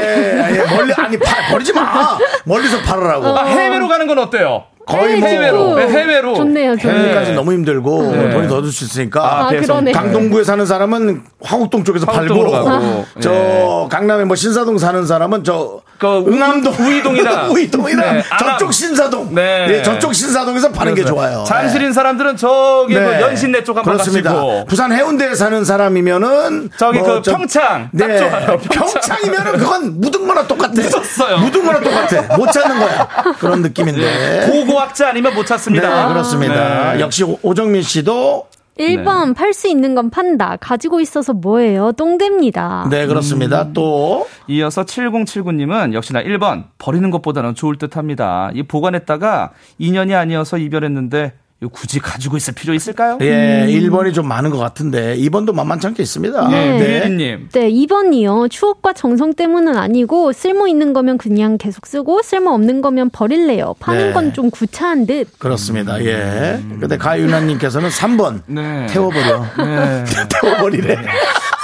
예, 0.52 0.76
멀리 0.76 0.94
아니 0.94 1.18
파, 1.20 1.52
버리지 1.52 1.74
마. 1.74 2.18
멀리서 2.46 2.82
팔으라고. 2.82 3.28
아, 3.38 3.46
해외로 3.46 3.88
가는 3.88 4.08
건 4.08 4.18
어때요? 4.20 4.64
거의 4.86 5.18
뭐 5.20 5.28
해외로, 5.28 5.76
네, 5.76 5.88
해외로. 5.88 6.36
좋네요, 6.36 6.76
좋네요. 6.78 7.00
해외까지 7.04 7.34
너무 7.34 7.54
힘들고 7.54 8.12
네. 8.12 8.30
돈이 8.32 8.48
더 8.48 8.62
들 8.62 8.72
수 8.72 8.84
있으니까. 8.86 9.46
아, 9.48 9.50
배송. 9.50 9.78
그러네. 9.78 9.92
강동구에 9.92 10.44
사는 10.44 10.64
사람은 10.66 11.24
화곡동 11.42 11.84
쪽에서 11.84 12.06
화곡동으로 12.06 12.52
팔고 12.52 12.66
가고. 12.66 13.06
저 13.20 13.32
예. 13.34 13.88
강남에 13.90 14.26
뭐 14.26 14.36
신사동 14.36 14.78
사는 14.78 15.06
사람은 15.06 15.44
저 15.44 15.82
그 15.98 16.26
응암동 16.28 16.74
우이동이나. 16.80 17.48
우이동이나 17.52 18.12
네, 18.14 18.24
저쪽. 18.38 18.74
신사동 18.74 19.34
네. 19.34 19.68
네, 19.68 19.84
저쪽 19.84 20.14
신사동에서 20.14 20.72
파는 20.72 20.94
게 20.94 21.02
그래서 21.04 21.14
좋아요. 21.16 21.44
잠실인 21.48 21.94
사람들은 21.94 22.36
저기 22.38 22.94
그 22.96 23.00
네. 23.00 23.22
연신내 23.22 23.64
쪽 23.64 23.78
한번 23.78 23.94
그렇습니다. 23.94 24.34
가시고. 24.34 24.66
부산 24.66 24.92
해운대에 24.92 25.34
사는 25.36 25.64
사람이면은 25.64 26.70
저기 26.78 27.00
뭐 27.00 27.16
그 27.16 27.22
저- 27.24 27.32
평창 27.38 27.90
딱 27.98 28.08
네. 28.08 28.18
좋아요. 28.18 28.46
평창. 28.60 28.84
평창 28.88 29.18
이면은 29.26 29.58
그건 29.58 30.02
묻은 30.02 30.28
거나 30.28 30.46
똑같아. 30.48 30.74
묻었어요. 30.74 31.38
묻은 31.38 31.66
거나 31.66 31.80
똑같아. 31.80 32.36
못 32.36 32.52
찾는 32.52 32.80
거야. 32.80 33.08
그런 33.40 33.62
느낌인데. 33.62 34.48
고고학자 34.50 35.10
아니면 35.10 35.34
못 35.34 35.42
네, 35.42 35.48
찾습니다. 35.48 36.08
그렇습니다. 36.10 36.94
네. 36.94 37.00
역시 37.00 37.24
오- 37.24 37.40
오정민 37.42 37.82
씨도 37.84 38.48
1번 38.80 39.36
팔수 39.36 39.68
있는 39.70 39.96
건 39.96 40.10
판다. 40.10 40.58
가지고 40.58 41.00
있어서 41.00 41.34
뭐예요? 41.34 41.92
똥됩니다. 41.94 42.88
네, 42.90 43.08
그렇습니다. 43.08 43.64
음. 43.64 43.74
또 43.74 44.28
이어서 44.48 44.84
7079님은 44.84 45.94
역시나 45.94 46.22
1번 46.24 46.66
버리는 46.78 47.10
것보다는 47.10 47.56
좋을 47.56 47.78
듯 47.78 47.98
합니다. 47.98 48.52
이 48.54 48.64
보관했다가 48.64 49.52
2년이 49.80 50.14
아니어서 50.14 50.58
이별했는데 50.58 51.34
이거 51.66 51.70
굳이 51.72 52.00
가지고 52.00 52.38
있을 52.38 52.54
필요 52.54 52.74
있을까요? 52.74 53.18
예, 53.22 53.66
1번이 53.68 54.14
좀 54.14 54.28
많은 54.28 54.52
것 54.52 54.58
같은데 54.58 55.18
2번도 55.18 55.54
만만찮게 55.54 56.02
있습니다. 56.04 56.48
네. 56.50 56.80
유리님. 56.80 57.50
네, 57.52 57.70
2번이요. 57.72 58.50
추억과 58.52 58.94
정성 58.94 59.34
때문은 59.34 59.76
아니고 59.76 60.32
쓸모 60.32 60.68
있는 60.68 60.94
거면 60.94 61.18
그냥 61.18 61.58
계속 61.58 61.88
쓰고 61.88 62.22
쓸모 62.22 62.52
없는 62.52 62.82
거면 62.82 63.10
버릴래요. 63.10 63.76
파는 63.80 64.08
네. 64.08 64.14
건좀 64.14 64.52
구차한 64.52 65.08
듯. 65.08 65.28
그렇습니다. 65.40 66.04
예. 66.04 66.60
근데 66.80 66.98
가윤아님께서는 66.98 67.90
3번 67.90 68.42
네. 68.48 68.86
태워버려. 68.90 69.46
네. 69.58 70.04
태워버리래. 70.42 70.98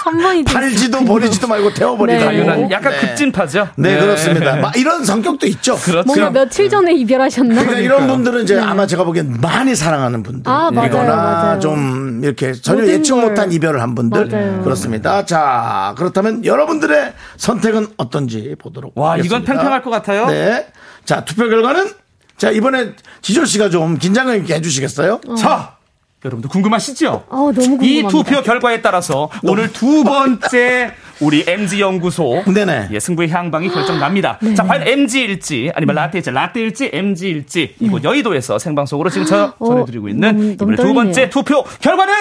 3번이 0.02 0.45
팔지도 0.45 1.06
버리지도 1.06 1.47
말고 1.47 1.74
태워버리라고. 1.74 2.32
네. 2.32 2.38
유난 2.39 2.72
약간 2.72 2.91
네. 2.93 2.99
급진파죠? 2.99 3.70
네, 3.76 3.99
그렇습니다. 3.99 4.56
막 4.56 4.76
이런 4.78 5.06
성격도 5.06 5.45
있죠. 5.47 5.76
그렇죠. 5.76 6.06
뭔가 6.08 6.32
며칠 6.32 6.70
전에 6.70 6.93
이별하셨나? 6.93 7.54
그러니까 7.62 7.80
이런 7.80 8.08
분들은 8.08 8.43
이제 8.43 8.60
아마 8.60 8.88
제가 8.88 9.04
보기엔 9.04 9.39
많이 9.39 9.76
사랑하는 9.76 10.24
분들. 10.24 10.43
네. 10.43 10.49
아, 10.49 10.72
맞아요, 10.72 10.88
이거나 10.88 11.16
맞아요. 11.16 11.60
좀 11.60 12.22
이렇게 12.24 12.54
전혀 12.54 12.86
예측 12.88 13.14
걸. 13.14 13.30
못한 13.30 13.52
이별을 13.52 13.82
한 13.82 13.93
분들. 13.93 14.28
맞아요. 14.28 14.62
그렇습니다. 14.64 15.26
자, 15.26 15.93
그렇다면 15.97 16.45
여러분들의 16.45 17.14
선택은 17.38 17.88
어떤지 17.97 18.56
보도록 18.58 18.97
와, 18.97 19.18
이건 19.18 19.41
하겠습니다. 19.41 19.54
팽팽할 19.54 19.82
것 19.84 19.89
같아요. 19.91 20.26
네. 20.28 20.68
자, 21.06 21.24
투표 21.26 21.47
결과는 21.47 21.91
자, 22.38 22.49
이번에 22.49 22.93
지조 23.22 23.45
씨가 23.45 23.70
좀 23.70 23.99
긴장감 23.99 24.38
있게 24.38 24.56
해주시겠어요? 24.56 25.22
자, 25.38 25.76
여러분들 26.24 26.49
궁금하시죠? 26.49 27.24
어, 27.30 27.36
너무 27.36 27.51
궁금합니다. 27.53 27.86
이 27.86 28.11
투표 28.11 28.41
결과에 28.43 28.82
따라서 28.82 29.30
오늘 29.43 29.72
두 29.74 30.03
번째 30.03 30.93
우리 31.19 31.43
MG 31.47 31.82
연구소 31.82 32.43
네네. 32.53 32.89
예, 32.91 32.99
승부의 32.99 33.30
향방이 33.30 33.69
결정납니다. 33.69 34.39
자, 34.55 34.63
과연 34.63 34.88
MG일지 34.88 35.72
아니면 35.74 35.95
라떼일지 35.95 36.32
라떼일지 36.32 36.89
MG일지 36.93 37.76
이곳 37.80 38.03
여의도에서 38.03 38.59
생방송으로 38.59 39.09
지금 39.09 39.26
저, 39.26 39.53
어, 39.59 39.65
전해드리고 39.67 40.09
있는 40.09 40.53
이번에 40.53 40.76
두. 40.76 40.93
번째 40.93 41.30
투표 41.30 41.63
결과는 41.63 42.13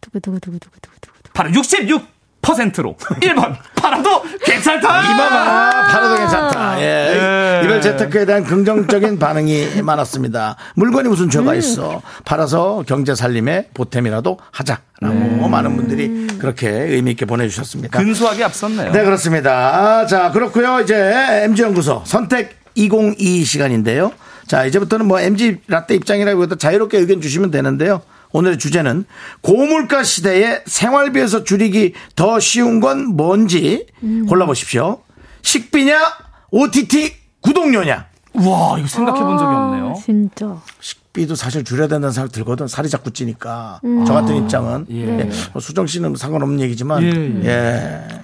두구 0.00 0.20
두구 0.20 0.40
두구 0.40 0.58
두구 0.58 0.80
두구. 0.80 1.16
바로 1.34 1.50
66% 1.50 2.00
로 2.82 2.96
1번 3.20 3.56
팔아도 3.74 4.22
괜찮다. 4.44 5.14
이봐봐, 5.14 5.86
팔아도 5.88 6.16
괜찮다. 6.16 6.80
예. 6.80 7.60
예. 7.60 7.64
이별 7.64 7.80
재테크에 7.80 8.24
대한 8.24 8.44
긍정적인 8.44 9.18
반응이 9.18 9.82
많았습니다. 9.82 10.56
물건이 10.74 11.08
무슨 11.08 11.28
죄가 11.30 11.54
있어. 11.54 12.02
팔아서 12.24 12.84
경제 12.86 13.14
살림에 13.14 13.68
보탬이라도 13.74 14.38
하자 14.52 14.80
라고 15.00 15.48
많은 15.48 15.76
분들이 15.76 16.26
그렇게 16.38 16.68
의미 16.70 17.12
있게 17.12 17.26
보내주셨습니다. 17.26 17.98
근소하게 17.98 18.44
앞섰네요. 18.44 18.92
네, 18.92 19.04
그렇습니다. 19.04 20.06
자, 20.06 20.30
그렇고요 20.30 20.80
이제 20.80 20.94
MG연구소 21.44 22.02
선택 22.06 22.56
2022 22.74 23.44
시간인데요. 23.44 24.12
자, 24.46 24.64
이제부터는 24.64 25.06
뭐 25.06 25.20
MG 25.20 25.58
라떼 25.66 25.94
입장이라고 25.96 26.44
해도 26.44 26.56
자유롭게 26.56 26.98
의견 26.98 27.20
주시면 27.20 27.50
되는데요. 27.50 28.02
오늘의 28.36 28.58
주제는 28.58 29.06
고물가 29.40 30.02
시대에 30.02 30.60
생활비에서 30.66 31.44
줄이기 31.44 31.94
더 32.16 32.38
쉬운 32.38 32.80
건 32.80 33.16
뭔지 33.16 33.86
골라보십시오. 34.28 35.00
식비냐, 35.40 35.98
OTT 36.50 37.14
구독료냐. 37.40 38.06
와, 38.34 38.78
이거 38.78 38.86
생각해 38.86 39.20
본 39.22 39.38
적이 39.38 39.54
없네요. 39.54 39.88
아, 39.88 39.94
진짜. 39.94 40.60
식비도 40.80 41.34
사실 41.34 41.64
줄여야 41.64 41.88
된다는 41.88 42.12
생각 42.12 42.30
들거든. 42.30 42.68
살이 42.68 42.90
자꾸 42.90 43.10
찌니까. 43.10 43.80
저 44.06 44.12
같은 44.12 44.36
입장은. 44.36 44.86
예. 44.90 45.20
예. 45.20 45.30
뭐 45.54 45.62
수정 45.62 45.86
씨는 45.86 46.14
상관없는 46.16 46.60
얘기지만. 46.60 47.02
예, 47.04 47.48
예. 47.48 48.22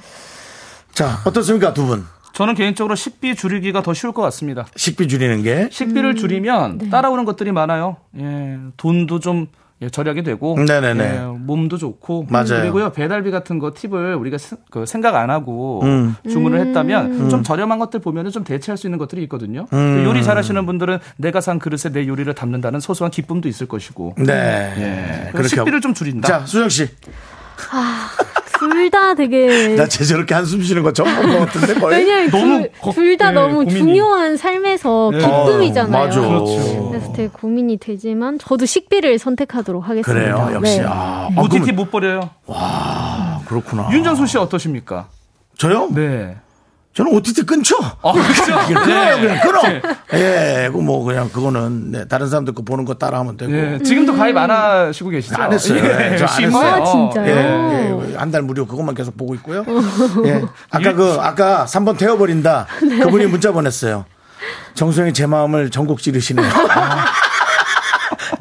자, 0.93 1.23
어떻습니까, 1.25 1.73
두 1.73 1.87
분? 1.87 2.05
저는 2.35 2.55
개인적으로 2.55 2.97
식비 2.97 3.35
줄이기가 3.35 3.83
더 3.83 3.95
쉬울 3.95 4.13
것 4.13 4.21
같습니다. 4.23 4.67
식비 4.77 5.09
줄이는 5.09 5.43
게. 5.43 5.71
식비를 5.73 6.17
줄이면 6.17 6.91
따라오는 6.91 7.25
것들이 7.25 7.51
많아요. 7.53 7.97
예, 8.19 8.59
돈도 8.77 9.21
좀 9.21 9.47
예, 9.83 9.89
절약이 9.91 10.23
되고, 10.23 10.57
네네네. 10.57 11.05
예, 11.05 11.21
몸도 11.39 11.77
좋고, 11.77 12.27
맞아요. 12.31 12.61
그리고요 12.61 12.91
배달비 12.93 13.33
같은 13.33 13.59
거 13.59 13.73
팁을 13.75 14.15
우리가 14.15 14.39
스- 14.39 14.57
그 14.71 14.87
생각 14.87 15.17
안 15.17 15.29
하고 15.29 15.81
음. 15.83 16.15
주문을 16.31 16.61
했다면 16.61 17.29
좀 17.29 17.43
저렴한 17.43 17.81
것들 17.81 17.99
보면은 18.01 18.31
좀 18.31 18.45
대체할 18.45 18.79
수 18.79 18.87
있는 18.87 18.99
것들이 18.99 19.23
있거든요. 19.25 19.67
음. 19.73 19.97
그 19.97 20.05
요리 20.05 20.23
잘하시는 20.23 20.65
분들은 20.67 20.99
내가 21.17 21.41
산 21.41 21.59
그릇에 21.59 21.93
내 21.93 22.07
요리를 22.07 22.33
담는다는 22.33 22.79
소소한 22.79 23.11
기쁨도 23.11 23.49
있을 23.49 23.67
것이고, 23.67 24.15
네. 24.19 24.73
예, 25.27 25.31
그렇게 25.33 25.49
식비를. 25.49 25.81
좀 25.81 25.95
줄인다. 25.95 26.29
자, 26.29 26.47
수정 26.47 26.69
씨. 26.69 26.89
둘 28.71 28.91
다 28.91 29.15
되게. 29.15 29.75
나쟤 29.77 30.05
저렇게 30.05 30.35
한숨 30.35 30.63
쉬는 30.63 30.83
거 30.83 30.93
처음 30.93 31.15
본것 31.15 31.47
같은데 31.53 31.75
거의. 31.81 31.99
왜냐면 31.99 32.31
너무 32.31 32.67
거- 32.81 32.93
둘다 32.93 33.29
예, 33.29 33.33
너무 33.33 33.55
고민이. 33.65 33.79
중요한 33.79 34.37
삶에서 34.37 35.11
기쁨이잖아요. 35.11 36.03
어, 36.03 36.07
맞아. 36.07 36.21
그렇죠. 36.21 36.89
그래서 36.91 37.13
되게 37.13 37.29
고민이 37.29 37.79
되지만 37.79 38.39
저도 38.39 38.67
식비를 38.67 39.19
선택하도록 39.19 39.89
하겠습니다. 39.89 40.13
그래요, 40.13 40.51
역시. 40.55 40.79
네. 40.79 40.85
아, 40.87 41.29
아, 41.35 41.41
OTT 41.41 41.61
그럼- 41.61 41.77
못 41.77 41.91
버려요. 41.91 42.31
그렇구나. 43.47 43.89
윤정수 43.93 44.27
씨 44.27 44.39
어떠십니까? 44.39 45.09
저요? 45.59 45.89
네. 45.93 46.37
저는 46.95 47.11
OTT 47.15 47.43
끊죠. 47.47 47.77
아, 48.03 48.13
그렇죠. 48.13 48.45
끊어요, 48.85 49.17
네. 49.17 49.21
그냥 49.23 49.41
끊어. 49.41 49.61
예, 50.15 50.69
그뭐 50.71 51.05
그냥 51.05 51.31
그거는 51.31 51.91
네, 51.91 52.05
다른 52.07 52.29
사람들 52.29 52.53
거 52.55 52.63
보는 52.63 52.85
거 52.85 52.95
따라하면 52.95 53.37
되고. 53.39 53.51
예, 53.53 53.79
지금도 53.83 54.15
가입 54.15 54.37
안 54.37 54.51
하시고 54.51 55.09
계시죠? 55.09 55.41
안 55.41 55.53
했어요. 55.53 55.79
예, 55.83 56.13
예, 56.13 56.17
저안 56.19 56.43
했어요. 56.45 56.69
아, 56.71 56.85
진짜요? 56.85 57.27
예, 57.27 58.13
예. 58.13 58.17
한 58.17 58.31
달 58.31 58.43
무료 58.43 58.67
그것만 58.67 58.95
계속 58.95 59.17
보고 59.17 59.35
있고요. 59.37 59.65
예. 60.27 60.43
아까 60.71 60.93
그, 60.93 61.17
아까 61.21 61.65
3번 61.67 61.97
태워버린다. 61.99 62.67
그분이 63.03 63.27
문자 63.27 63.53
보냈어요. 63.53 64.05
정수영이 64.75 65.13
제 65.15 65.27
마음을 65.27 65.71
전곡 65.71 66.01
찌르시네요. 66.03 66.47
아. 66.71 67.05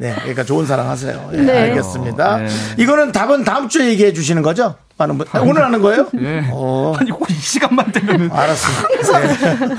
네, 0.02 0.14
그러니까 0.16 0.42
좋은 0.42 0.66
사랑 0.66 0.88
하세요. 0.90 1.30
예, 1.32 1.36
네. 1.36 1.58
알겠습니다. 1.70 2.38
네. 2.38 2.48
이거는 2.76 3.12
답은 3.12 3.44
다음 3.44 3.68
주에 3.68 3.86
얘기해 3.90 4.12
주시는 4.12 4.42
거죠? 4.42 4.74
많은 4.98 5.16
분. 5.16 5.26
아, 5.30 5.38
오늘 5.40 5.64
하는 5.64 5.80
거예요? 5.80 6.08
예. 6.20 6.44
어, 6.50 6.92
아니, 6.98 7.10
꼭이 7.12 7.32
시간만 7.32 7.92
되면은. 7.92 8.30
알았어. 8.32 8.68
네. 8.88 9.76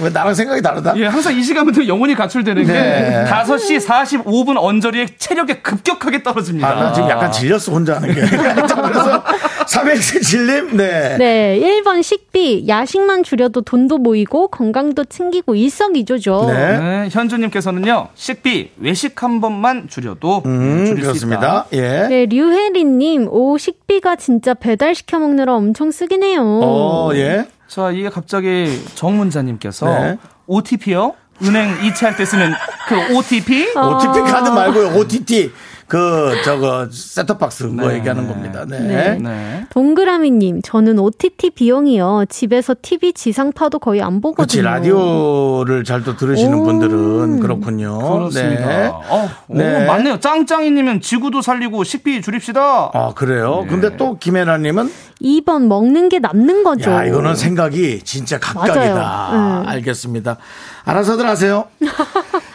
왜 0.00 0.10
나랑 0.10 0.34
생각이 0.34 0.60
다르다? 0.62 0.94
예, 0.96 1.06
항상 1.06 1.36
이 1.36 1.42
시간만 1.42 1.72
되면 1.74 1.88
영혼이 1.88 2.14
가출되는 2.14 2.64
네. 2.64 2.72
게 2.72 3.30
5시 3.30 3.84
45분 3.86 4.56
언저리에 4.58 5.06
체력이 5.18 5.62
급격하게 5.62 6.22
떨어집니다. 6.22 6.68
아, 6.68 6.74
나 6.74 6.92
지금 6.92 7.08
약간 7.08 7.30
질렸어, 7.32 7.72
혼자 7.72 7.96
하는 7.96 8.14
게. 8.14 8.20
자, 8.26 8.74
그래서, 8.82 9.24
삼행시 9.66 10.20
질림, 10.22 10.76
네. 10.76 11.16
네, 11.18 11.60
1번 11.60 12.02
식비. 12.02 12.66
야식만 12.68 13.22
줄여도 13.22 13.62
돈도 13.62 13.98
모이고 13.98 14.48
건강도 14.48 15.04
챙기고 15.04 15.54
일석이조죠. 15.54 16.46
네. 16.48 16.78
네, 16.78 17.08
현주님께서는요, 17.10 18.08
식비, 18.14 18.70
외식 18.78 19.22
한 19.22 19.40
번만 19.40 19.86
줄여도 19.88 20.42
음, 20.46 20.84
줄일 20.86 21.02
수 21.02 21.08
그렇습니다. 21.08 21.40
있다. 21.40 21.66
예. 21.72 22.08
네, 22.08 22.26
류혜리님, 22.26 23.28
오, 23.30 23.56
식비가 23.58 24.16
진짜 24.16 24.54
배달시켜 24.54 25.18
먹느라 25.18 25.54
엄청 25.54 25.90
쓰긴 25.90 26.22
해요. 26.22 26.42
어, 26.62 27.10
예. 27.14 27.46
자, 27.68 27.90
이게 27.90 28.08
갑자기 28.08 28.82
정문자님께서 28.94 29.86
네. 29.86 30.18
OTP요? 30.46 31.14
은행 31.42 31.84
이체할 31.84 32.16
때 32.16 32.24
쓰는 32.24 32.52
그 32.88 33.16
OTP? 33.16 33.72
OTP 33.74 34.20
카드 34.30 34.48
말고요. 34.50 34.96
OTT 34.96 35.52
그 35.86 36.34
저거 36.44 36.88
셋톱박스 36.90 37.68
그거 37.68 37.88
네. 37.88 37.96
얘기하는 37.96 38.26
겁니다. 38.28 38.64
네. 38.66 38.78
네. 38.80 39.18
네. 39.18 39.66
동그라미님, 39.70 40.62
저는 40.62 40.98
OTT 40.98 41.50
비용이요. 41.50 42.24
집에서 42.28 42.74
TV 42.80 43.12
지상파도 43.12 43.78
거의 43.78 44.00
안 44.02 44.20
그렇지 44.20 44.58
보거든요. 44.60 44.62
라디오를 44.62 45.84
잘 45.84 46.04
또 46.04 46.16
들으시는 46.16 46.58
오. 46.58 46.64
분들은 46.64 47.40
그렇군요. 47.40 47.98
그렇습니다. 47.98 48.66
네. 48.66 48.86
어, 48.86 49.28
오, 49.48 49.56
네. 49.56 49.86
맞네요. 49.86 50.20
짱짱이님은 50.20 51.00
지구도 51.00 51.40
살리고 51.40 51.82
식비 51.84 52.20
줄입시다. 52.20 52.90
아 52.92 53.12
그래요. 53.14 53.60
네. 53.62 53.68
근데 53.68 53.96
또 53.96 54.18
김혜라님은 54.18 54.90
2번 55.22 55.66
먹는 55.68 56.10
게 56.10 56.18
남는 56.18 56.62
거죠. 56.64 56.90
야 56.90 57.04
이거는 57.04 57.36
생각이 57.36 58.00
진짜 58.02 58.38
각각이다. 58.38 59.62
네. 59.64 59.70
알겠습니다. 59.70 60.36
알아서들 60.84 61.26
하세요. 61.26 61.64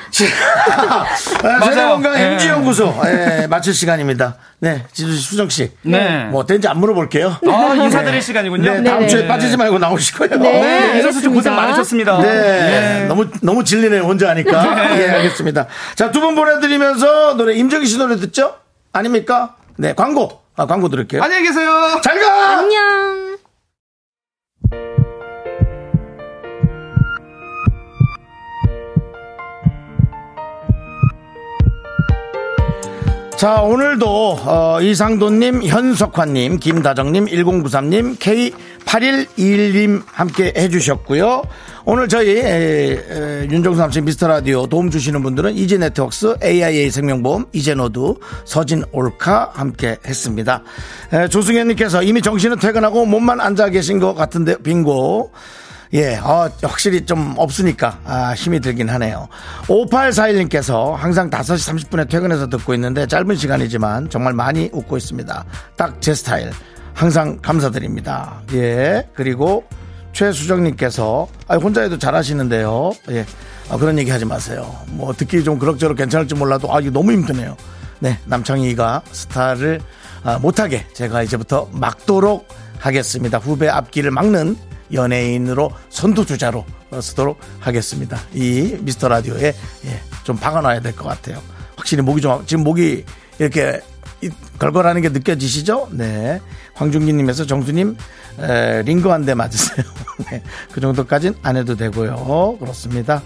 맞아요. 1.44 1.64
세대건강 1.66 2.14
네. 2.14 2.32
MG연구소 2.34 2.96
예, 3.06 3.48
마칠 3.48 3.74
시간입니다. 3.74 4.36
네, 4.60 4.86
지수 4.92 5.12
씨, 5.16 5.22
수정 5.22 5.50
씨. 5.50 5.72
네. 5.84 6.26
뭐 6.32 6.42
어땠는지 6.42 6.68
안 6.68 6.80
물어볼게요. 6.80 7.38
아, 7.48 7.74
인사드릴 7.76 8.22
시간이군요. 8.22 8.72
네, 8.72 8.84
다음 8.84 9.00
네. 9.02 9.08
주에 9.08 9.28
빠지지 9.28 9.56
말고 9.58 9.80
나오시고요. 9.80 10.30
네. 10.32 10.38
네, 10.38 10.96
윤정수 10.98 11.22
씨 11.22 11.28
고생. 11.28 11.56
많으셨습니다. 11.56 12.22
네. 12.22 13.06
너무, 13.08 13.28
너무 13.42 13.64
질리네요, 13.64 14.04
혼자 14.04 14.30
하니까. 14.30 14.98
예, 15.00 15.10
알겠습니다. 15.10 15.68
자, 15.96 16.12
두 16.12 16.20
분 16.20 16.36
보내드리면서 16.36 17.36
노래, 17.38 17.54
임정희 17.56 17.86
씨 17.86 17.98
노래 17.98 18.18
듣죠? 18.18 18.56
아닙니까? 18.92 19.56
네, 19.78 19.94
광고. 19.94 20.42
아, 20.58 20.66
광고 20.66 20.90
들을게요. 20.90 21.24
안녕히 21.24 21.44
계세요. 21.44 22.02
잘 22.04 22.20
가! 22.20 22.58
안녕. 22.58 23.09
자, 33.40 33.62
오늘도, 33.62 34.40
어, 34.44 34.82
이상도님, 34.82 35.64
현석환님, 35.64 36.58
김다정님, 36.58 37.28
1093님, 37.28 38.18
K8121님 38.18 40.04
함께 40.08 40.52
해주셨고요. 40.58 41.44
오늘 41.86 42.10
저희, 42.10 42.32
에, 42.32 42.98
에, 43.00 43.48
윤정수 43.50 43.80
남친 43.80 44.04
미스터 44.04 44.28
라디오 44.28 44.68
도움 44.68 44.92
주시는 44.92 45.24
분들은 45.24 45.54
이지 45.56 45.78
네트웍스, 45.78 46.40
AIA 46.44 46.92
생명보험, 46.92 47.46
이제노드, 47.54 48.16
서진 48.44 48.84
올카 48.92 49.52
함께 49.54 49.96
했습니다. 50.06 50.62
에, 51.14 51.30
조승현님께서 51.30 52.04
이미 52.04 52.22
정신은 52.22 52.60
퇴근하고 52.60 53.06
몸만 53.06 53.40
앉아 53.40 53.70
계신 53.70 54.00
것 54.00 54.16
같은데, 54.16 54.58
빙고. 54.58 55.32
예, 55.94 56.18
어, 56.18 56.50
확실히 56.62 57.04
좀 57.04 57.34
없으니까, 57.38 58.00
아, 58.06 58.34
힘이 58.36 58.60
들긴 58.60 58.90
하네요. 58.90 59.28
5841님께서 59.68 60.94
항상 60.94 61.30
5시 61.32 61.90
30분에 61.90 62.08
퇴근해서 62.10 62.48
듣고 62.48 62.74
있는데 62.76 63.08
짧은 63.08 63.36
시간이지만 63.36 64.10
정말 64.10 64.34
많이 64.34 64.70
웃고 64.72 64.98
있습니다. 64.98 65.46
딱 65.76 66.00
제 66.00 66.14
스타일. 66.14 66.52
항상 66.94 67.38
감사드립니다. 67.42 68.42
예, 68.54 69.08
그리고 69.16 69.64
최수정님께서, 70.14 71.28
아, 71.48 71.56
혼자 71.56 71.82
해도 71.82 71.98
잘하시는데요. 71.98 72.92
예, 73.12 73.26
아, 73.70 73.78
그런 73.78 73.98
얘기 73.98 74.12
하지 74.12 74.26
마세요. 74.26 74.76
뭐, 74.90 75.14
듣기 75.14 75.44
좀 75.44 75.58
그럭저럭 75.58 75.98
괜찮을지 75.98 76.36
몰라도, 76.36 76.74
아, 76.74 76.80
이거 76.82 76.92
너무 76.92 77.12
힘드네요. 77.14 77.56
네, 78.00 78.18
남창희가 78.26 79.02
스타를 79.12 79.82
아, 80.24 80.38
못하게 80.40 80.86
제가 80.94 81.24
이제부터 81.24 81.68
막도록 81.72 82.48
하겠습니다. 82.80 83.38
후배 83.38 83.68
앞길을 83.70 84.12
막는 84.12 84.56
연예인으로 84.94 85.72
선두주자로 85.90 86.66
어, 86.92 87.02
서도록 87.02 87.40
하겠습니다. 87.60 88.18
이 88.34 88.78
미스터 88.82 89.08
라디오에 89.08 89.54
예, 89.86 90.02
좀 90.24 90.36
박아놔야 90.38 90.80
될 90.82 90.94
것 90.96 91.04
같아요. 91.06 91.42
확실히 91.76 92.04
목이 92.04 92.22
좀 92.22 92.44
지금 92.46 92.64
목이 92.64 93.06
이렇게 93.40 93.82
이- 94.22 94.30
걸걸하는 94.58 95.02
게 95.02 95.10
느껴지시죠? 95.10 95.90
네. 95.92 96.42
황중기님에서 96.74 97.46
정수님 97.46 97.96
에, 98.40 98.82
링거 98.84 99.12
한 99.14 99.26
대 99.26 99.34
맞으세요. 99.34 99.86
네, 100.32 100.42
그 100.72 100.82
정도까지는 100.82 101.38
안 101.44 101.56
해도 101.58 101.76
되고요. 101.76 102.58
그렇습니다. 102.60 103.22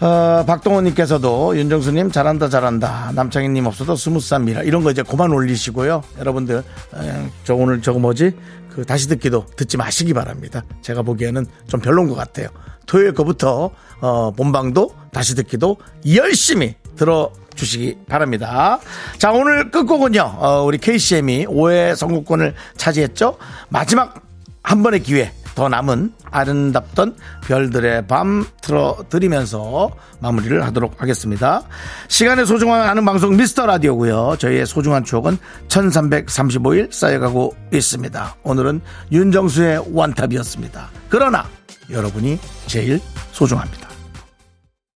어, 0.00 0.44
박동원님께서도 0.46 1.56
윤정수님 1.56 2.12
잘한다 2.12 2.48
잘한다 2.48 3.10
남창희님 3.16 3.66
없어도 3.66 3.96
스무스한 3.96 4.44
미라 4.44 4.62
이런 4.62 4.84
거 4.84 4.92
이제 4.92 5.02
그만 5.02 5.32
올리시고요 5.32 6.04
여러분들 6.20 6.58
에, 6.58 7.28
저 7.42 7.56
오늘 7.56 7.82
저거 7.82 7.98
뭐지 7.98 8.30
그 8.78 8.84
다시 8.84 9.08
듣기도 9.08 9.44
듣지 9.56 9.76
마시기 9.76 10.14
바랍니다 10.14 10.62
제가 10.82 11.02
보기에는 11.02 11.44
좀 11.66 11.80
별론 11.80 12.06
것 12.06 12.14
같아요 12.14 12.48
토요일 12.86 13.12
거부터 13.12 13.70
어, 14.00 14.30
본방도 14.30 14.94
다시 15.12 15.34
듣기도 15.34 15.78
열심히 16.14 16.76
들어 16.94 17.32
주시기 17.56 17.98
바랍니다. 18.08 18.78
자, 19.18 19.32
오늘 19.32 19.72
끝곡은요, 19.72 20.20
어, 20.20 20.62
우리 20.62 20.78
KCM이 20.78 21.46
5회 21.46 21.96
선곡권을 21.96 22.54
차지했죠. 22.76 23.36
마지막 23.68 24.22
한 24.62 24.84
번의 24.84 25.02
기회, 25.02 25.32
더 25.58 25.68
남은 25.68 26.12
아름답던 26.30 27.16
별들의 27.42 28.06
밤 28.06 28.46
틀어드리면서 28.62 29.90
마무리를 30.20 30.64
하도록 30.66 31.02
하겠습니다. 31.02 31.62
시간의 32.06 32.46
소중함을 32.46 32.86
아는 32.86 33.04
방송 33.04 33.36
미스터 33.36 33.66
라디오고요. 33.66 34.36
저희의 34.38 34.66
소중한 34.66 35.02
추억은 35.02 35.36
1335일 35.66 36.92
쌓여가고 36.92 37.56
있습니다. 37.72 38.36
오늘은 38.44 38.80
윤정수의 39.10 39.86
원탑이었습니다. 39.92 40.90
그러나 41.08 41.44
여러분이 41.90 42.38
제일 42.68 43.00
소중합니다. 43.32 43.87